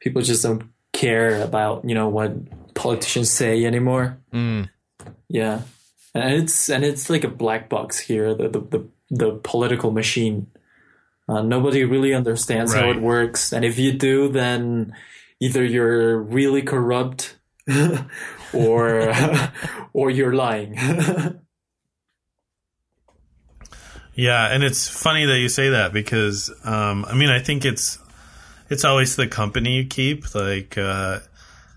People 0.00 0.20
just 0.20 0.42
don't 0.42 0.64
care 0.92 1.40
about, 1.40 1.84
you 1.88 1.94
know, 1.94 2.10
what 2.10 2.34
politicians 2.74 3.30
say 3.30 3.64
anymore. 3.64 4.18
Mm. 4.34 4.68
Yeah. 5.30 5.62
And 6.20 6.34
it's, 6.34 6.68
and 6.68 6.84
it's 6.84 7.10
like 7.10 7.24
a 7.24 7.28
black 7.28 7.68
box 7.68 7.98
here, 7.98 8.34
the, 8.34 8.48
the, 8.48 8.60
the, 8.60 8.88
the 9.10 9.40
political 9.42 9.90
machine. 9.90 10.48
Uh, 11.28 11.42
nobody 11.42 11.84
really 11.84 12.14
understands 12.14 12.72
how 12.72 12.90
it 12.90 13.00
works. 13.00 13.52
And 13.52 13.64
if 13.64 13.78
you 13.78 13.92
do, 13.92 14.28
then 14.28 14.94
either 15.40 15.64
you're 15.64 16.18
really 16.18 16.62
corrupt 16.62 17.36
or, 18.52 19.12
or 19.92 20.10
you're 20.10 20.34
lying. 20.34 20.78
Yeah, 24.16 24.50
and 24.50 24.64
it's 24.64 24.88
funny 24.88 25.26
that 25.26 25.38
you 25.38 25.50
say 25.50 25.68
that 25.68 25.92
because 25.92 26.50
um, 26.64 27.04
I 27.04 27.14
mean 27.14 27.28
I 27.28 27.38
think 27.38 27.66
it's 27.66 27.98
it's 28.70 28.84
always 28.84 29.14
the 29.14 29.28
company 29.28 29.76
you 29.76 29.86
keep 29.86 30.34
like 30.34 30.78
uh, 30.78 31.20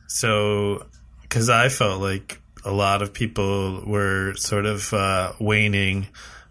so 0.08 0.86
because 1.22 1.50
I 1.50 1.68
felt 1.68 2.02
like 2.02 2.39
a 2.66 2.72
lot 2.72 3.02
of 3.02 3.14
people 3.14 3.84
were 3.86 4.34
sort 4.36 4.66
of 4.66 4.94
uh, 4.94 5.34
waning 5.40 6.08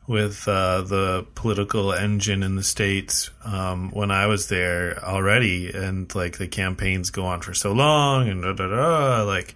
with 0.06 0.48
uh, 0.48 0.80
the 0.80 1.26
political 1.34 1.92
engine 1.92 2.42
in 2.42 2.56
the 2.56 2.62
states 2.62 3.30
um, 3.44 3.90
when 3.90 4.10
I 4.10 4.26
was 4.26 4.48
there 4.48 4.98
already, 5.04 5.70
and 5.70 6.12
like 6.14 6.38
the 6.38 6.48
campaigns 6.48 7.10
go 7.10 7.26
on 7.26 7.42
for 7.42 7.52
so 7.52 7.72
long 7.72 8.28
and 8.28 8.42
da 8.42 8.54
da 8.54 8.68
da. 8.68 9.22
Like, 9.24 9.54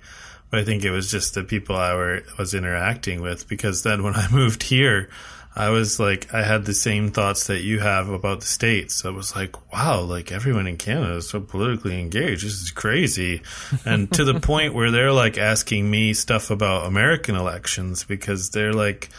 but 0.50 0.60
I 0.60 0.64
think 0.64 0.84
it 0.84 0.90
was 0.90 1.10
just 1.10 1.34
the 1.34 1.42
people 1.42 1.74
I 1.74 1.94
were 1.94 2.22
was 2.38 2.52
interacting 2.52 3.22
with 3.22 3.48
because 3.48 3.82
then 3.82 4.02
when 4.02 4.14
I 4.14 4.28
moved 4.32 4.62
here, 4.62 5.08
I 5.54 5.68
was 5.68 6.00
like, 6.00 6.32
I 6.32 6.42
had 6.42 6.64
the 6.64 6.74
same 6.74 7.10
thoughts 7.10 7.46
that 7.48 7.60
you 7.60 7.80
have 7.80 8.08
about 8.08 8.40
the 8.40 8.46
states. 8.46 9.04
I 9.04 9.10
was 9.10 9.36
like, 9.36 9.72
wow, 9.72 10.00
like 10.00 10.32
everyone 10.32 10.66
in 10.66 10.78
Canada 10.78 11.16
is 11.16 11.28
so 11.28 11.40
politically 11.40 12.00
engaged. 12.00 12.44
This 12.44 12.60
is 12.60 12.70
crazy, 12.70 13.42
and 13.84 14.10
to 14.12 14.24
the 14.24 14.40
point 14.40 14.74
where 14.74 14.90
they're 14.90 15.12
like 15.12 15.36
asking 15.36 15.90
me 15.90 16.14
stuff 16.14 16.50
about 16.50 16.86
American 16.86 17.36
elections 17.36 18.04
because 18.04 18.50
they're 18.50 18.72
like 18.72 19.10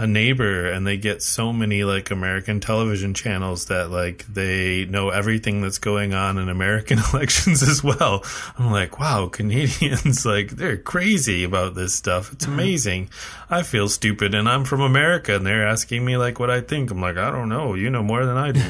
a 0.00 0.06
neighbor 0.06 0.66
and 0.66 0.86
they 0.86 0.96
get 0.96 1.22
so 1.22 1.52
many 1.52 1.84
like 1.84 2.10
American 2.10 2.58
television 2.58 3.12
channels 3.12 3.66
that 3.66 3.90
like 3.90 4.24
they 4.26 4.86
know 4.86 5.10
everything 5.10 5.60
that's 5.60 5.76
going 5.76 6.14
on 6.14 6.38
in 6.38 6.48
American 6.48 6.98
elections 7.12 7.62
as 7.62 7.84
well. 7.84 8.24
I'm 8.58 8.70
like, 8.70 8.98
wow, 8.98 9.28
Canadians 9.28 10.24
like 10.30 10.52
they're 10.52 10.78
crazy 10.78 11.44
about 11.44 11.74
this 11.74 11.92
stuff. 11.92 12.32
It's 12.32 12.46
amazing. 12.46 13.10
I 13.50 13.62
feel 13.62 13.90
stupid 13.90 14.34
and 14.34 14.48
I'm 14.48 14.64
from 14.64 14.80
America 14.80 15.36
and 15.36 15.44
they're 15.44 15.68
asking 15.68 16.02
me 16.02 16.16
like 16.16 16.40
what 16.40 16.48
I 16.48 16.62
think. 16.62 16.90
I'm 16.90 17.02
like, 17.02 17.18
I 17.18 17.30
don't 17.30 17.50
know. 17.50 17.74
You 17.74 17.90
know 17.90 18.02
more 18.02 18.24
than 18.24 18.38
I 18.38 18.52
do. 18.52 18.62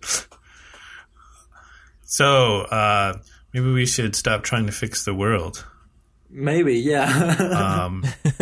so, 2.04 2.62
uh, 2.62 3.18
maybe 3.52 3.70
we 3.70 3.84
should 3.84 4.16
stop 4.16 4.42
trying 4.42 4.64
to 4.64 4.72
fix 4.72 5.04
the 5.04 5.12
world. 5.14 5.66
Maybe, 6.32 6.78
yeah. 6.78 7.84
Um, 7.84 8.04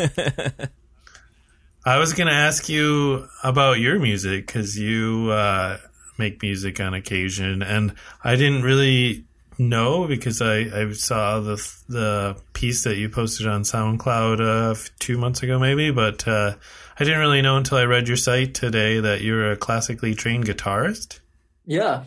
I 1.85 1.99
was 1.99 2.13
going 2.13 2.29
to 2.29 2.33
ask 2.33 2.69
you 2.69 3.27
about 3.43 3.81
your 3.81 3.99
music 3.99 4.47
because 4.47 4.79
you 4.79 5.31
uh, 5.33 5.79
make 6.19 6.41
music 6.41 6.79
on 6.79 6.95
occasion, 6.95 7.63
and 7.63 7.95
I 8.23 8.37
didn't 8.37 8.63
really 8.63 9.25
know 9.59 10.07
because 10.07 10.41
I, 10.41 10.59
I 10.73 10.93
saw 10.93 11.41
the 11.41 11.57
the 11.89 12.37
piece 12.53 12.85
that 12.85 12.97
you 12.97 13.09
posted 13.09 13.47
on 13.47 13.63
SoundCloud 13.63 14.41
uh, 14.41 14.75
two 15.01 15.19
months 15.19 15.43
ago, 15.43 15.59
maybe, 15.59 15.91
but 15.91 16.29
uh, 16.29 16.55
I 16.99 17.05
didn't 17.05 17.19
really 17.21 17.43
know 17.43 17.57
until 17.57 17.79
I 17.79 17.85
read 17.85 18.07
your 18.09 18.17
site 18.17 18.55
today 18.55 19.01
that 19.01 19.23
you're 19.23 19.51
a 19.51 19.57
classically 19.57 20.15
trained 20.15 20.47
guitarist. 20.47 21.19
yeah. 21.67 22.05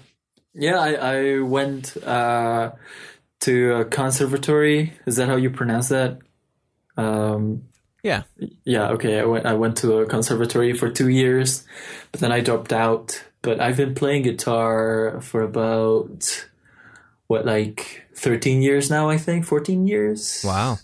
Yeah, 0.56 0.78
I, 0.80 0.94
I 0.94 1.40
went 1.40 1.98
uh, 2.06 2.74
to 3.44 3.74
a 3.76 3.86
conservatory. 3.86 4.94
Is 5.06 5.16
that 5.18 5.28
how 5.30 5.36
you 5.36 5.50
pronounce 5.50 5.90
that? 5.90 6.20
Um, 6.98 7.64
Yeah. 8.04 8.24
yeah, 8.66 8.90
okay. 8.92 9.20
I 9.20 9.26
went, 9.26 9.46
I 9.46 9.54
went 9.54 9.78
to 9.78 10.00
a 10.00 10.06
conservatory 10.06 10.74
for 10.74 10.90
two 10.90 11.08
years, 11.10 11.66
but 12.12 12.20
then 12.22 12.32
I 12.32 12.42
dropped 12.42 12.74
out. 12.74 13.24
But 13.42 13.60
I've 13.60 13.78
been 13.78 13.94
playing 13.96 14.24
guitar 14.24 15.20
for 15.22 15.42
about, 15.42 16.48
what, 17.28 17.46
like 17.46 18.04
13 18.16 18.62
years 18.62 18.90
now, 18.90 19.10
I 19.10 19.18
think? 19.18 19.46
14 19.46 19.88
years? 19.88 20.44
Wow. 20.46 20.78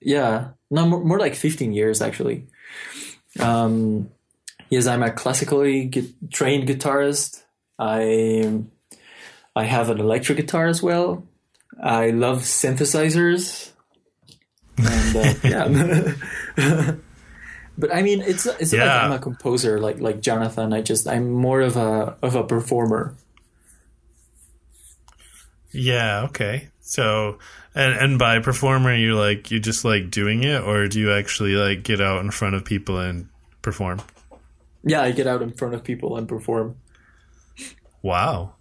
Yeah, 0.00 0.50
no, 0.70 0.86
more, 0.86 1.04
more 1.04 1.18
like 1.18 1.34
15 1.34 1.72
years 1.72 2.00
actually. 2.00 2.46
Um, 3.38 4.08
yes, 4.70 4.86
I'm 4.86 5.02
a 5.02 5.10
classically 5.10 5.84
gu- 5.84 6.12
trained 6.32 6.66
guitarist. 6.68 7.42
I 7.78 8.62
I 9.54 9.64
have 9.64 9.90
an 9.90 10.00
electric 10.00 10.38
guitar 10.38 10.66
as 10.68 10.82
well. 10.82 11.26
I 11.82 12.10
love 12.10 12.42
synthesizers, 12.42 13.72
and 14.76 15.16
uh, 15.16 15.34
yeah. 16.56 16.94
but 17.78 17.94
I 17.94 18.02
mean, 18.02 18.20
it's 18.20 18.46
it's 18.46 18.72
not 18.72 18.86
like 18.86 19.02
I'm 19.04 19.12
a 19.12 19.18
composer 19.18 19.80
like 19.80 20.00
like 20.00 20.20
Jonathan. 20.20 20.72
I 20.72 20.82
just 20.82 21.08
I'm 21.08 21.30
more 21.30 21.60
of 21.60 21.76
a 21.76 22.16
of 22.22 22.34
a 22.34 22.44
performer. 22.44 23.16
Yeah, 25.72 26.22
okay. 26.24 26.68
So, 26.80 27.38
and 27.74 27.94
and 27.94 28.18
by 28.18 28.40
performer, 28.40 28.94
you 28.94 29.14
like 29.16 29.50
you 29.50 29.60
just 29.60 29.84
like 29.84 30.10
doing 30.10 30.44
it, 30.44 30.62
or 30.62 30.88
do 30.88 31.00
you 31.00 31.12
actually 31.12 31.54
like 31.54 31.82
get 31.82 32.00
out 32.00 32.20
in 32.20 32.30
front 32.30 32.56
of 32.56 32.64
people 32.64 32.98
and 32.98 33.28
perform? 33.62 34.00
Yeah, 34.82 35.02
I 35.02 35.12
get 35.12 35.26
out 35.26 35.42
in 35.42 35.52
front 35.52 35.74
of 35.74 35.84
people 35.84 36.16
and 36.16 36.28
perform. 36.28 36.76
Wow, 38.02 38.54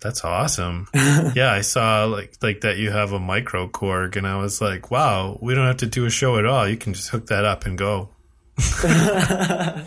that's 0.00 0.24
awesome. 0.24 0.88
yeah, 0.94 1.50
I 1.52 1.60
saw 1.62 2.04
like 2.04 2.34
like 2.42 2.60
that 2.62 2.76
you 2.78 2.90
have 2.90 3.12
a 3.12 3.18
micro 3.18 3.68
Korg, 3.68 4.16
and 4.16 4.26
I 4.26 4.36
was 4.36 4.60
like, 4.60 4.90
wow, 4.90 5.38
we 5.42 5.54
don't 5.54 5.66
have 5.66 5.78
to 5.78 5.86
do 5.86 6.04
a 6.06 6.10
show 6.10 6.38
at 6.38 6.46
all. 6.46 6.68
You 6.68 6.76
can 6.76 6.94
just 6.94 7.08
hook 7.10 7.26
that 7.28 7.44
up 7.44 7.66
and 7.66 7.76
go. 7.78 8.10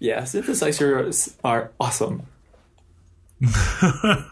Yeah, 0.00 0.22
synthesizers 0.22 1.34
are 1.44 1.72
awesome. 1.80 2.22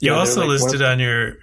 You 0.00 0.10
Yeah, 0.10 0.18
also 0.18 0.40
like, 0.40 0.48
listed 0.48 0.80
more- 0.80 0.90
on 0.90 0.98
your. 0.98 1.36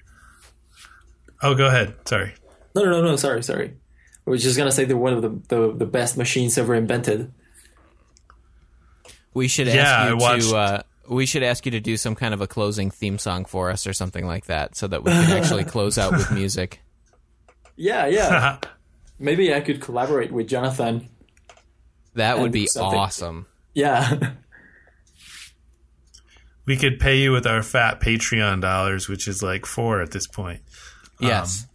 Oh, 1.42 1.56
go 1.56 1.68
ahead. 1.68 1.96
Sorry. 2.06 2.34
No, 2.76 2.84
no, 2.84 2.92
no, 2.92 3.02
no. 3.04 3.16
Sorry, 3.16 3.42
sorry. 3.42 3.74
I 4.28 4.30
was 4.30 4.44
just 4.44 4.58
gonna 4.58 4.72
say 4.72 4.84
they're 4.84 4.98
one 4.98 5.14
of 5.14 5.22
the, 5.22 5.30
the, 5.48 5.74
the 5.74 5.86
best 5.86 6.18
machines 6.18 6.58
ever 6.58 6.76
invented. 6.76 7.32
We 9.34 9.48
should 9.48 9.68
Yeah, 9.68 9.76
ask 9.76 9.96
I 9.96 10.10
you 10.10 10.18
watched- 10.18 10.50
to. 10.50 10.58
Uh, 10.58 10.82
we 11.10 11.26
should 11.26 11.44
ask 11.44 11.66
you 11.66 11.72
to 11.72 11.80
do 11.80 11.98
some 11.98 12.16
kind 12.16 12.34
of 12.34 12.42
a 12.42 12.48
closing 12.48 12.92
theme 12.92 13.18
song 13.18 13.46
for 13.46 13.70
us 13.70 13.88
or 13.88 13.94
something 13.94 14.26
like 14.26 14.46
that, 14.46 14.76
so 14.76 14.88
that 14.88 15.04
we 15.04 15.12
can 15.12 15.32
actually 15.32 15.64
close 15.76 15.98
out 15.98 16.12
with 16.12 16.32
music. 16.32 16.82
Yeah, 17.76 18.06
yeah. 18.06 18.60
Maybe 19.20 19.54
I 19.54 19.60
could 19.60 19.82
collaborate 19.82 20.32
with 20.32 20.48
Jonathan. 20.48 21.10
That 22.14 22.40
would 22.40 22.52
be 22.52 22.68
something. 22.68 22.98
awesome. 22.98 23.48
Yeah, 23.74 24.34
we 26.66 26.78
could 26.78 27.00
pay 27.00 27.18
you 27.18 27.32
with 27.32 27.46
our 27.46 27.64
fat 27.64 28.00
Patreon 28.00 28.62
dollars, 28.62 29.10
which 29.10 29.28
is 29.28 29.44
like 29.44 29.66
four 29.66 30.02
at 30.02 30.12
this 30.12 30.28
point. 30.28 30.62
Yes. 31.20 31.66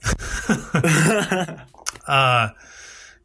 Uh, 2.07 2.49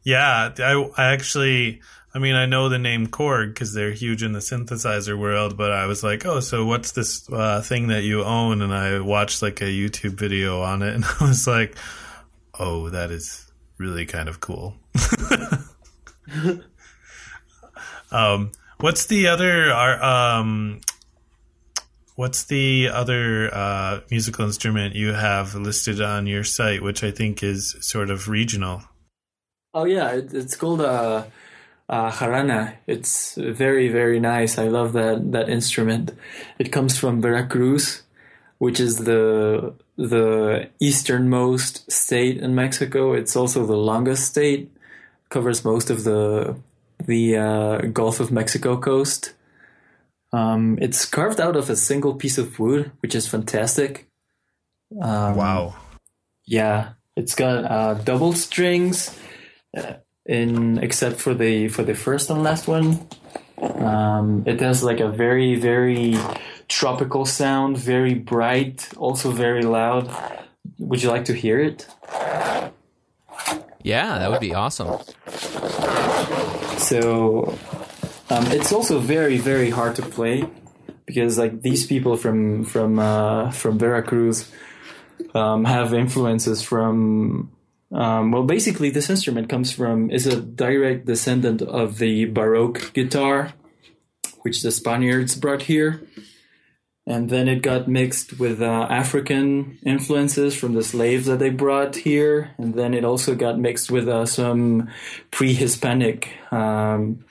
yeah, 0.02 0.50
I, 0.58 0.90
I 0.96 1.12
actually, 1.12 1.82
I 2.12 2.18
mean, 2.18 2.34
I 2.34 2.46
know 2.46 2.68
the 2.68 2.78
name 2.78 3.06
Korg 3.06 3.54
because 3.54 3.72
they're 3.72 3.92
huge 3.92 4.24
in 4.24 4.32
the 4.32 4.40
synthesizer 4.40 5.16
world, 5.16 5.56
but 5.56 5.70
I 5.70 5.86
was 5.86 6.02
like, 6.02 6.26
oh, 6.26 6.40
so 6.40 6.66
what's 6.66 6.90
this 6.92 7.30
uh, 7.30 7.62
thing 7.62 7.86
that 7.88 8.02
you 8.02 8.24
own? 8.24 8.62
And 8.62 8.74
I 8.74 8.98
watched 8.98 9.42
like 9.42 9.60
a 9.60 9.66
YouTube 9.66 10.14
video 10.14 10.60
on 10.62 10.82
it, 10.82 10.94
and 10.96 11.04
I 11.04 11.24
was 11.24 11.46
like, 11.46 11.76
oh, 12.58 12.88
that 12.90 13.12
is 13.12 13.50
really 13.78 14.06
kind 14.06 14.28
of 14.28 14.40
cool. 14.40 14.74
um, 18.10 18.50
what's 18.78 19.06
the 19.06 19.28
other? 19.28 19.72
Um, 19.72 20.80
what's 22.16 22.44
the 22.44 22.90
other 22.92 23.54
uh, 23.54 24.00
musical 24.10 24.44
instrument 24.46 24.96
you 24.96 25.12
have 25.12 25.54
listed 25.54 26.00
on 26.00 26.26
your 26.26 26.42
site, 26.42 26.82
which 26.82 27.04
I 27.04 27.12
think 27.12 27.44
is 27.44 27.76
sort 27.80 28.10
of 28.10 28.28
regional? 28.28 28.82
Oh 29.72 29.84
yeah, 29.84 30.10
it's 30.14 30.56
called 30.56 30.80
uh, 30.80 31.24
uh, 31.90 32.10
jarana. 32.10 32.76
It's 32.86 33.34
very 33.36 33.88
very 33.88 34.20
nice. 34.20 34.56
I 34.58 34.68
love 34.68 34.92
that 34.94 35.32
that 35.32 35.48
instrument. 35.50 36.12
It 36.58 36.70
comes 36.72 36.96
from 36.98 37.20
Veracruz, 37.20 38.02
which 38.58 38.78
is 38.80 38.98
the 38.98 39.74
the 39.96 40.70
easternmost 40.80 41.90
state 41.90 42.38
in 42.38 42.54
Mexico. 42.54 43.12
It's 43.12 43.36
also 43.36 43.66
the 43.66 43.76
longest 43.76 44.24
state. 44.26 44.70
Covers 45.28 45.64
most 45.64 45.90
of 45.90 46.04
the 46.04 46.56
the 47.06 47.36
uh, 47.36 47.78
Gulf 47.92 48.20
of 48.20 48.30
Mexico 48.30 48.76
coast. 48.76 49.34
Um, 50.32 50.78
it's 50.80 51.04
carved 51.06 51.40
out 51.40 51.56
of 51.56 51.68
a 51.70 51.76
single 51.76 52.14
piece 52.14 52.38
of 52.38 52.58
wood, 52.58 52.92
which 53.00 53.14
is 53.16 53.26
fantastic. 53.26 54.06
Um, 55.00 55.34
Wow. 55.36 55.74
yeah, 56.46 56.94
it's 57.16 57.34
got 57.34 57.64
uh, 57.64 57.94
double 57.94 58.32
strings, 58.32 59.16
uh, 59.76 59.94
in 60.30 60.78
except 60.78 61.20
for 61.20 61.34
the 61.34 61.68
for 61.68 61.82
the 61.82 61.94
first 61.94 62.30
and 62.30 62.42
last 62.42 62.68
one. 62.68 63.06
Um, 63.60 64.44
it 64.46 64.60
has 64.60 64.82
like 64.82 65.00
a 65.00 65.08
very 65.08 65.56
very 65.56 66.16
tropical 66.68 67.26
sound, 67.26 67.76
very 67.76 68.14
bright, 68.14 68.88
also 68.96 69.32
very 69.32 69.62
loud. 69.62 70.08
Would 70.78 71.02
you 71.02 71.10
like 71.10 71.24
to 71.26 71.34
hear 71.34 71.58
it? 71.58 71.86
Yeah, 73.82 74.18
that 74.18 74.30
would 74.30 74.40
be 74.40 74.54
awesome. 74.54 75.00
So 76.78 77.58
um, 78.30 78.46
it's 78.52 78.72
also 78.72 79.00
very 79.00 79.38
very 79.38 79.70
hard 79.70 79.96
to 79.96 80.02
play 80.02 80.46
because 81.06 81.38
like 81.38 81.60
these 81.60 81.86
people 81.86 82.16
from 82.16 82.64
from 82.64 83.00
uh, 83.00 83.50
from 83.50 83.78
Veracruz 83.78 84.48
um, 85.34 85.64
have 85.64 85.92
influences 85.92 86.62
from 86.62 87.50
um, 87.92 88.32
well 88.32 88.44
basically 88.44 88.90
this 88.90 89.10
instrument 89.10 89.48
comes 89.48 89.72
from 89.72 90.10
is 90.10 90.26
a 90.26 90.40
direct 90.40 91.06
descendant 91.06 91.62
of 91.62 91.98
the 91.98 92.24
Baroque 92.26 92.92
guitar 92.92 93.52
which 94.42 94.62
the 94.62 94.70
Spaniards 94.70 95.36
brought 95.36 95.62
here 95.62 96.02
and 97.10 97.28
then 97.28 97.48
it 97.48 97.62
got 97.62 97.88
mixed 97.88 98.38
with 98.38 98.62
uh, 98.62 98.86
African 98.88 99.78
influences 99.84 100.54
from 100.54 100.74
the 100.74 100.84
slaves 100.84 101.26
that 101.26 101.40
they 101.40 101.50
brought 101.50 101.96
here, 101.96 102.54
and 102.56 102.74
then 102.74 102.94
it 102.94 103.04
also 103.04 103.34
got 103.34 103.58
mixed 103.58 103.90
with 103.90 104.08
uh, 104.08 104.26
some 104.26 104.88
pre-Hispanic 105.30 106.28
um, 106.52 107.24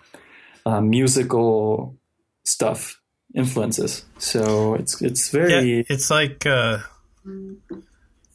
uh, 0.66 0.82
musical 0.82 1.96
stuff 2.44 3.00
influences. 3.34 4.04
So 4.18 4.74
it's 4.74 5.02
it's 5.02 5.30
very 5.30 5.54
Yeah, 5.54 5.84
it's 5.88 6.10
like 6.10 6.46
uh, 6.46 6.80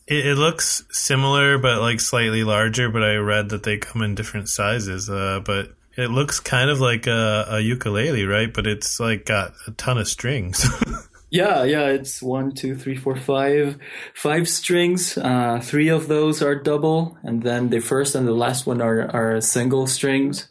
it, 0.06 0.26
it 0.26 0.34
looks 0.36 0.84
similar, 0.90 1.58
but 1.58 1.80
like 1.80 2.00
slightly 2.00 2.44
larger. 2.44 2.88
But 2.90 3.02
I 3.02 3.16
read 3.16 3.50
that 3.50 3.62
they 3.62 3.78
come 3.78 4.02
in 4.02 4.14
different 4.14 4.48
sizes. 4.48 5.08
Uh, 5.08 5.40
but 5.44 5.74
it 5.96 6.10
looks 6.10 6.40
kind 6.40 6.70
of 6.70 6.80
like 6.80 7.06
a, 7.06 7.46
a 7.48 7.60
ukulele, 7.60 8.24
right? 8.24 8.52
But 8.52 8.66
it's 8.66 8.98
like 8.98 9.26
got 9.26 9.52
a 9.66 9.72
ton 9.72 9.98
of 9.98 10.08
strings. 10.08 10.66
Yeah, 11.34 11.64
yeah, 11.64 11.88
it's 11.88 12.22
one, 12.22 12.52
two, 12.52 12.76
three, 12.76 12.94
four, 12.94 13.16
five, 13.16 13.76
five 14.14 14.48
strings. 14.48 15.18
Uh, 15.18 15.58
three 15.60 15.88
of 15.88 16.06
those 16.06 16.40
are 16.42 16.54
double, 16.54 17.18
and 17.24 17.42
then 17.42 17.70
the 17.70 17.80
first 17.80 18.14
and 18.14 18.24
the 18.24 18.32
last 18.32 18.68
one 18.68 18.80
are 18.80 19.10
are 19.10 19.40
single 19.40 19.88
strings. 19.88 20.46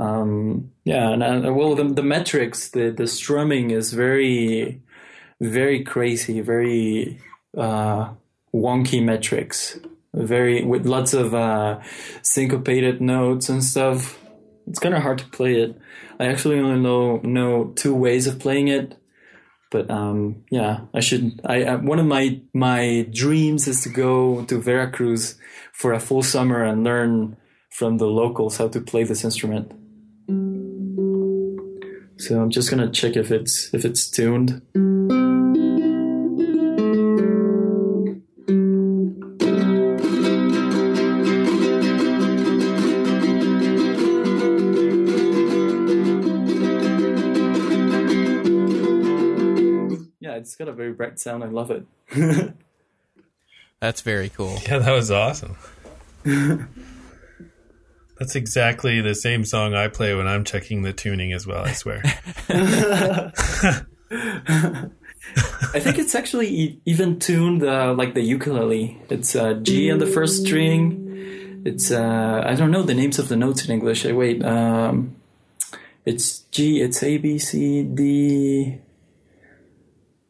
Um, 0.00 0.72
yeah, 0.82 1.10
and 1.10 1.54
well, 1.54 1.76
the, 1.76 1.84
the 1.84 2.02
metrics, 2.02 2.70
the 2.70 2.90
the 2.90 3.06
strumming 3.06 3.70
is 3.70 3.92
very, 3.92 4.82
very 5.40 5.84
crazy, 5.84 6.40
very 6.40 7.20
uh, 7.56 8.14
wonky 8.56 9.02
metrics, 9.02 9.78
very 10.14 10.64
with 10.64 10.86
lots 10.86 11.12
of 11.14 11.34
uh, 11.34 11.80
syncopated 12.22 13.00
notes 13.00 13.48
and 13.48 13.62
stuff. 13.62 14.18
It's 14.66 14.78
kind 14.78 14.94
of 14.94 15.02
hard 15.02 15.18
to 15.18 15.26
play 15.26 15.60
it. 15.60 15.78
I 16.18 16.26
actually 16.26 16.58
only 16.58 16.80
know 16.80 17.18
know 17.18 17.72
two 17.76 17.94
ways 17.94 18.26
of 18.26 18.38
playing 18.38 18.68
it 18.68 18.96
but 19.70 19.90
um, 19.90 20.44
yeah, 20.50 20.80
I 20.94 21.00
should. 21.00 21.40
I 21.44 21.64
uh, 21.64 21.78
one 21.78 21.98
of 21.98 22.06
my 22.06 22.40
my 22.54 23.06
dreams 23.12 23.66
is 23.66 23.82
to 23.82 23.88
go 23.88 24.44
to 24.44 24.60
Veracruz 24.60 25.38
for 25.72 25.92
a 25.92 26.00
full 26.00 26.22
summer 26.22 26.62
and 26.64 26.84
learn 26.84 27.36
from 27.70 27.98
the 27.98 28.06
locals 28.06 28.58
how 28.58 28.68
to 28.68 28.80
play 28.80 29.04
this 29.04 29.24
instrument. 29.24 29.72
So 32.18 32.40
I'm 32.40 32.50
just 32.50 32.70
gonna 32.70 32.90
check 32.90 33.16
if 33.16 33.30
it's 33.30 33.74
if 33.74 33.84
it's 33.84 34.08
tuned. 34.08 34.62
It's 50.36 50.56
got 50.56 50.68
a 50.68 50.72
very 50.72 50.92
bright 50.92 51.18
sound. 51.18 51.42
I 51.42 51.48
love 51.48 51.70
it. 51.70 51.86
That's 53.80 54.00
very 54.00 54.28
cool. 54.28 54.58
yeah, 54.66 54.78
that 54.78 54.92
was 54.92 55.10
awesome. 55.10 55.56
That's 58.18 58.34
exactly 58.34 59.02
the 59.02 59.14
same 59.14 59.44
song 59.44 59.74
I 59.74 59.88
play 59.88 60.14
when 60.14 60.26
I'm 60.26 60.42
checking 60.44 60.82
the 60.82 60.94
tuning 60.94 61.32
as 61.34 61.46
well. 61.46 61.64
I 61.64 61.72
swear. 61.72 62.02
I 65.74 65.80
think 65.80 65.98
it's 65.98 66.14
actually 66.14 66.48
e- 66.48 66.80
even 66.86 67.18
tuned 67.18 67.62
uh, 67.62 67.92
like 67.92 68.14
the 68.14 68.22
ukulele. 68.22 69.02
It's 69.10 69.36
uh, 69.36 69.54
G 69.54 69.90
on 69.90 69.98
the 69.98 70.06
first 70.06 70.46
string. 70.46 71.62
It's 71.66 71.90
uh, 71.90 72.42
I 72.46 72.54
don't 72.54 72.70
know 72.70 72.82
the 72.82 72.94
names 72.94 73.18
of 73.18 73.28
the 73.28 73.36
notes 73.36 73.66
in 73.66 73.72
English. 73.72 74.06
I 74.06 74.12
wait. 74.12 74.42
Um, 74.42 75.16
it's 76.06 76.38
G. 76.52 76.80
It's 76.80 77.02
A 77.02 77.18
B 77.18 77.38
C 77.38 77.82
D. 77.82 78.78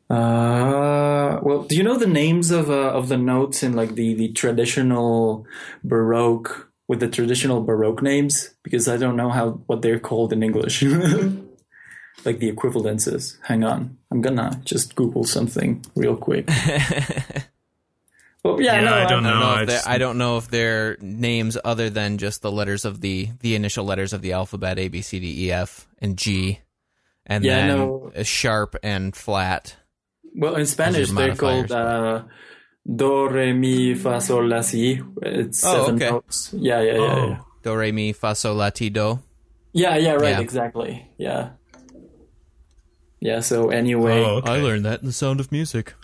Uh, 0.09 1.41
well, 1.43 1.63
do 1.65 1.77
you 1.77 1.83
know 1.83 1.97
the 1.99 2.07
names 2.07 2.51
of 2.51 2.71
uh, 2.71 2.91
of 2.93 3.09
the 3.09 3.17
notes 3.17 3.63
in 3.63 3.73
like 3.75 3.95
the 3.97 4.15
the 4.15 4.29
traditional 4.33 5.45
Baroque 5.83 6.71
with 6.89 7.01
the 7.01 7.09
traditional 7.09 7.63
Baroque 7.63 8.03
names? 8.03 8.55
Because 8.63 8.87
I 8.89 8.97
don't 8.97 9.17
know 9.17 9.31
how 9.31 9.51
what 9.67 9.83
they're 9.83 9.99
called 9.99 10.33
in 10.33 10.43
English. 10.43 10.83
like 12.25 12.39
the 12.39 12.51
equivalences. 12.53 13.37
Hang 13.43 13.65
on, 13.65 13.99
I'm 14.11 14.21
gonna 14.21 14.61
just 14.65 14.95
Google 14.95 15.25
something 15.25 15.85
real 15.97 16.17
quick. 16.17 16.47
well, 18.45 18.61
yeah, 18.61 18.77
Yeah, 18.77 18.81
no, 18.83 18.95
I 18.95 19.07
don't 19.07 19.27
I 19.27 19.31
know. 19.31 19.31
don't 19.31 19.41
know, 19.41 19.47
I 19.47 19.61
if 19.63 19.67
they're- 19.67 19.77
just- 19.77 19.89
I 19.89 19.99
don't 19.99 20.19
know 20.19 20.37
if 20.39 20.49
they're 20.49 20.97
names 21.01 21.59
other 21.65 21.91
than 21.91 22.19
just 22.19 22.43
the 22.43 22.53
letters 22.53 22.85
of 22.85 23.01
the 23.01 23.29
the 23.41 23.55
initial 23.57 23.85
letters 23.85 24.13
of 24.13 24.23
the 24.23 24.33
alphabet 24.33 24.79
A 24.79 24.89
B 24.89 25.03
C 25.03 25.19
D 25.19 25.47
E 25.47 25.53
F 25.53 25.89
and 25.99 26.17
G, 26.17 26.61
and 27.27 27.45
Yeah, 27.45 27.67
then 27.67 27.79
no. 27.79 28.13
sharp 28.23 28.77
and 28.85 29.15
flat. 29.17 29.75
Well, 30.37 30.57
in 30.57 30.67
Spanish, 30.67 31.11
they're 31.11 31.35
called 31.35 31.73
uh, 31.73 32.23
do, 32.85 33.29
re, 33.29 33.53
mi, 33.55 33.95
fa, 33.95 34.21
sol, 34.21 34.47
la, 34.47 34.61
si. 34.61 35.01
It's 35.23 35.65
Oh, 35.65 35.87
seven 35.87 35.95
okay. 35.97 36.11
notes. 36.11 36.51
Yeah, 36.53 36.83
yeah, 36.83 36.93
yeah, 36.93 37.01
Oh. 37.01 37.29
yeah. 37.29 37.39
Do 37.63 37.75
re 37.75 37.91
mi 37.91 38.13
fa 38.13 38.35
sol 38.35 38.55
la 38.55 38.71
ti 38.71 38.91
do. 38.91 39.19
Yeah, 39.73 39.97
yeah, 39.97 40.13
right, 40.13 40.31
Yeah. 40.37 40.41
exactly. 40.41 41.11
Yeah. 41.19 41.51
Yeah, 43.21 43.41
so 43.41 43.71
anyway. 43.71 44.23
Oh, 44.23 44.37
okay. 44.37 44.53
I 44.53 44.61
learned 44.63 44.85
that 44.85 45.01
in 45.01 45.07
the 45.07 45.13
Sound 45.13 45.41
of 45.41 45.51
Music. 45.51 45.95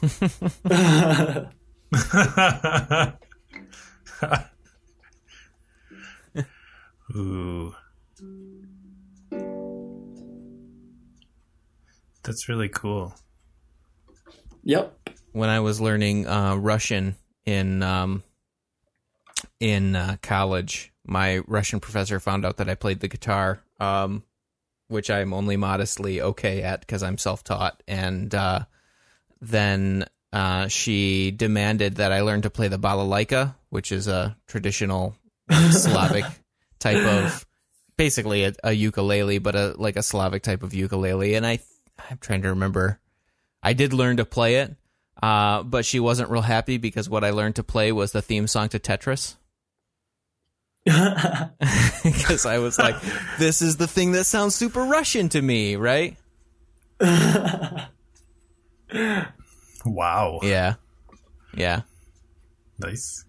Ooh. 7.14 7.74
That's 12.22 12.48
really 12.48 12.68
cool. 12.68 13.14
Yep. 14.64 15.10
when 15.32 15.50
I 15.50 15.60
was 15.60 15.80
learning 15.80 16.26
uh, 16.26 16.56
Russian 16.56 17.16
in 17.44 17.82
um, 17.82 18.22
in 19.60 19.94
uh, 19.94 20.16
college, 20.22 20.92
my 21.06 21.38
Russian 21.46 21.80
professor 21.80 22.18
found 22.20 22.44
out 22.44 22.56
that 22.58 22.70
I 22.70 22.74
played 22.74 23.00
the 23.00 23.08
guitar, 23.08 23.60
um, 23.78 24.22
which 24.88 25.10
I'm 25.10 25.34
only 25.34 25.56
modestly 25.56 26.20
okay 26.20 26.62
at 26.62 26.80
because 26.80 27.02
I'm 27.02 27.18
self-taught, 27.18 27.82
and 27.86 28.34
uh, 28.34 28.60
then 29.40 30.06
uh, 30.32 30.68
she 30.68 31.30
demanded 31.30 31.96
that 31.96 32.12
I 32.12 32.22
learn 32.22 32.42
to 32.42 32.50
play 32.50 32.68
the 32.68 32.78
balalaika, 32.78 33.54
which 33.70 33.92
is 33.92 34.08
a 34.08 34.36
traditional 34.46 35.14
Slavic 35.70 36.24
type 36.78 37.04
of, 37.04 37.46
basically 37.96 38.44
a, 38.44 38.54
a 38.64 38.72
ukulele, 38.72 39.38
but 39.38 39.54
a 39.54 39.74
like 39.76 39.96
a 39.96 40.02
Slavic 40.02 40.42
type 40.42 40.62
of 40.62 40.74
ukulele, 40.74 41.34
and 41.34 41.46
I 41.46 41.60
I'm 42.10 42.18
trying 42.18 42.42
to 42.42 42.50
remember. 42.50 42.98
I 43.64 43.72
did 43.72 43.92
learn 43.92 44.18
to 44.18 44.24
play 44.26 44.56
it, 44.56 44.76
uh, 45.22 45.62
but 45.62 45.84
she 45.86 45.98
wasn't 45.98 46.30
real 46.30 46.42
happy 46.42 46.76
because 46.76 47.08
what 47.08 47.24
I 47.24 47.30
learned 47.30 47.56
to 47.56 47.64
play 47.64 47.90
was 47.90 48.12
the 48.12 48.22
theme 48.22 48.46
song 48.46 48.68
to 48.68 48.78
Tetris. 48.78 49.36
Because 52.04 52.44
I 52.44 52.58
was 52.58 52.78
like, 52.78 52.96
this 53.38 53.62
is 53.62 53.78
the 53.78 53.86
thing 53.86 54.12
that 54.12 54.24
sounds 54.24 54.54
super 54.54 54.82
Russian 54.82 55.30
to 55.30 55.40
me, 55.40 55.76
right? 55.76 56.18
Wow. 59.86 60.40
Yeah. 60.42 60.74
Yeah. 61.54 61.80
Nice. 62.78 63.24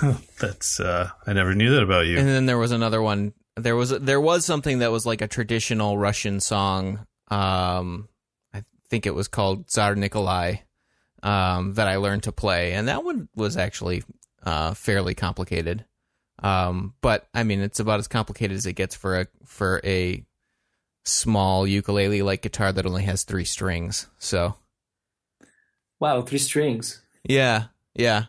That's 0.40 0.80
uh 0.80 1.10
I 1.26 1.34
never 1.34 1.54
knew 1.54 1.70
that 1.74 1.82
about 1.82 2.06
you. 2.06 2.18
And 2.18 2.26
then 2.26 2.46
there 2.46 2.56
was 2.58 2.72
another 2.72 3.02
one. 3.02 3.34
There 3.56 3.76
was 3.76 3.90
there 3.90 4.20
was 4.20 4.46
something 4.46 4.78
that 4.78 4.90
was 4.90 5.04
like 5.04 5.20
a 5.20 5.28
traditional 5.28 5.98
Russian 5.98 6.40
song. 6.40 7.06
Um, 7.28 8.08
I 8.08 8.15
think 8.88 9.06
it 9.06 9.14
was 9.14 9.28
called 9.28 9.68
Tsar 9.68 9.94
Nikolai. 9.94 10.56
Um, 11.22 11.74
that 11.74 11.88
I 11.88 11.96
learned 11.96 12.24
to 12.24 12.32
play, 12.32 12.74
and 12.74 12.86
that 12.88 13.02
one 13.02 13.28
was 13.34 13.56
actually 13.56 14.04
uh, 14.44 14.74
fairly 14.74 15.14
complicated. 15.14 15.84
Um, 16.42 16.94
but 17.00 17.26
I 17.34 17.42
mean, 17.42 17.60
it's 17.60 17.80
about 17.80 17.98
as 17.98 18.08
complicated 18.08 18.56
as 18.56 18.66
it 18.66 18.74
gets 18.74 18.94
for 18.94 19.20
a 19.20 19.26
for 19.44 19.80
a 19.82 20.24
small 21.04 21.66
ukulele 21.66 22.22
like 22.22 22.42
guitar 22.42 22.72
that 22.72 22.86
only 22.86 23.04
has 23.04 23.24
three 23.24 23.44
strings. 23.44 24.06
So 24.18 24.54
wow, 25.98 26.22
three 26.22 26.38
strings. 26.38 27.02
yeah, 27.24 27.64
yeah, 27.94 28.24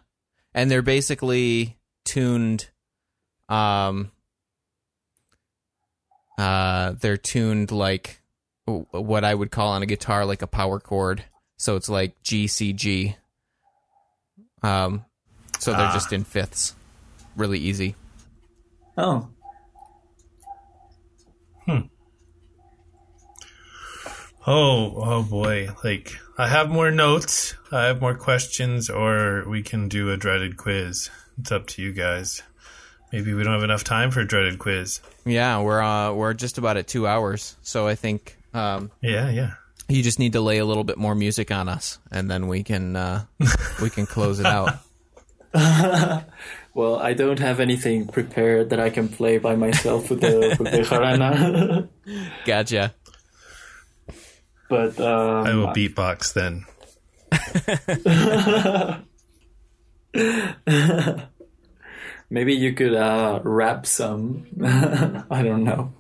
and 0.54 0.72
they're 0.72 0.82
basically 0.82 1.78
tuned. 2.06 2.70
Um, 3.50 4.12
uh, 6.38 6.94
they're 7.00 7.18
tuned 7.18 7.72
like 7.72 8.22
what 8.68 9.24
I 9.24 9.34
would 9.34 9.50
call 9.52 9.70
on 9.70 9.82
a 9.82 9.86
guitar 9.86 10.26
like 10.26 10.42
a 10.42 10.48
power 10.48 10.80
chord. 10.80 11.24
So 11.58 11.76
it's 11.76 11.90
like 11.90 12.22
G 12.22 12.48
C 12.48 12.74
G. 12.74 13.16
Um, 14.62 15.06
so 15.60 15.72
they're 15.72 15.88
Ah. 15.88 15.94
just 15.94 16.12
in 16.14 16.24
fifths, 16.24 16.76
really 17.36 17.60
easy. 17.60 17.96
Oh. 18.98 19.30
Hmm. 21.66 21.80
Oh, 24.46 24.94
oh 24.96 25.24
boy. 25.24 25.70
Like 25.84 26.18
I 26.38 26.48
have 26.48 26.70
more 26.70 26.92
notes, 26.92 27.56
I 27.72 27.86
have 27.86 28.02
more 28.02 28.16
questions 28.16 28.90
or 28.90 29.44
we 29.48 29.62
can 29.62 29.88
do 29.90 30.12
a 30.12 30.18
dreaded 30.18 30.58
quiz. 30.58 31.10
It's 31.40 31.52
up 31.52 31.68
to 31.68 31.82
you 31.82 31.92
guys. 31.94 32.42
Maybe 33.12 33.34
we 33.34 33.44
don't 33.44 33.54
have 33.54 33.64
enough 33.64 33.84
time 33.84 34.12
for 34.12 34.22
a 34.22 34.28
dreaded 34.28 34.60
quiz. 34.60 35.02
Yeah, 35.26 35.62
we're 35.62 35.82
uh, 35.82 36.14
we're 36.14 36.34
just 36.34 36.58
about 36.58 36.78
at 36.78 36.88
two 36.88 37.08
hours, 37.08 37.56
so 37.62 37.88
I 37.88 37.96
think 37.96 38.37
um, 38.54 38.92
Yeah, 39.02 39.30
yeah. 39.30 39.52
You 39.90 40.04
just 40.04 40.20
need 40.20 40.34
to 40.34 40.42
lay 40.42 40.58
a 40.58 40.66
little 40.66 40.84
bit 40.84 40.98
more 40.98 41.16
music 41.16 41.52
on 41.52 41.70
us, 41.70 42.00
and 42.12 42.30
then 42.30 42.48
we 42.48 42.64
can 42.64 42.96
uh, 42.96 43.26
we 43.82 43.90
can 43.90 44.06
close 44.06 44.40
it 44.40 44.46
out. 44.46 44.80
Well, 46.78 47.00
I 47.00 47.14
don't 47.14 47.40
have 47.40 47.60
anything 47.60 48.06
prepared 48.06 48.70
that 48.70 48.80
I 48.80 48.92
can 48.92 49.10
play 49.10 49.40
by 49.40 49.56
myself 49.56 50.12
with 50.12 50.22
the 50.22 50.56
with 50.60 50.72
the 50.72 50.82
jarana. 50.82 51.90
Gotcha. 52.46 52.94
but 54.70 55.00
um, 55.00 55.48
I 55.48 55.56
will 55.56 55.70
beatbox 55.70 56.34
then. 56.38 56.66
maybe 62.30 62.54
you 62.54 62.74
could 62.74 62.94
uh, 62.94 63.40
rap 63.44 63.88
some. 63.88 64.46
I 65.32 65.42
don't 65.42 65.64
know. 65.64 65.94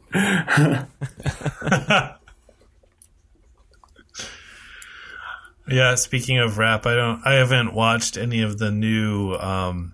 Yeah, 5.69 5.95
speaking 5.95 6.37
of 6.39 6.57
rap, 6.57 6.85
I 6.85 6.95
don't 6.95 7.21
I 7.25 7.33
haven't 7.33 7.73
watched 7.73 8.17
any 8.17 8.41
of 8.41 8.57
the 8.57 8.71
new 8.71 9.33
um 9.35 9.93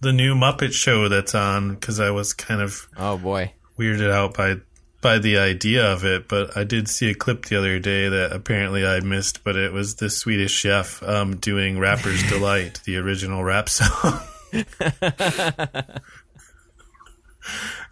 the 0.00 0.12
new 0.12 0.34
Muppet 0.34 0.72
show 0.72 1.08
that's 1.08 1.34
on 1.34 1.76
cuz 1.76 2.00
I 2.00 2.10
was 2.10 2.32
kind 2.32 2.60
of 2.60 2.88
Oh 2.96 3.16
boy. 3.18 3.52
weirded 3.78 4.10
out 4.10 4.34
by 4.34 4.56
by 5.02 5.18
the 5.18 5.38
idea 5.38 5.84
of 5.90 6.04
it, 6.04 6.28
but 6.28 6.54
I 6.56 6.64
did 6.64 6.86
see 6.88 7.08
a 7.10 7.14
clip 7.14 7.46
the 7.46 7.56
other 7.56 7.78
day 7.78 8.08
that 8.10 8.32
apparently 8.32 8.84
I 8.84 9.00
missed, 9.00 9.42
but 9.44 9.56
it 9.56 9.72
was 9.72 9.94
the 9.94 10.10
Swedish 10.10 10.52
chef 10.52 11.02
um 11.02 11.36
doing 11.36 11.78
Rapper's 11.78 12.22
Delight, 12.28 12.80
the 12.84 12.96
original 12.96 13.42
rap 13.44 13.68
song. 13.68 14.20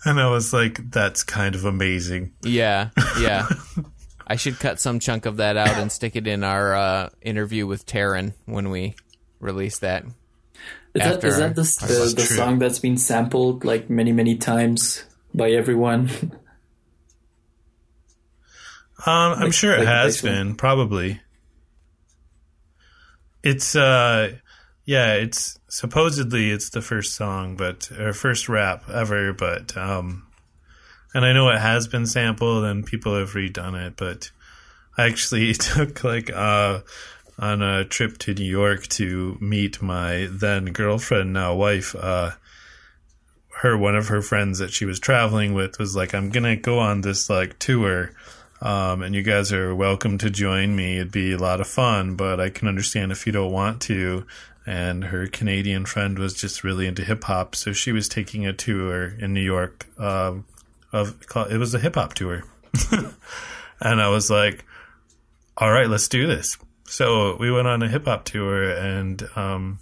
and 0.05 0.21
I 0.21 0.29
was 0.29 0.53
like 0.53 0.91
that's 0.91 1.23
kind 1.23 1.55
of 1.55 1.65
amazing. 1.65 2.33
Yeah, 2.43 2.91
yeah. 3.21 3.49
I 4.29 4.37
should 4.37 4.59
cut 4.59 4.79
some 4.79 5.01
chunk 5.01 5.25
of 5.25 5.39
that 5.39 5.57
out 5.57 5.79
and 5.79 5.91
stick 5.91 6.15
it 6.15 6.27
in 6.27 6.45
our 6.45 6.77
uh, 6.77 7.09
interview 7.23 7.67
with 7.67 7.87
Taryn 7.87 8.35
when 8.45 8.69
we 8.69 8.95
release 9.41 9.79
that. 9.79 10.05
Is 10.05 11.03
that, 11.03 11.21
that 11.21 11.21
the, 11.21 11.53
That's 11.63 11.77
the, 11.77 12.15
the 12.15 12.23
song 12.23 12.59
that's 12.59 12.79
been 12.79 12.99
sampled 12.99 13.65
like 13.65 13.89
many 13.89 14.13
many 14.13 14.37
times 14.37 15.05
by 15.35 15.51
everyone? 15.51 16.11
Um, 19.07 19.35
I'm 19.35 19.51
sure 19.53 19.75
it 19.75 19.79
like 19.79 19.87
has 19.87 20.15
this 20.15 20.23
one? 20.25 20.33
been, 20.33 20.55
probably. 20.57 21.21
It's 23.45 23.77
uh 23.77 24.33
yeah, 24.85 25.15
it's 25.15 25.59
supposedly 25.69 26.51
it's 26.51 26.71
the 26.71 26.83
first 26.83 27.15
song, 27.15 27.57
but 27.57 27.93
or 27.93 28.13
first 28.13 28.49
rap 28.49 28.89
ever, 28.89 29.33
but 29.33 29.77
um 29.77 30.27
and 31.15 31.25
I 31.25 31.33
know 31.33 31.49
it 31.49 31.59
has 31.59 31.89
been 31.89 32.07
sampled 32.07 32.65
and 32.65 32.87
people 32.87 33.17
have 33.19 33.33
redone 33.33 33.87
it, 33.87 33.95
but 33.97 34.31
I 34.97 35.07
actually 35.07 35.53
took 35.55 36.05
like 36.05 36.31
uh 36.31 36.81
on 37.39 37.63
a 37.63 37.85
trip 37.85 38.19
to 38.19 38.35
New 38.35 38.51
York 38.51 38.89
to 38.89 39.39
meet 39.41 39.81
my 39.81 40.29
then 40.31 40.67
girlfriend, 40.67 41.33
now 41.33 41.55
wife, 41.55 41.95
uh 41.95 42.33
her 43.63 43.77
one 43.77 43.97
of 43.97 44.09
her 44.09 44.23
friends 44.23 44.59
that 44.61 44.73
she 44.73 44.85
was 44.85 45.01
traveling 45.01 45.53
with 45.53 45.79
was 45.79 45.97
like, 45.97 46.15
I'm 46.15 46.31
gonna 46.31 46.57
go 46.57 46.79
on 46.79 47.01
this 47.01 47.29
like 47.29 47.59
tour 47.59 48.13
um, 48.61 49.03
and 49.03 49.15
you 49.15 49.23
guys 49.23 49.53
are 49.53 49.75
welcome 49.75 50.19
to 50.19 50.31
join 50.31 50.75
me. 50.75 50.97
It'd 50.97 51.13
be 51.13 51.33
a 51.33 51.39
lot 51.39 51.61
of 51.61 51.69
fun, 51.69 52.17
but 52.17 52.41
I 52.41 52.51
can 52.51 52.67
understand 52.67 53.13
if 53.13 53.27
you 53.27 53.33
don't 53.33 53.53
want 53.53 53.81
to. 53.83 54.27
And 54.67 55.05
her 55.05 55.27
Canadian 55.29 55.87
friend 55.87 56.19
was 56.19 56.35
just 56.35 56.65
really 56.65 56.87
into 56.87 57.05
hip 57.05 57.25
hop, 57.25 57.55
so 57.55 57.73
she 57.73 57.93
was 57.93 58.09
taking 58.09 58.47
a 58.47 58.53
tour 58.53 59.15
in 59.19 59.33
New 59.33 59.43
York. 59.43 59.87
Um, 59.99 60.45
of 60.93 61.17
it 61.51 61.59
was 61.59 61.75
a 61.75 61.79
hip 61.79 61.95
hop 61.95 62.15
tour, 62.15 62.43
and 63.81 64.01
I 64.01 64.09
was 64.09 64.31
like, 64.31 64.65
"All 65.57 65.71
right, 65.71 65.89
let's 65.89 66.09
do 66.09 66.27
this." 66.27 66.57
So 66.87 67.37
we 67.39 67.51
went 67.51 67.69
on 67.69 67.83
a 67.83 67.89
hip 67.89 68.07
hop 68.07 68.25
tour, 68.25 68.71
and 68.71 69.23
um, 69.37 69.79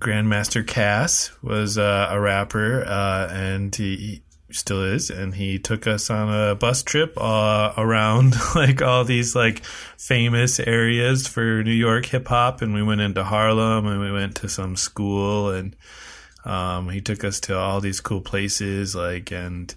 Grandmaster 0.00 0.64
Caz 0.64 1.30
was 1.42 1.78
uh, 1.78 2.08
a 2.10 2.20
rapper, 2.20 2.84
uh, 2.84 3.28
and 3.30 3.74
he, 3.74 3.96
he 3.96 4.22
still 4.50 4.82
is, 4.82 5.10
and 5.10 5.34
he 5.34 5.58
took 5.58 5.86
us 5.86 6.10
on 6.10 6.32
a 6.32 6.54
bus 6.54 6.82
trip 6.82 7.12
uh, 7.16 7.74
around 7.76 8.34
like 8.54 8.82
all 8.82 9.04
these 9.04 9.36
like 9.36 9.64
famous 9.96 10.58
areas 10.58 11.28
for 11.28 11.62
New 11.62 11.70
York 11.70 12.06
hip 12.06 12.26
hop, 12.28 12.62
and 12.62 12.74
we 12.74 12.82
went 12.82 13.00
into 13.00 13.22
Harlem, 13.22 13.86
and 13.86 14.00
we 14.00 14.10
went 14.10 14.36
to 14.36 14.48
some 14.48 14.74
school, 14.74 15.50
and 15.50 15.76
um, 16.44 16.88
he 16.88 17.00
took 17.00 17.22
us 17.22 17.38
to 17.40 17.56
all 17.56 17.80
these 17.80 18.00
cool 18.00 18.20
places, 18.20 18.94
like 18.94 19.30
and 19.30 19.74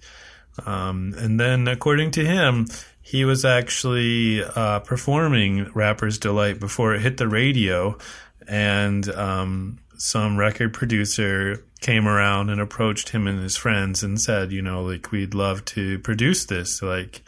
um, 0.66 1.14
and 1.18 1.39
then 1.39 1.68
according 1.68 2.12
to 2.12 2.26
him. 2.26 2.68
He 3.06 3.26
was 3.26 3.43
actually 3.43 4.41
uh, 4.41 4.80
performing 4.80 5.70
"Rapper's 5.74 6.18
Delight" 6.18 6.62
before 6.62 6.95
it 6.95 7.01
hit 7.01 7.18
the 7.18 7.28
radio, 7.28 7.97
and 8.47 9.08
um, 9.10 9.80
some 9.97 10.38
record 10.38 10.74
producer 10.74 11.64
came 11.80 12.08
around 12.08 12.49
and 12.49 12.60
approached 12.60 13.10
him 13.10 13.28
and 13.28 13.39
his 13.39 13.56
friends 13.56 14.04
and 14.04 14.20
said, 14.20 14.51
you 14.51 14.62
know, 14.62 14.84
like 14.84 15.12
we'd 15.12 15.34
love 15.34 15.64
to 15.66 15.99
produce 15.99 16.45
this, 16.45 16.82
like 16.82 17.24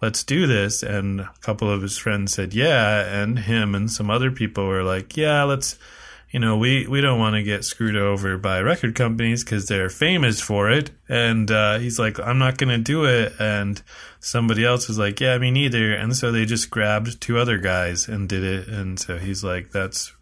let's 0.00 0.24
do 0.24 0.46
this. 0.46 0.82
And 0.82 1.20
a 1.20 1.32
couple 1.40 1.70
of 1.70 1.82
his 1.82 1.96
friends 1.98 2.34
said, 2.34 2.52
yeah, 2.54 3.22
and 3.22 3.38
him 3.38 3.74
and 3.74 3.90
some 3.90 4.10
other 4.10 4.30
people 4.30 4.66
were 4.66 4.82
like, 4.82 5.16
yeah, 5.16 5.44
let's. 5.44 5.78
You 6.32 6.40
know, 6.40 6.56
we, 6.56 6.86
we 6.86 7.02
don't 7.02 7.18
want 7.18 7.36
to 7.36 7.42
get 7.42 7.62
screwed 7.64 7.94
over 7.94 8.38
by 8.38 8.60
record 8.60 8.94
companies 8.94 9.44
because 9.44 9.66
they're 9.66 9.90
famous 9.90 10.40
for 10.40 10.70
it. 10.70 10.90
And 11.08 11.50
uh, 11.50 11.78
he's 11.78 11.98
like, 11.98 12.18
I'm 12.18 12.38
not 12.38 12.56
going 12.56 12.70
to 12.70 12.78
do 12.78 13.04
it. 13.04 13.34
And 13.38 13.82
somebody 14.18 14.64
else 14.64 14.88
was 14.88 14.98
like, 14.98 15.20
yeah, 15.20 15.36
me 15.36 15.50
neither. 15.50 15.92
And 15.92 16.16
so 16.16 16.32
they 16.32 16.46
just 16.46 16.70
grabbed 16.70 17.20
two 17.20 17.38
other 17.38 17.58
guys 17.58 18.08
and 18.08 18.30
did 18.30 18.44
it. 18.44 18.66
And 18.66 18.98
so 18.98 19.18
he's 19.18 19.44
like, 19.44 19.72
that's 19.72 20.14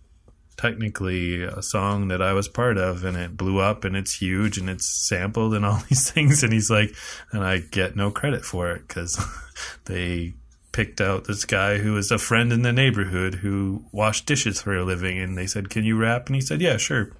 technically 0.60 1.42
a 1.42 1.62
song 1.62 2.08
that 2.08 2.20
I 2.20 2.34
was 2.34 2.46
part 2.46 2.76
of 2.76 3.02
and 3.02 3.16
it 3.16 3.34
blew 3.34 3.60
up 3.60 3.82
and 3.82 3.96
it's 3.96 4.20
huge 4.20 4.58
and 4.58 4.68
it's 4.68 4.86
sampled 4.86 5.54
and 5.54 5.64
all 5.64 5.82
these 5.88 6.10
things 6.10 6.42
and 6.42 6.52
he's 6.52 6.70
like 6.70 6.94
and 7.32 7.42
I 7.42 7.58
get 7.58 7.96
no 7.96 8.10
credit 8.10 8.44
for 8.44 8.70
it 8.70 8.86
cuz 8.86 9.18
they 9.86 10.34
picked 10.72 11.00
out 11.00 11.24
this 11.24 11.44
guy 11.44 11.78
who 11.78 11.94
was 11.94 12.10
a 12.10 12.18
friend 12.18 12.52
in 12.52 12.62
the 12.62 12.72
neighborhood 12.72 13.36
who 13.36 13.84
washed 13.92 14.26
dishes 14.26 14.62
for 14.62 14.76
a 14.76 14.84
living 14.84 15.18
and 15.18 15.36
they 15.36 15.46
said 15.46 15.68
can 15.70 15.84
you 15.84 15.96
rap 15.96 16.26
and 16.26 16.36
he 16.36 16.40
said 16.40 16.60
yeah 16.60 16.76
sure 16.76 17.12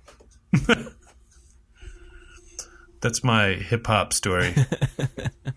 That's 3.01 3.25
my 3.25 3.55
hip 3.55 3.87
hop 3.87 4.13
story. 4.13 4.55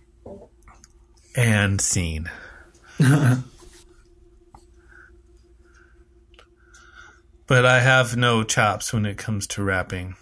and 1.35 1.81
scene. 1.81 2.31
but 7.47 7.65
I 7.65 7.81
have 7.81 8.15
no 8.15 8.43
chops 8.43 8.93
when 8.93 9.05
it 9.05 9.17
comes 9.17 9.45
to 9.47 9.63
rapping. 9.63 10.15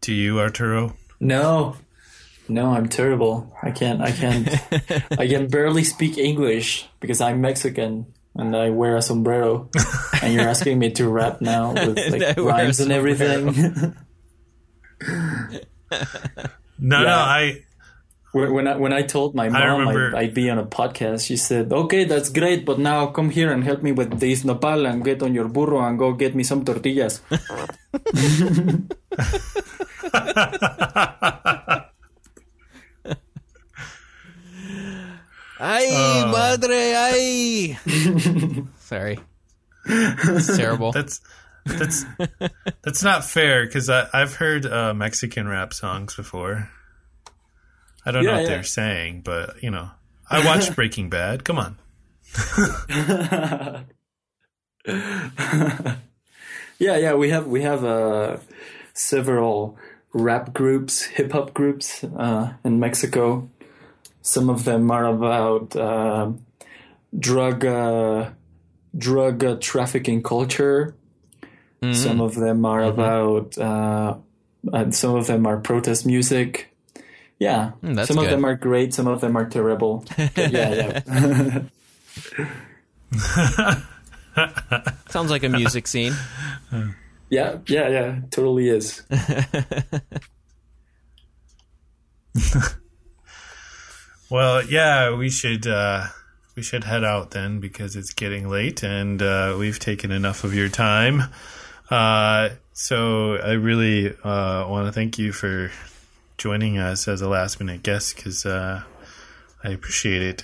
Do 0.00 0.12
you, 0.12 0.40
Arturo? 0.40 0.96
No, 1.20 1.76
no, 2.48 2.70
I'm 2.72 2.88
terrible. 2.88 3.54
I 3.62 3.70
can't. 3.70 4.00
I 4.00 4.10
can't. 4.12 4.48
I 5.18 5.28
can 5.28 5.48
barely 5.48 5.84
speak 5.84 6.18
English 6.18 6.88
because 7.00 7.20
I'm 7.20 7.40
Mexican 7.40 8.06
and 8.34 8.56
I 8.56 8.70
wear 8.70 8.96
a 8.96 9.02
sombrero. 9.02 9.68
and 10.22 10.32
you're 10.34 10.48
asking 10.48 10.78
me 10.78 10.90
to 10.92 11.08
rap 11.08 11.40
now 11.40 11.72
with 11.74 11.98
like 12.12 12.36
rhymes 12.36 12.80
and 12.80 12.92
everything. 12.92 13.94
No, 16.78 17.02
no, 17.02 17.08
I 17.08 17.62
when 18.32 18.52
when 18.52 18.68
I 18.68 18.76
when 18.76 18.92
I 18.92 19.02
told 19.02 19.34
my 19.34 19.48
mom 19.48 19.80
remember- 19.80 20.16
I'd, 20.16 20.30
I'd 20.30 20.34
be 20.34 20.48
on 20.50 20.58
a 20.58 20.66
podcast, 20.66 21.26
she 21.26 21.36
said, 21.36 21.72
"Okay, 21.72 22.04
that's 22.04 22.28
great, 22.30 22.64
but 22.64 22.78
now 22.78 23.06
come 23.08 23.30
here 23.30 23.50
and 23.50 23.64
help 23.64 23.82
me 23.82 23.92
with 23.92 24.20
this 24.20 24.44
nopal 24.44 24.86
and 24.86 25.04
get 25.04 25.22
on 25.22 25.34
your 25.34 25.48
burro 25.48 25.80
and 25.80 25.98
go 25.98 26.12
get 26.12 26.34
me 26.34 26.44
some 26.44 26.64
tortillas." 26.64 27.20
Ay, 36.58 37.76
madre, 37.76 37.76
ay. 37.86 38.66
Sorry. 38.80 39.18
It's 39.86 40.56
terrible. 40.56 40.92
that's 40.92 41.20
that's 41.64 42.04
that's 42.82 43.02
not 43.02 43.24
fair 43.24 43.64
because 43.66 43.88
I've 43.88 44.34
heard 44.34 44.66
uh, 44.66 44.94
Mexican 44.94 45.48
rap 45.48 45.72
songs 45.72 46.16
before. 46.16 46.70
I 48.04 48.10
don't 48.10 48.24
know 48.24 48.32
what 48.32 48.42
yeah. 48.42 48.48
they're 48.48 48.62
saying, 48.62 49.22
but 49.22 49.62
you 49.62 49.70
know, 49.70 49.90
I 50.28 50.44
watched 50.44 50.74
Breaking 50.74 51.10
Bad. 51.10 51.44
Come 51.44 51.58
on, 51.58 51.78
yeah, 56.78 56.96
yeah, 56.96 57.14
we 57.14 57.30
have 57.30 57.46
we 57.46 57.62
have 57.62 57.84
uh, 57.84 58.38
several 58.94 59.78
rap 60.12 60.52
groups, 60.52 61.02
hip 61.02 61.32
hop 61.32 61.54
groups 61.54 62.02
uh, 62.04 62.54
in 62.64 62.80
Mexico. 62.80 63.48
Some 64.22 64.50
of 64.50 64.64
them 64.64 64.90
are 64.90 65.06
about 65.06 65.76
uh, 65.76 66.32
drug 67.16 67.64
uh, 67.64 68.30
drug 68.96 69.44
uh, 69.44 69.56
trafficking 69.60 70.22
culture. 70.22 70.94
Some 71.92 72.20
of 72.20 72.34
them 72.34 72.64
are 72.64 72.82
about 72.82 73.56
uh, 73.56 74.16
and 74.72 74.92
some 74.94 75.14
of 75.14 75.28
them 75.28 75.46
are 75.46 75.58
protest 75.58 76.04
music. 76.06 76.74
Yeah, 77.38 77.70
Mm, 77.84 77.94
that's 77.94 78.08
some 78.08 78.18
of 78.18 78.24
good. 78.24 78.32
them 78.32 78.44
are 78.44 78.56
great. 78.56 78.92
Some 78.92 79.06
of 79.06 79.20
them 79.20 79.36
are 79.36 79.48
terrible. 79.48 80.04
Yeah, 80.36 81.00
yeah. 81.06 81.62
Sounds 85.08 85.30
like 85.30 85.44
a 85.44 85.48
music 85.48 85.86
scene. 85.86 86.14
Yeah, 87.30 87.58
yeah, 87.68 87.88
yeah, 87.88 88.16
totally 88.30 88.68
is. 88.70 89.02
Well, 94.30 94.62
yeah, 94.66 95.14
we 95.16 95.30
should 95.30 95.66
uh, 95.66 96.06
we 96.58 96.62
should 96.62 96.82
head 96.82 97.04
out 97.04 97.30
then 97.30 97.60
because 97.60 97.94
it's 97.94 98.12
getting 98.12 98.48
late 98.48 98.82
and 98.82 99.22
uh, 99.22 99.54
we've 99.56 99.78
taken 99.78 100.10
enough 100.10 100.42
of 100.42 100.52
your 100.52 100.68
time. 100.68 101.22
Uh, 101.88 102.48
so 102.72 103.36
I 103.36 103.52
really 103.52 104.08
uh, 104.08 104.66
want 104.68 104.88
to 104.88 104.92
thank 104.92 105.20
you 105.20 105.30
for 105.30 105.70
joining 106.36 106.76
us 106.76 107.06
as 107.06 107.22
a 107.22 107.28
last 107.28 107.60
minute 107.60 107.84
guest 107.84 108.16
because 108.16 108.44
uh, 108.44 108.82
I 109.62 109.68
appreciate 109.68 110.20
it. 110.20 110.42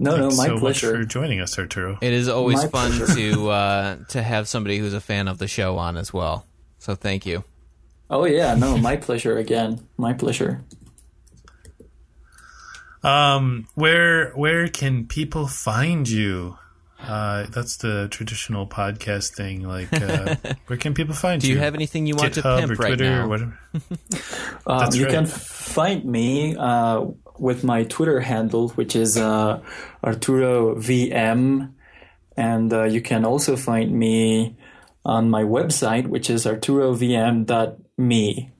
No, 0.00 0.16
Thanks 0.16 0.36
no, 0.36 0.42
my 0.42 0.46
so 0.48 0.58
pleasure. 0.58 0.92
much 0.94 1.02
for 1.02 1.04
joining 1.04 1.38
us, 1.38 1.56
Arturo. 1.56 1.96
It 2.02 2.12
is 2.12 2.28
always 2.28 2.64
My 2.64 2.68
fun 2.68 2.90
pleasure. 2.90 3.14
to 3.14 3.48
uh, 3.48 3.96
to 4.08 4.22
have 4.24 4.48
somebody 4.48 4.78
who's 4.78 4.94
a 4.94 5.00
fan 5.00 5.28
of 5.28 5.38
the 5.38 5.46
show 5.46 5.78
on 5.78 5.96
as 5.96 6.12
well. 6.12 6.44
So 6.80 6.96
thank 6.96 7.24
you. 7.24 7.44
Oh 8.10 8.24
yeah, 8.24 8.56
no, 8.56 8.76
my 8.78 8.96
pleasure 8.96 9.38
again. 9.38 9.86
My 9.96 10.12
pleasure. 10.12 10.64
Um, 13.06 13.68
where 13.74 14.32
where 14.32 14.68
can 14.68 15.06
people 15.06 15.46
find 15.46 16.08
you? 16.08 16.58
Uh, 17.00 17.46
that's 17.50 17.76
the 17.76 18.08
traditional 18.10 18.66
podcast 18.66 19.36
thing. 19.36 19.62
Like, 19.62 19.92
uh, 19.92 20.34
where 20.66 20.76
can 20.76 20.94
people 20.94 21.14
find 21.14 21.40
you? 21.42 21.46
Do 21.46 21.52
you? 21.52 21.54
you 21.54 21.60
have 21.60 21.74
anything 21.74 22.06
you 22.06 22.16
want 22.16 22.34
to 22.34 22.42
pimp 22.42 22.72
or 22.72 22.74
right 22.74 22.88
Twitter 22.88 23.04
now? 23.04 23.24
or 23.24 23.28
whatever? 23.28 23.58
Um, 24.68 24.80
That's 24.80 24.96
you 24.96 25.04
right. 25.04 25.14
can 25.14 25.26
find 25.26 26.04
me 26.04 26.56
uh, 26.56 27.04
with 27.38 27.62
my 27.62 27.84
Twitter 27.84 28.18
handle, 28.18 28.70
which 28.70 28.96
is 28.96 29.16
uh, 29.16 29.60
Arturo 30.02 30.74
VM, 30.74 31.70
and 32.36 32.72
uh, 32.72 32.82
you 32.82 33.00
can 33.00 33.24
also 33.24 33.54
find 33.54 33.92
me 33.92 34.56
on 35.04 35.30
my 35.30 35.44
website, 35.44 36.08
which 36.08 36.28
is 36.28 36.46
arturovm.me. 36.46 38.50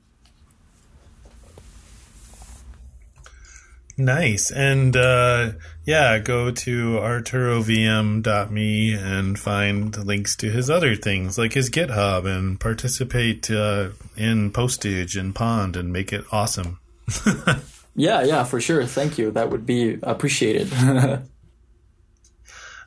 Nice. 3.99 4.51
And 4.51 4.97
uh, 4.97 5.53
yeah, 5.84 6.18
go 6.18 6.51
to 6.51 6.97
arturovm.me 6.99 8.94
and 8.94 9.38
find 9.38 9.97
links 10.05 10.36
to 10.36 10.51
his 10.51 10.68
other 10.68 10.94
things 10.97 11.38
like 11.38 11.55
his 11.55 11.70
GitHub 11.70 12.26
and 12.26 12.61
participate 12.61 13.51
uh, 13.51 13.90
in 14.16 14.51
Postage 14.51 15.16
and 15.16 15.34
Pond 15.34 15.76
and 15.76 15.92
make 15.92 16.12
it 16.12 16.24
awesome. 16.30 16.78
Yeah, 17.97 18.22
yeah, 18.22 18.44
for 18.44 18.61
sure. 18.61 18.84
Thank 18.84 19.16
you. 19.16 19.30
That 19.30 19.51
would 19.51 19.64
be 19.64 19.99
appreciated. 20.03 20.70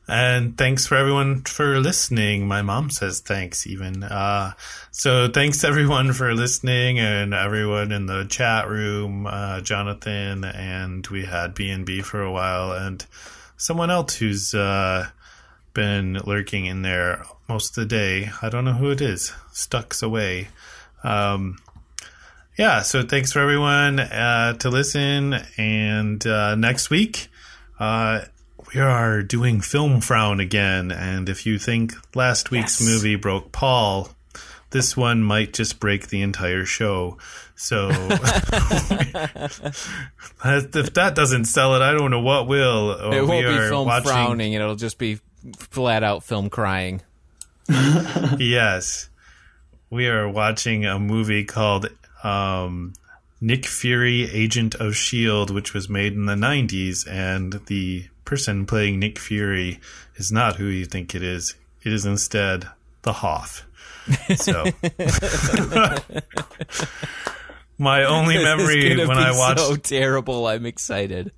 And 0.10 0.58
thanks 0.58 0.88
for 0.88 0.96
everyone 0.96 1.42
for 1.42 1.80
listening. 1.80 2.48
My 2.48 2.64
mom 2.64 2.90
says 2.90 3.20
thanks 3.20 3.68
even. 3.68 4.02
Uh, 4.02 4.54
so 4.90 5.28
thanks 5.28 5.64
everyone 5.64 6.14
for 6.14 6.34
listening 6.34 6.98
and 6.98 7.32
everyone 7.32 7.92
in 7.92 8.08
the 8.08 8.26
chat 8.26 8.68
room, 8.68 9.28
uh, 9.28 9.62
Jonathan 9.62 10.44
and 10.46 11.06
we 11.08 11.26
had 11.26 11.54
B&B 11.54 12.02
for 12.02 12.24
a 12.24 12.32
while 12.32 12.72
and 12.72 13.06
someone 13.58 13.92
else 13.92 14.16
who's, 14.16 14.56
uh, 14.56 15.08
been 15.76 16.16
lurking 16.26 16.66
in 16.66 16.82
there 16.82 17.24
most 17.48 17.78
of 17.78 17.84
the 17.84 17.86
day. 17.86 18.32
I 18.42 18.50
don't 18.50 18.66
know 18.66 18.74
who 18.74 18.90
it 18.90 19.02
is. 19.02 19.32
Stucks 19.52 20.02
away. 20.02 20.48
Um, 21.04 21.60
yeah, 22.58 22.82
so 22.82 23.04
thanks 23.04 23.32
for 23.32 23.42
everyone, 23.42 24.00
uh, 24.00 24.54
to 24.54 24.72
listen 24.72 25.36
and, 25.56 26.26
uh, 26.26 26.56
next 26.56 26.90
week, 26.90 27.28
uh, 27.80 28.22
we 28.74 28.80
are 28.82 29.22
doing 29.24 29.62
Film 29.62 30.02
Frown 30.02 30.40
again, 30.40 30.92
and 30.92 31.30
if 31.30 31.46
you 31.46 31.58
think 31.60 31.94
last 32.16 32.52
week's 32.52 32.80
Yes. 32.80 32.88
movie 32.90 33.16
broke 33.16 33.52
Paul, 33.52 34.10
this 34.72 34.96
one 34.96 35.24
might 35.24 35.54
just 35.54 35.80
break 35.80 36.08
the 36.10 36.22
entire 36.22 36.66
show. 36.66 37.18
So 37.56 37.90
if 37.90 38.14
that 40.94 41.12
doesn't 41.16 41.46
sell 41.46 41.76
it, 41.76 41.82
I 41.82 41.92
don't 41.92 42.12
know 42.12 42.22
what 42.22 42.48
will. 42.48 42.92
It 43.12 43.22
we 43.22 43.28
won't 43.28 43.48
be 43.48 43.54
are 43.54 43.70
film 43.70 43.88
watching- 43.88 44.10
frowning, 44.12 44.56
and 44.56 44.64
it'll 44.64 44.76
just 44.76 44.98
be 44.98 45.20
flat 45.58 46.04
out 46.04 46.24
film 46.24 46.50
crying. 46.50 47.02
Yes, 48.40 49.10
we 49.90 50.08
are 50.08 50.28
watching 50.30 50.86
a 50.86 50.98
movie 51.00 51.44
called 51.44 51.88
um, 52.24 52.94
Nick 53.42 53.66
Fury, 53.66 54.30
Agent 54.32 54.76
of 54.76 54.96
Shield, 54.96 55.50
which 55.52 55.74
was 55.74 55.90
made 55.90 56.14
in 56.14 56.26
the 56.26 56.36
'90s, 56.36 57.08
and 57.10 57.54
the 57.68 58.06
person 58.30 58.68
playing 58.68 59.00
Nick 59.00 59.18
Fury 59.18 59.80
is 60.16 60.32
not 60.32 60.58
who 60.58 60.66
you 60.66 60.86
think 60.86 61.16
it 61.16 61.24
is. 61.24 61.56
It 61.82 61.92
is 61.92 62.06
instead 62.06 62.68
the 63.02 63.14
Hoff. 63.14 63.66
So, 64.36 64.66
my 67.80 68.04
only 68.04 68.36
memory 68.38 68.96
when 68.98 69.18
I 69.18 69.36
watched 69.36 69.62
so 69.62 69.76
terrible. 69.76 70.46
I'm 70.46 70.68
excited. 70.68 71.32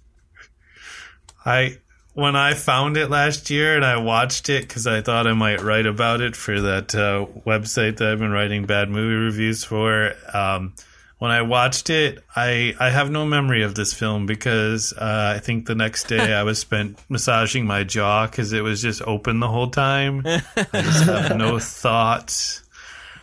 I 1.46 1.78
when 2.14 2.36
I 2.36 2.56
found 2.56 2.98
it 2.98 3.10
last 3.10 3.50
year 3.50 3.78
and 3.78 3.86
I 3.86 3.96
watched 3.98 4.50
it 4.50 4.68
because 4.68 4.86
I 4.86 5.00
thought 5.02 5.28
I 5.28 5.34
might 5.34 5.62
write 5.62 5.86
about 5.86 6.20
it 6.20 6.36
for 6.36 6.60
that 6.60 6.94
uh, 6.94 7.26
website 7.46 7.98
that 7.98 8.12
I've 8.12 8.20
been 8.20 8.32
writing 8.32 8.66
bad 8.66 8.90
movie 8.90 9.16
reviews 9.16 9.64
for. 9.64 10.14
Um, 10.34 10.74
when 11.22 11.30
I 11.30 11.44
watched 11.44 11.92
it, 11.92 12.24
I 12.36 12.74
I 12.80 12.90
have 12.90 13.12
no 13.12 13.28
memory 13.28 13.62
of 13.62 13.76
this 13.76 13.94
film 13.94 14.26
because 14.26 14.92
uh, 14.92 15.34
I 15.36 15.38
think 15.38 15.68
the 15.68 15.76
next 15.76 16.08
day 16.08 16.34
I 16.34 16.42
was 16.42 16.58
spent 16.58 16.98
massaging 17.10 17.68
my 17.68 17.84
jaw 17.84 18.26
because 18.26 18.54
it 18.54 18.62
was 18.62 18.82
just 18.82 19.04
open 19.04 19.40
the 19.40 19.48
whole 19.48 19.70
time. 19.70 20.24
I 20.26 20.42
just 20.74 21.04
have 21.04 21.38
no 21.38 21.60
thoughts. 21.60 22.64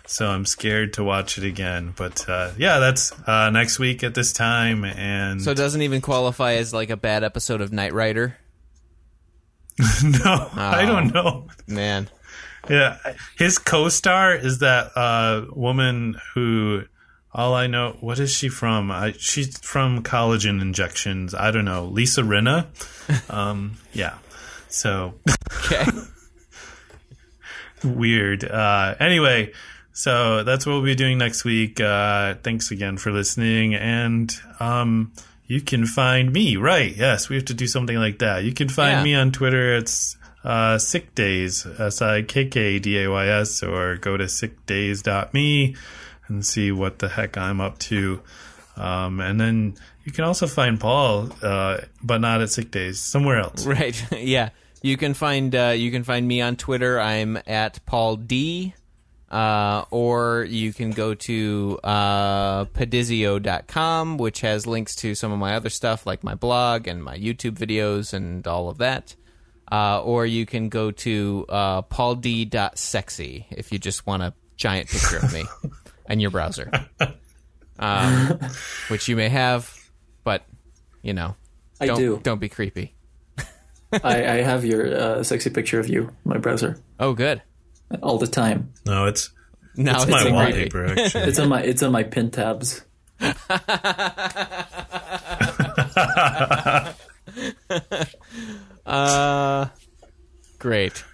So 0.07 0.29
I'm 0.29 0.47
scared 0.47 0.93
to 0.93 1.03
watch 1.03 1.39
it 1.39 1.45
again, 1.45 1.93
but 1.97 2.25
uh, 2.29 2.53
yeah, 2.57 2.79
that's 2.79 3.13
uh, 3.27 3.51
next 3.51 3.81
week 3.81 4.05
at 4.05 4.15
this 4.15 4.33
time. 4.33 4.85
And 4.85 5.43
So 5.43 5.51
it 5.51 5.57
doesn't 5.57 5.83
even 5.83 6.01
qualify 6.01 6.53
as 6.53 6.73
like 6.73 6.91
a 6.91 6.97
bad 6.97 7.25
episode 7.25 7.61
of 7.61 7.73
Knight 7.73 7.93
Rider. 7.93 8.37
no, 10.05 10.51
I 10.55 10.85
don't 10.87 11.13
know. 11.13 11.49
Man, 11.67 12.09
Yeah, 12.71 12.99
his 13.37 13.59
co-star 13.59 14.37
is 14.37 14.61
that 14.61 14.93
uh, 14.97 15.47
woman 15.51 16.17
who. 16.35 16.85
All 17.39 17.55
I 17.55 17.69
know, 17.69 17.97
what 18.01 18.19
is 18.19 18.33
she 18.35 18.49
from? 18.49 18.91
I, 18.91 19.13
she's 19.13 19.57
from 19.61 20.03
Collagen 20.03 20.61
Injections. 20.61 21.37
I 21.37 21.53
don't 21.53 21.65
know, 21.65 21.85
Lisa 21.85 22.23
Rinna. 22.23 22.67
Um, 23.31 23.77
yeah, 23.95 24.19
so 24.69 25.15
okay. 25.65 25.87
weird. 27.85 28.45
Uh, 28.45 28.95
anyway, 29.01 29.53
so 29.93 30.43
that's 30.45 30.67
what 30.67 30.73
we'll 30.75 30.83
be 30.83 30.95
doing 30.95 31.17
next 31.17 31.45
week. 31.45 31.81
Uh, 31.81 32.35
thanks 32.43 32.71
again 32.71 32.99
for 32.99 33.11
listening, 33.13 33.75
and 33.75 34.35
um, 34.61 35.13
you 35.47 35.61
can 35.63 35.87
find 35.87 36.33
me. 36.33 36.57
Right? 36.57 36.95
Yes, 36.95 37.29
we 37.31 37.37
have 37.37 37.47
to 37.47 37.55
do 37.55 37.67
something 37.67 37.97
like 37.97 38.19
that. 38.19 38.45
You 38.45 38.53
can 38.53 38.69
find 38.69 38.99
Yeah. 38.99 39.05
me 39.05 39.15
on 39.15 39.33
Twitter. 39.33 39.77
It's 39.77 40.17
uh, 40.45 40.77
Sick 40.77 41.15
Days, 41.15 41.65
S 41.79 42.03
I 42.03 42.23
K 42.23 42.45
K 42.47 42.79
D 42.79 42.99
A 43.05 43.11
Y 43.11 43.27
S, 43.29 43.63
or 43.63 43.97
go 43.97 44.17
to 44.19 44.29
sickdays.me 44.29 45.77
and 46.29 46.45
see 46.45 46.71
what 46.73 46.99
the 46.99 47.09
heck 47.09 47.37
I'm 47.37 47.61
up 47.61 47.79
to. 47.81 48.21
Um, 48.77 49.21
and 49.21 49.41
then 49.41 49.77
you 50.05 50.13
can 50.13 50.25
also 50.25 50.47
find 50.47 50.79
Paul, 50.79 51.31
uh, 51.43 51.79
but 52.03 52.21
not 52.21 52.41
at 52.41 52.51
Sick 52.51 52.71
Days, 52.71 53.01
somewhere 53.01 53.39
else. 53.39 53.67
Right. 53.67 54.03
yeah. 54.19 54.51
You 54.81 54.97
can 54.97 55.15
find 55.15 55.55
uh, 55.55 55.75
you 55.77 55.91
can 55.91 56.05
find 56.05 56.27
me 56.27 56.41
on 56.41 56.57
Twitter. 56.57 57.01
I'm 57.01 57.39
at 57.47 57.85
Paul 57.85 58.17
D. 58.17 58.75
Uh, 59.31 59.85
or 59.91 60.47
you 60.49 60.73
can 60.73 60.91
go 60.91 61.13
to 61.13 61.79
uh, 61.85 62.65
pedizio.com, 62.65 64.17
which 64.17 64.41
has 64.41 64.67
links 64.67 64.97
to 64.97 65.15
some 65.15 65.31
of 65.33 65.39
my 65.39 65.55
other 65.55 65.69
stuff, 65.69 66.07
like 66.07 66.25
my 66.25 66.35
blog 66.35 66.89
and 66.89 67.05
my 67.05 67.15
YouTube 67.19 67.59
videos 67.59 68.15
and 68.15 68.47
all 68.47 68.71
of 68.71 68.79
that. 68.79 69.15
Uh, 69.71 70.03
or 70.03 70.25
you 70.25 70.47
can 70.47 70.71
go 70.71 70.91
to 70.91 71.45
uh, 71.51 71.83
pauld.sexy 71.83 73.47
if 73.51 73.71
you 73.71 73.79
just 73.79 74.07
want 74.07 74.23
a 74.23 74.33
giant 74.57 74.89
picture 74.89 75.19
of 75.19 75.31
me 75.31 75.45
in 76.09 76.21
your 76.21 76.31
browser, 76.31 76.71
um, 77.79 78.39
which 78.89 79.09
you 79.09 79.17
may 79.17 79.29
have, 79.29 79.73
but 80.25 80.45
you 81.03 81.13
know, 81.13 81.37
I 81.81 81.87
don't 81.87 81.99
do. 81.99 82.21
don't 82.23 82.41
be 82.41 82.49
creepy. 82.49 82.95
I, 83.93 84.25
I 84.25 84.37
have 84.43 84.65
your 84.65 84.95
uh, 84.95 85.23
sexy 85.23 85.51
picture 85.51 85.81
of 85.81 85.89
you, 85.89 86.03
in 86.09 86.15
my 86.25 86.39
browser, 86.39 86.79
Oh, 86.99 87.15
good. 87.15 87.43
all 88.03 88.19
the 88.19 88.27
time. 88.27 88.73
No, 88.85 89.07
it's 89.07 89.31
Now 89.77 89.95
it's 89.97 90.05
it's, 90.05 90.13
my 90.13 90.21
creepy. 90.23 90.35
wallpaper, 90.35 90.87
actually. 90.87 91.23
It's 91.25 91.39
on 91.39 91.49
my 91.49 91.63
it's 91.63 91.83
on 91.83 91.93
my 91.93 92.03
pin 92.03 92.31
tabs. 92.31 92.83
Uh, 98.87 99.67
great. 100.59 101.05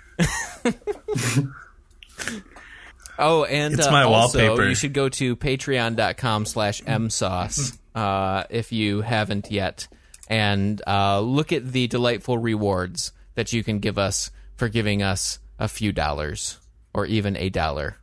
Oh, 3.18 3.44
and 3.44 3.74
It's 3.74 3.86
uh, 3.86 3.90
my 3.90 4.02
also, 4.04 4.38
wallpaper. 4.38 4.68
you 4.68 4.74
should 4.74 4.92
go 4.92 5.08
to 5.08 5.36
patreon.com 5.36 6.46
slash 6.46 6.82
msauce 6.82 7.78
uh, 7.94 8.44
if 8.50 8.72
you 8.72 9.00
haven't 9.02 9.50
yet, 9.50 9.88
and 10.28 10.80
uh, 10.86 11.20
look 11.20 11.52
at 11.52 11.72
the 11.72 11.86
delightful 11.86 12.38
rewards 12.38 13.12
that 13.34 13.52
you 13.52 13.64
can 13.64 13.78
give 13.78 13.98
us 13.98 14.30
for 14.56 14.68
giving 14.68 15.02
us 15.02 15.38
a 15.58 15.68
few 15.68 15.92
dollars 15.92 16.58
or 16.92 17.06
even 17.06 17.36
a 17.36 17.50
dollar. 17.50 17.96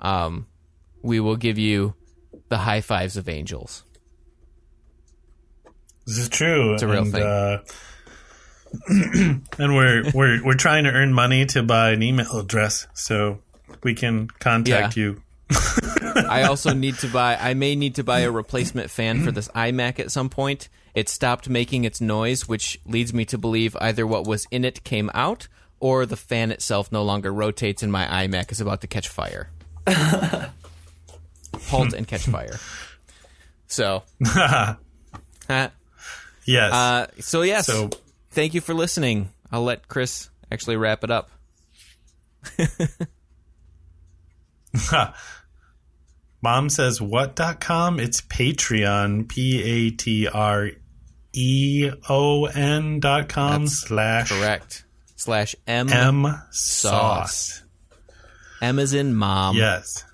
Um, 0.00 0.46
we 1.02 1.20
will 1.20 1.36
give 1.36 1.58
you 1.58 1.94
the 2.48 2.58
high 2.58 2.80
fives 2.80 3.16
of 3.16 3.28
angels. 3.28 3.84
This 6.06 6.18
is 6.18 6.28
true. 6.28 6.74
It's 6.74 6.82
a 6.82 6.88
real 6.88 7.02
and, 7.02 7.12
thing. 7.12 7.22
Uh, 7.22 7.58
and 9.58 9.74
we're 9.74 10.04
we're 10.14 10.44
we're 10.44 10.54
trying 10.54 10.84
to 10.84 10.90
earn 10.90 11.12
money 11.12 11.44
to 11.46 11.62
buy 11.62 11.90
an 11.90 12.02
email 12.02 12.38
address 12.38 12.86
so 12.94 13.40
we 13.82 13.94
can 13.94 14.28
contact 14.28 14.96
Yeah. 14.96 15.02
you. 15.02 15.22
I 16.28 16.44
also 16.44 16.72
need 16.84 16.96
to 16.98 17.08
buy. 17.08 17.36
I 17.36 17.54
may 17.54 17.74
need 17.74 17.96
to 17.96 18.04
buy 18.04 18.20
a 18.20 18.30
replacement 18.30 18.90
fan 18.90 19.24
for 19.24 19.32
this 19.32 19.48
iMac 19.54 19.98
at 19.98 20.10
some 20.10 20.28
point. 20.28 20.68
It 20.94 21.08
stopped 21.08 21.48
making 21.48 21.84
its 21.84 22.00
noise, 22.00 22.48
which 22.48 22.80
leads 22.84 23.12
me 23.14 23.24
to 23.26 23.38
believe 23.38 23.76
either 23.80 24.06
what 24.06 24.26
was 24.26 24.46
in 24.50 24.64
it 24.64 24.82
came 24.84 25.10
out, 25.14 25.46
or 25.78 26.04
the 26.06 26.16
fan 26.16 26.50
itself 26.50 26.90
no 26.92 27.02
longer 27.02 27.32
rotates, 27.32 27.82
and 27.82 27.90
my 27.92 28.06
iMac 28.06 28.50
is 28.52 28.60
about 28.60 28.80
to 28.82 28.86
catch 28.86 29.08
fire. 29.08 29.50
Halt 31.68 31.92
and 31.94 32.06
catch 32.06 32.22
fire. 32.22 32.58
So, 33.66 34.02
uh, 34.34 34.74
Yes. 36.44 37.08
so 37.24 37.42
yes. 37.42 37.66
so 37.66 37.90
Thank 38.32 38.54
you 38.54 38.60
for 38.60 38.74
listening. 38.74 39.30
I'll 39.52 39.62
let 39.64 39.86
Chris 39.88 40.28
actually 40.50 40.76
wrap 40.76 41.04
it 41.04 41.10
up. 41.10 41.30
mom 46.42 46.68
says 46.68 47.00
what.com? 47.00 48.00
It's 48.00 48.20
Patreon. 48.20 49.28
P 49.28 49.62
A 49.62 49.90
T 49.90 50.28
R 50.28 50.70
E 51.32 51.90
O 52.08 52.46
N 52.46 53.00
dot 53.00 53.28
com 53.28 53.64
That's 53.64 53.80
slash 53.80 54.28
Correct. 54.30 54.84
Slash 55.16 55.54
M. 55.66 55.88
M 55.90 56.42
Sauce. 56.50 57.62
M 58.62 58.78
is 58.78 58.94
in 58.94 59.14
mom. 59.14 59.56
Yes. 59.56 60.04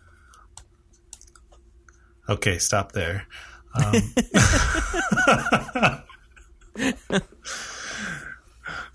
Okay, 2.29 2.59
stop 2.59 2.93
there. 2.93 3.27
Um, 3.75 3.95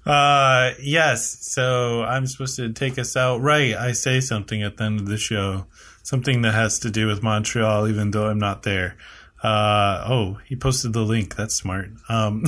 uh, 0.05 0.71
yes. 0.81 1.37
So 1.41 2.03
I'm 2.03 2.25
supposed 2.27 2.55
to 2.57 2.71
take 2.73 2.97
us 2.97 3.15
out. 3.15 3.41
Right. 3.41 3.75
I 3.75 3.91
say 3.91 4.19
something 4.19 4.63
at 4.63 4.77
the 4.77 4.83
end 4.83 4.99
of 4.99 5.07
the 5.07 5.17
show, 5.17 5.65
something 6.03 6.41
that 6.41 6.53
has 6.53 6.79
to 6.79 6.89
do 6.89 7.07
with 7.07 7.23
Montreal, 7.23 7.87
even 7.87 8.11
though 8.11 8.27
I'm 8.27 8.39
not 8.39 8.63
there. 8.63 8.97
Uh, 9.43 10.05
oh, 10.07 10.39
he 10.45 10.55
posted 10.55 10.93
the 10.93 11.01
link. 11.01 11.35
That's 11.35 11.55
smart. 11.55 11.89
Um, 12.09 12.43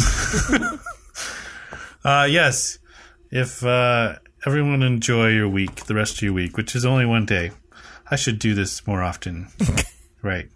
uh, 2.04 2.28
yes. 2.30 2.78
If 3.32 3.64
uh, 3.66 4.16
everyone 4.46 4.84
enjoy 4.84 5.30
your 5.30 5.50
week, 5.50 5.86
the 5.86 5.96
rest 5.96 6.18
of 6.18 6.22
your 6.22 6.34
week, 6.34 6.58
which 6.58 6.76
is 6.76 6.86
only 6.86 7.06
one 7.06 7.26
day. 7.26 7.52
I 8.12 8.16
should 8.16 8.38
do 8.38 8.54
this 8.54 8.86
more 8.86 9.02
often. 9.02 9.48
right. 10.22 10.50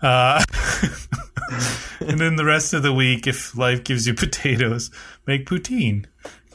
Uh, 0.00 0.42
and 2.00 2.18
then 2.18 2.36
the 2.36 2.44
rest 2.44 2.72
of 2.72 2.82
the 2.82 2.92
week, 2.92 3.26
if 3.26 3.56
life 3.56 3.84
gives 3.84 4.06
you 4.06 4.14
potatoes, 4.14 4.90
make 5.26 5.46
poutine. 5.46 6.06